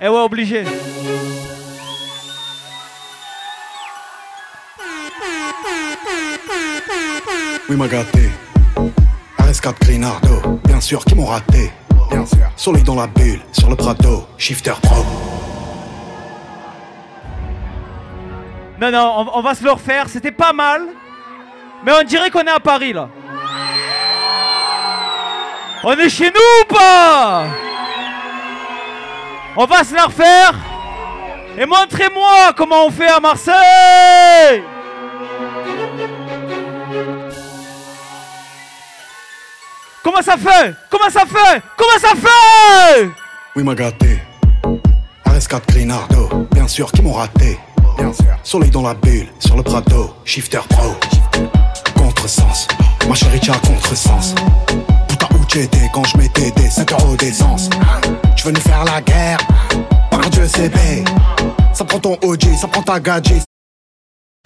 Eh 0.00 0.08
ouais, 0.08 0.18
obligé. 0.18 0.64
Oui, 7.70 7.76
m'a 7.76 7.86
gâté. 7.86 8.30
RS4 9.38 9.74
Grinardo, 9.80 10.60
bien 10.64 10.80
sûr, 10.80 11.04
qui 11.04 11.14
m'ont 11.14 11.26
raté. 11.26 11.70
15. 12.24 12.38
Soleil 12.56 12.82
dans 12.82 12.94
la 12.94 13.06
bulle, 13.06 13.40
sur 13.52 13.68
le 13.68 13.76
Prado, 13.76 14.26
shifter 14.38 14.72
pro. 14.82 15.04
Non, 18.80 18.90
non, 18.90 19.14
on, 19.16 19.38
on 19.38 19.42
va 19.42 19.54
se 19.54 19.62
le 19.64 19.70
refaire, 19.70 20.08
c'était 20.08 20.32
pas 20.32 20.52
mal. 20.52 20.82
Mais 21.84 21.92
on 21.92 22.04
dirait 22.04 22.30
qu'on 22.30 22.42
est 22.42 22.50
à 22.50 22.60
Paris 22.60 22.92
là. 22.92 23.08
On 25.84 25.92
est 25.96 26.08
chez 26.08 26.30
nous 26.30 26.62
ou 26.62 26.74
pas? 26.74 27.44
On 29.56 29.64
va 29.64 29.82
se 29.82 29.94
la 29.94 30.04
refaire. 30.04 30.54
Et 31.58 31.66
montrez-moi 31.66 32.52
comment 32.56 32.86
on 32.86 32.90
fait 32.90 33.08
à 33.08 33.20
Marseille 33.20 34.62
Comment 40.02 40.22
ça 40.22 40.36
fait? 40.36 40.74
Comment 40.90 41.10
ça 41.10 41.20
fait? 41.20 41.62
Comment 41.76 41.98
ça 42.00 42.08
fait? 42.16 43.08
Oui, 43.54 43.62
m'a 43.62 43.74
gâté. 43.74 44.20
RS4 45.26 45.62
Grinardo, 45.68 46.48
bien 46.52 46.66
sûr, 46.66 46.90
qui 46.90 47.02
m'ont 47.02 47.12
raté. 47.12 47.58
Bien 47.98 48.12
sûr. 48.12 48.24
Soleil 48.42 48.70
dans 48.70 48.82
la 48.82 48.94
bulle, 48.94 49.28
sur 49.38 49.56
le 49.56 49.62
Prado, 49.62 50.16
shifter 50.24 50.60
pro. 50.68 50.94
Contresens, 51.96 52.66
ma 53.08 53.14
chérie, 53.14 53.38
tu 53.38 53.50
as 53.50 53.58
contresens. 53.58 54.34
Putain, 55.08 55.28
où 55.38 55.44
t'étais 55.44 55.88
quand 55.92 56.04
je 56.04 56.16
mettais 56.16 56.50
des 56.52 56.68
5 56.68 56.90
euros 56.92 57.16
d'essence 57.16 57.70
Tu 58.36 58.44
veux 58.46 58.52
nous 58.52 58.60
faire 58.60 58.84
la 58.84 59.00
guerre 59.02 59.38
Par 60.10 60.28
Dieu, 60.30 60.48
c'est 60.48 60.68
B. 60.68 61.06
Ça 61.72 61.84
prend 61.84 62.00
ton 62.00 62.18
OG, 62.22 62.42
ça 62.60 62.66
prend 62.66 62.82
ta 62.82 62.98
gadget. 62.98 63.44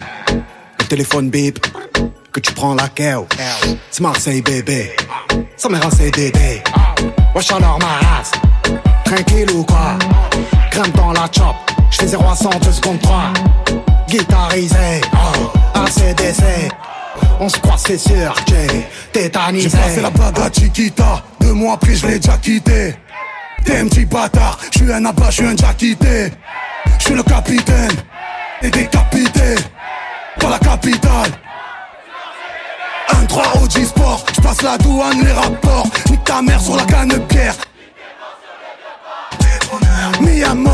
Le 0.01 0.85
téléphone 0.87 1.29
bip, 1.29 1.59
que 2.37 2.41
tu 2.41 2.53
prends 2.53 2.75
la 2.75 2.87
keo. 2.89 3.27
C'est 3.89 4.01
Marseille, 4.01 4.43
bébé. 4.43 4.95
Ça 5.55 5.69
mère 5.69 5.83
un 5.83 5.89
CDD. 5.89 6.61
Wesh 7.33 7.51
alors 7.51 7.79
ma 7.79 8.07
race. 8.07 8.31
Tranquille 9.05 9.49
ou 9.55 9.63
quoi? 9.63 9.97
Grimpe 10.69 10.95
dans 10.95 11.13
la 11.13 11.27
chop. 11.31 11.55
J'fais 11.89 12.07
0 12.07 12.23
à 12.29 12.35
100, 12.35 12.49
2 12.59 12.71
secondes 12.71 13.01
3. 13.01 13.33
Guitarisé. 14.07 15.01
Oh, 15.13 15.51
ACDC. 15.73 16.71
On 17.39 17.49
se 17.49 17.57
croise, 17.57 17.83
c'est 17.87 17.97
sûr, 17.97 18.35
j'ai 18.47 18.87
tétanisé. 19.11 19.69
J'ai 19.69 19.77
passé 19.77 20.01
la 20.01 20.11
bague 20.11 20.39
à 20.39 20.51
Chiquita, 20.51 21.23
deux 21.39 21.53
mois 21.53 21.73
après 21.73 21.95
je 21.95 22.05
l'ai 22.05 22.19
déjà 22.19 22.37
quitté. 22.37 22.95
T'es 23.65 23.79
un 23.79 23.87
petit 23.87 24.05
bâtard, 24.05 24.59
je 24.71 24.79
suis 24.79 24.93
un 24.93 25.05
abat, 25.05 25.29
je 25.29 25.35
suis 25.35 25.45
un 25.45 25.53
déjà 25.53 25.73
quitté. 25.73 26.31
Je 26.99 27.03
suis 27.03 27.13
le 27.15 27.23
capitaine, 27.23 27.91
et 28.61 28.69
décapité, 28.69 29.55
par 30.39 30.51
la 30.51 30.59
capitale. 30.59 31.31
Un 33.09 33.25
3 33.25 33.43
au 33.61 33.69
G-Sport, 33.69 34.25
je 34.35 34.41
passe 34.41 34.61
la 34.61 34.77
douane, 34.77 35.23
les 35.23 35.31
rapports. 35.31 35.87
Nique 36.09 36.23
ta 36.23 36.41
mère 36.41 36.61
sur 36.61 36.75
la 36.75 36.83
canne 36.85 37.09
de 37.09 37.17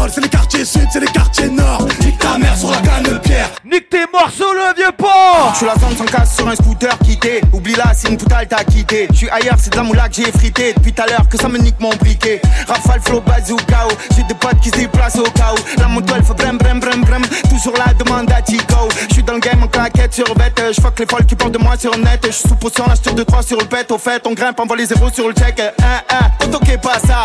c'est 0.10 0.22
les 0.22 0.30
quartiers 0.30 0.66
sud, 0.66 0.88
c'est 0.92 1.00
les 1.00 1.08
quartiers 1.08 1.50
nord. 1.50 1.88
Nique 2.02 2.20
ta 2.20 2.38
mère 2.38 2.56
sur 2.56 2.70
la 2.70 2.78
canne 2.78 3.04
de 3.04 3.18
pierre. 3.18 3.50
Nique 3.66 3.90
tes 3.90 4.06
morceaux, 4.12 4.54
le 4.54 4.76
vieux 4.76 4.92
port 4.96 5.50
Je 5.54 5.58
suis 5.58 5.66
la 5.66 5.74
zone 5.76 5.98
sans 5.98 6.06
casse 6.06 6.36
sur 6.36 6.48
un 6.48 6.56
scooter 6.56 6.98
quitté. 7.00 7.42
Oublie 7.52 7.74
là, 7.76 7.92
c'est 7.96 8.10
une 8.10 8.18
poutale 8.18 8.48
t'as 8.48 8.64
quitté. 8.64 9.08
Je 9.12 9.18
suis 9.18 9.30
ailleurs, 9.30 9.56
c'est 9.58 9.72
de 9.72 9.78
la 9.78 9.84
moula 9.84 10.10
que 10.10 10.16
j'ai 10.16 10.32
frité. 10.32 10.74
Depuis 10.74 10.94
tout 10.94 11.02
à 11.02 11.08
l'heure 11.08 11.28
que 11.28 11.38
ça 11.38 11.50
me 11.50 11.58
nique 11.58 11.80
mon 11.80 11.90
briquet. 11.96 12.42
Rafale, 12.68 13.02
flow, 13.02 13.22
bazooka. 13.22 13.88
oh. 13.90 13.94
J'ai 14.16 14.24
des 14.24 14.36
potes 14.36 14.60
qui 14.62 14.70
se 14.70 14.76
déplacent 14.76 15.18
au 15.18 15.24
cas 15.24 15.54
où. 15.54 15.80
La 15.82 15.88
moto 15.88 16.14
elle 16.16 16.24
fait 16.24 16.34
brem, 16.34 16.58
brem, 16.58 16.80
brem, 16.80 17.02
brem. 17.02 17.24
Toujours 17.50 17.76
la 17.78 17.94
demande 17.94 18.32
à 18.32 18.42
Tico. 18.42 18.90
Je 19.10 19.14
suis 19.16 19.24
dans 19.24 19.34
le 19.34 19.40
game 19.40 19.64
en 19.64 19.68
claquette 19.68 20.14
sur 20.14 20.36
bête. 20.36 20.62
Je 20.76 20.82
fuck 20.82 21.00
les 21.00 21.08
folles 21.08 21.26
qui 21.26 21.36
parlent 21.36 21.52
de 21.52 21.58
moi 21.58 21.78
sur 21.78 21.96
le 21.96 22.04
net. 22.04 22.20
Je 22.26 22.32
suis 22.32 22.50
sous 22.50 22.56
potion, 22.56 22.86
là, 22.88 22.94
je 22.96 23.02
tire 23.02 23.16
2-3 23.16 23.44
sur 23.44 23.58
le 23.58 23.66
pet. 23.66 23.92
Au 23.92 23.98
fait, 23.98 24.22
on 24.28 24.34
grimpe, 24.34 24.60
on 24.60 24.66
voit 24.66 24.78
les 24.78 24.86
zéros 24.86 25.10
sur 25.12 25.28
le 25.28 25.34
check. 25.34 25.60
Hein, 25.60 25.72
hein, 26.10 26.28
on 26.44 26.48
toque 26.50 26.80
pas 26.82 27.00
ça. 27.00 27.24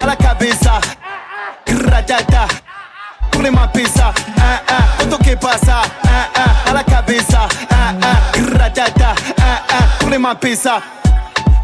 À 0.00 0.06
la 0.06 0.16
cabeza. 0.16 0.80
Gratata. 1.66 2.46
Pour 3.30 3.42
les 3.42 3.50
mapesa. 3.50 4.12
Hein, 4.38 4.42
hein, 4.68 4.84
on 5.02 5.06
toque 5.06 5.36
pas 5.36 5.58
ça. 5.58 5.82
Hein, 6.04 6.08
hein, 6.36 6.70
à 6.70 6.72
la. 6.72 6.80
Hein, 6.80 7.94
hein, 8.02 8.40
gratata. 8.52 9.14
Hein, 9.38 9.42
hein, 9.70 9.84
pour 9.98 10.10
les 10.10 10.18
mapesa. 10.18 10.80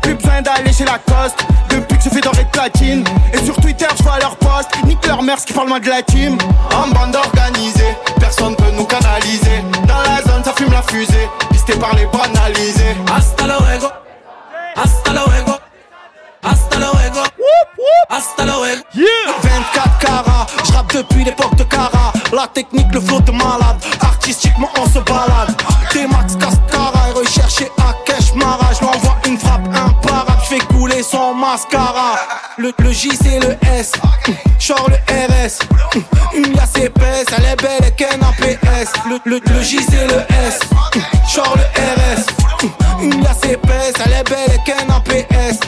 Plus 0.03 0.15
besoin 0.15 0.43
d'aller 0.43 0.73
chez 0.73 0.85
Lacoste 0.85 1.45
Depuis 1.69 1.99
que 1.99 2.05
je 2.05 2.09
fais 2.09 2.21
doré 2.21 2.45
de 2.45 2.49
platine 2.49 3.05
Et 3.33 3.45
sur 3.45 3.55
Twitter 3.57 3.87
je 3.99 4.03
vois 4.03 4.19
leur 4.19 4.37
post 4.37 4.71
Nique 4.87 5.07
leur 5.07 5.23
mère 5.23 5.37
qui 5.37 5.53
parle 5.53 5.69
moins 5.69 5.79
de 5.79 5.89
la 5.89 6.03
team 6.03 6.39
En 6.75 6.89
bande 6.89 7.15
organisée 7.15 7.97
Personne 8.19 8.57
peut 8.57 8.73
nous 8.77 8.85
canaliser 8.85 9.63
Dans 9.87 10.01
la 10.01 10.23
zone 10.23 10.43
ça 10.43 10.53
fume 10.57 10.73
la 10.73 10.83
fusée 10.83 11.29
Pisté 11.51 11.75
par 11.75 11.95
les 11.95 12.07
banalisés 12.07 12.97
Hasta 13.15 13.47
luego. 13.47 13.93
Hasta 14.77 15.13
luego. 15.13 15.70
Hasta 16.43 16.79
luego. 16.79 17.23
Hasta 18.09 18.45
luego. 18.45 18.83
24 19.43 19.99
carats, 19.99 20.47
je 20.65 20.73
rappe 20.73 20.93
depuis 20.95 21.25
l'époque 21.25 21.55
de 21.57 21.65
Cara. 21.65 22.13
La 22.33 22.47
technique, 22.49 22.93
le 22.93 23.01
flow 23.01 23.21
de 23.21 23.33
malade. 23.33 23.77
Artistiquement 24.01 24.69
on 24.79 24.87
se 24.87 24.99
balade. 25.01 25.55
T-Max 25.91 26.37
Cascara 26.37 27.09
et 27.11 27.13
recherché 27.19 27.71
à 27.79 27.93
Cash 28.07 28.33
Mara 28.35 28.71
Je 28.73 29.29
une 29.29 29.39
frappe 29.39 29.67
imparable, 29.75 30.41
je 30.45 30.55
fais 30.57 30.67
couler 30.67 31.03
son 31.03 31.35
mascara. 31.35 32.17
Le, 32.59 32.73
le 32.79 32.93
J 32.93 33.11
c'est 33.21 33.41
le 33.41 33.57
S, 33.79 33.93
genre 34.59 34.89
le 34.89 34.97
RS 35.13 35.59
Une 36.35 36.53
liasse 36.55 36.77
épaisse, 36.77 37.27
elle 37.37 37.45
est 37.47 37.57
belle 37.57 37.89
et 37.89 37.93
qu'un 37.93 38.21
APS 38.21 38.93
Le, 39.09 39.19
le, 39.25 39.41
le 39.45 39.63
J 39.63 39.79
c'est 39.89 40.07
le 40.07 40.21
S, 40.47 40.61
genre 41.35 41.57
le 41.57 41.63
RS 41.81 43.03
Une 43.03 43.23
liasse 43.23 43.45
épaisse, 43.45 43.95
elle 44.05 44.13
est 44.13 44.29
belle 44.29 44.55
et 44.55 44.63
qu'un 44.71 44.95
APS 44.95 45.59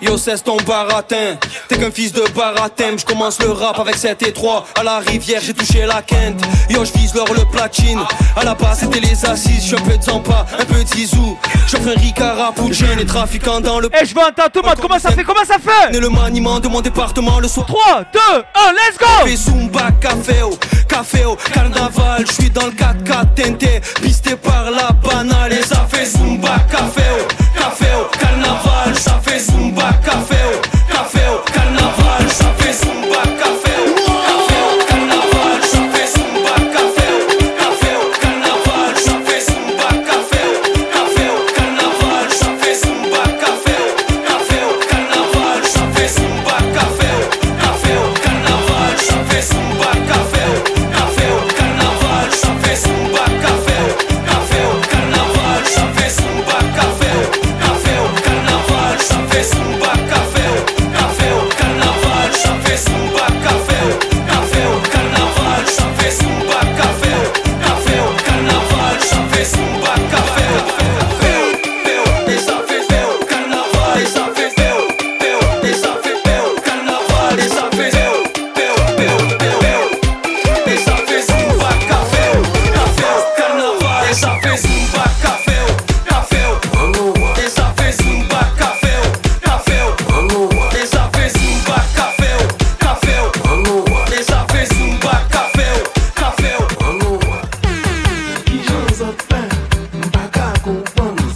Yo 0.00 0.16
cesse 0.16 0.42
ton 0.42 0.56
baratin. 0.66 1.36
T'es 1.68 1.76
qu'un 1.76 1.90
fils 1.90 2.12
de 2.12 2.22
baratin. 2.34 2.96
Je 2.96 3.04
commence 3.04 3.38
le 3.40 3.50
rap 3.50 3.78
avec 3.78 3.96
7 3.96 4.22
et 4.22 4.32
3 4.32 4.66
À 4.78 4.82
la 4.82 4.98
rivière 4.98 5.40
j'ai 5.44 5.52
touché 5.52 5.84
la 5.84 6.00
quinte. 6.00 6.40
Yo 6.70 6.84
je 6.84 6.92
vise 6.92 7.14
l'or 7.14 7.32
le 7.34 7.44
platine. 7.44 8.00
À 8.36 8.44
la 8.44 8.54
base 8.54 8.80
c'était 8.80 9.00
les 9.00 9.24
assises. 9.26 9.66
Je 9.68 9.76
un 9.76 9.80
peu 9.80 9.96
de 9.96 10.02
Zampa, 10.02 10.46
un 10.58 10.64
peu 10.64 10.82
de 10.82 10.88
Zizou. 10.88 11.36
J'offre 11.68 11.88
un 11.88 12.00
Ricard 12.00 12.52
pour 12.54 12.72
jeune 12.72 12.98
et 12.98 13.06
trafiquant 13.06 13.60
dans 13.60 13.78
le 13.78 13.88
Et 14.00 14.06
je 14.06 14.14
veux 14.14 14.22
entendre 14.22 14.50
tout 14.52 14.62
le 14.62 14.68
monde 14.68 14.78
Comment 14.80 14.98
ça 14.98 15.10
fait? 15.10 15.22
Comment 15.22 15.44
ça 15.44 15.56
fait? 15.58 15.92
Né 15.92 16.00
le 16.00 16.08
maniement 16.08 16.58
de 16.60 16.68
mon 16.68 16.80
département 16.80 17.38
le 17.38 17.48
soir. 17.48 17.66
3, 17.66 18.04
2, 18.12 18.18
1, 18.18 18.72
let's 18.72 18.98
go! 18.98 19.06
Fais 19.24 19.36
Zumba, 19.36 19.90
café 20.00 20.42
au, 20.42 20.56
café 20.88 21.24
au 21.24 21.36
carnaval 21.36 22.24
Je 22.26 22.32
suis 22.32 22.50
dans 22.50 22.66
le 22.66 22.72
4x4 22.72 23.34
teinté 23.34 23.80
Pisté 24.02 24.34
par 24.36 24.70
la 24.70 24.90
banale 24.92 25.52
Et 25.52 25.62
ça 25.62 25.86
fait 25.88 26.06
Zumba, 26.06 26.58
café 26.70 27.02
au, 27.20 27.39
café, 27.60 28.04
carnaval 28.18 28.94
já 28.94 29.20
fez 29.20 29.48
um 29.50 29.70
bacafé. 29.70 30.39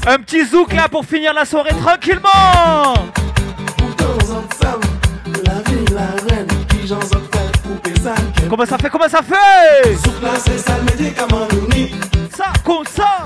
Un 0.06 0.18
petit 0.18 0.44
zouk 0.44 0.74
là 0.74 0.86
pour 0.86 1.04
finir 1.06 1.32
la 1.32 1.46
soirée 1.46 1.74
tranquillement. 1.80 2.28
Comment 8.50 8.66
ça 8.66 8.76
fait 8.76 8.90
Comment 8.90 9.08
ça 9.08 9.22
fait? 9.22 9.96
Ça, 12.36 12.52
comme 12.62 12.84
ça. 12.84 13.24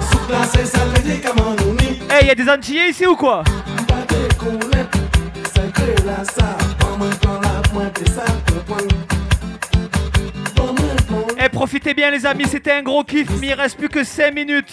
Eh, 2.21 2.27
y 2.27 2.31
a 2.31 2.35
des 2.37 2.49
Antillais 2.49 2.91
ici 2.91 3.07
ou 3.07 3.17
quoi? 3.17 3.43
Eh, 11.41 11.49
profitez 11.49 11.95
bien 11.95 12.11
les 12.13 12.25
amis, 12.25 12.45
c'était 12.49 12.73
un 12.73 12.83
gros 12.83 13.03
kiff, 13.03 13.29
mais 13.41 13.49
il 13.49 13.55
reste 13.55 13.77
plus 13.79 13.89
que 13.89 14.05
5 14.05 14.33
minutes. 14.33 14.73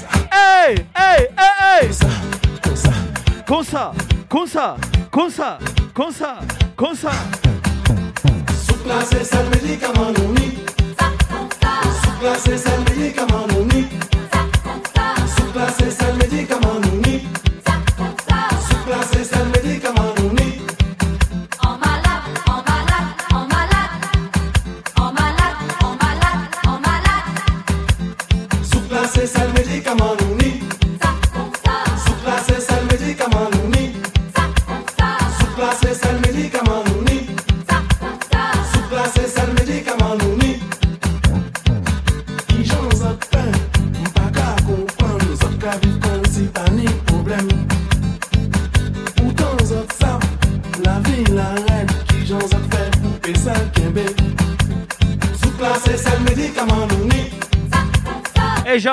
Hey, 0.31 0.85
hey, 0.95 1.27
hey, 1.37 1.53
hey. 1.59 1.89
Comme 3.45 3.63
ça, 3.63 3.91
comme 4.29 4.47
ça, 4.47 4.77
comme 5.11 5.29
ça, 5.29 5.59
comme 5.93 6.11
ça, 6.11 6.39
comme 6.75 6.95
ça. 6.95 7.11
Sous-classé, 8.65 9.23
c'est 9.23 9.43
le 9.43 9.49
médicament 9.49 10.13
unique. 10.29 10.69
Sous-classé, 12.03 12.57
c'est 12.57 12.77
le 12.77 12.83
médicament 12.95 13.47
unique. 13.59 14.10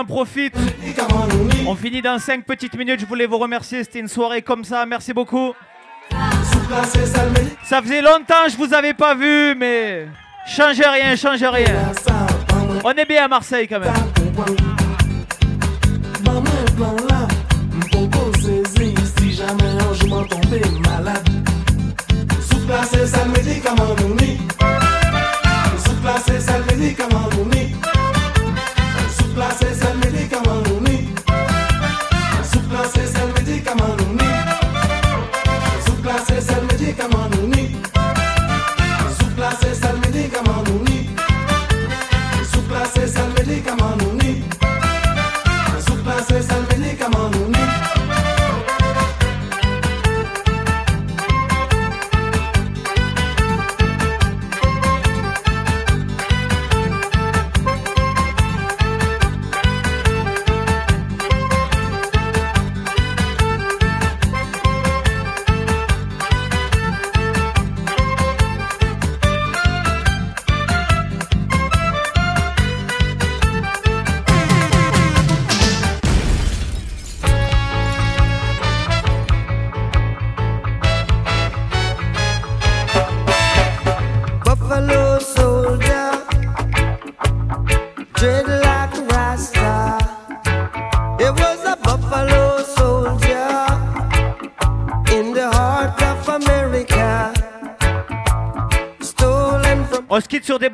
profite. 0.08 0.54
On 1.66 1.76
finit 1.76 2.02
dans 2.02 2.18
5 2.18 2.44
petites 2.44 2.76
minutes. 2.76 3.00
Je 3.00 3.06
voulais 3.06 3.26
vous 3.26 3.38
remercier. 3.38 3.84
C'était 3.84 4.00
une 4.00 4.08
soirée 4.08 4.42
comme 4.42 4.64
ça. 4.64 4.84
Merci 4.86 5.12
beaucoup. 5.12 5.54
Ça 7.64 7.82
faisait 7.82 8.02
longtemps 8.02 8.44
que 8.46 8.52
je 8.52 8.56
vous 8.56 8.74
avais 8.74 8.94
pas 8.94 9.14
vu, 9.14 9.54
mais 9.54 10.08
changez 10.48 10.86
rien, 10.86 11.14
changez 11.14 11.46
rien. 11.46 11.92
On 12.82 12.90
est 12.92 13.04
bien 13.04 13.26
à 13.26 13.28
Marseille 13.28 13.68
quand 13.68 13.80
même. 13.80 13.92
Si 19.18 19.32
jamais 19.32 19.64
un 19.64 19.92
jour 19.94 20.08
m'en 20.08 20.90
malade, 20.90 21.28
sous 22.50 22.66
place, 22.66 23.04
ça 23.06 23.24
le 23.24 23.30
médicament, 23.32 23.94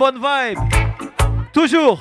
bonne 0.04 0.18
vibe. 0.18 0.58
Toujours. 1.54 1.98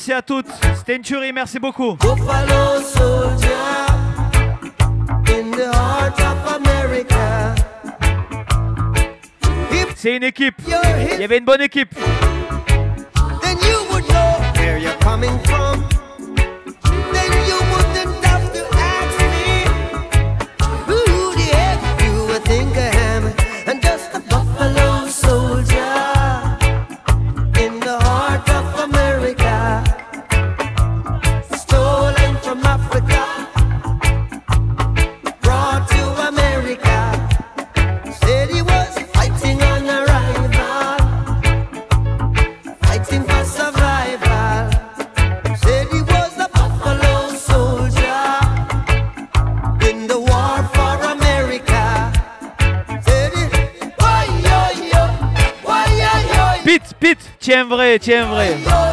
merci 0.00 0.12
à 0.14 0.22
toutes. 0.22 0.46
C'était 0.78 0.96
une 0.96 1.02
tuerie, 1.02 1.30
merci 1.30 1.58
beaucoup. 1.58 1.98
C'est 9.94 10.16
une 10.16 10.22
équipe. 10.22 10.54
Il 10.66 11.20
y 11.20 11.24
avait 11.24 11.36
une 11.36 11.44
bonne 11.44 11.60
équipe. 11.60 11.94
Then 13.42 13.58
you 13.58 13.92
would 13.92 14.08
know 14.08 14.40
where 14.56 14.78
you're 14.78 14.96
coming 15.00 15.38
from. 15.44 15.89
tiens 57.60 57.68
vrai, 57.68 57.98
tiens 57.98 58.26
vrai. 58.26 58.89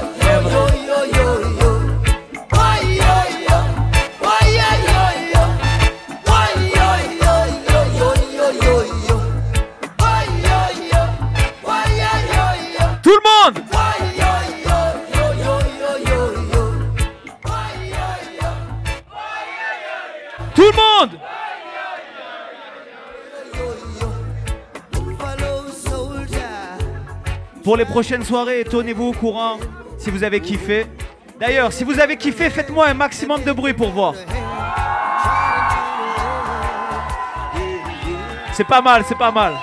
prochaine 27.97 28.23
soirée. 28.23 28.63
Tenez-vous 28.63 29.05
au 29.05 29.11
courant 29.11 29.57
si 29.97 30.11
vous 30.11 30.23
avez 30.23 30.39
kiffé. 30.39 30.85
D'ailleurs, 31.39 31.73
si 31.73 31.83
vous 31.83 31.99
avez 31.99 32.15
kiffé, 32.15 32.51
faites-moi 32.51 32.89
un 32.89 32.93
maximum 32.93 33.41
de 33.41 33.51
bruit 33.51 33.73
pour 33.73 33.89
voir. 33.89 34.13
C'est 38.53 38.67
pas 38.67 38.83
mal, 38.83 39.03
c'est 39.09 39.17
pas 39.17 39.31
mal. 39.31 39.53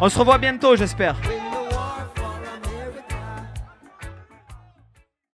On 0.00 0.08
se 0.08 0.18
revoit 0.18 0.38
bientôt, 0.38 0.74
j'espère. 0.74 1.14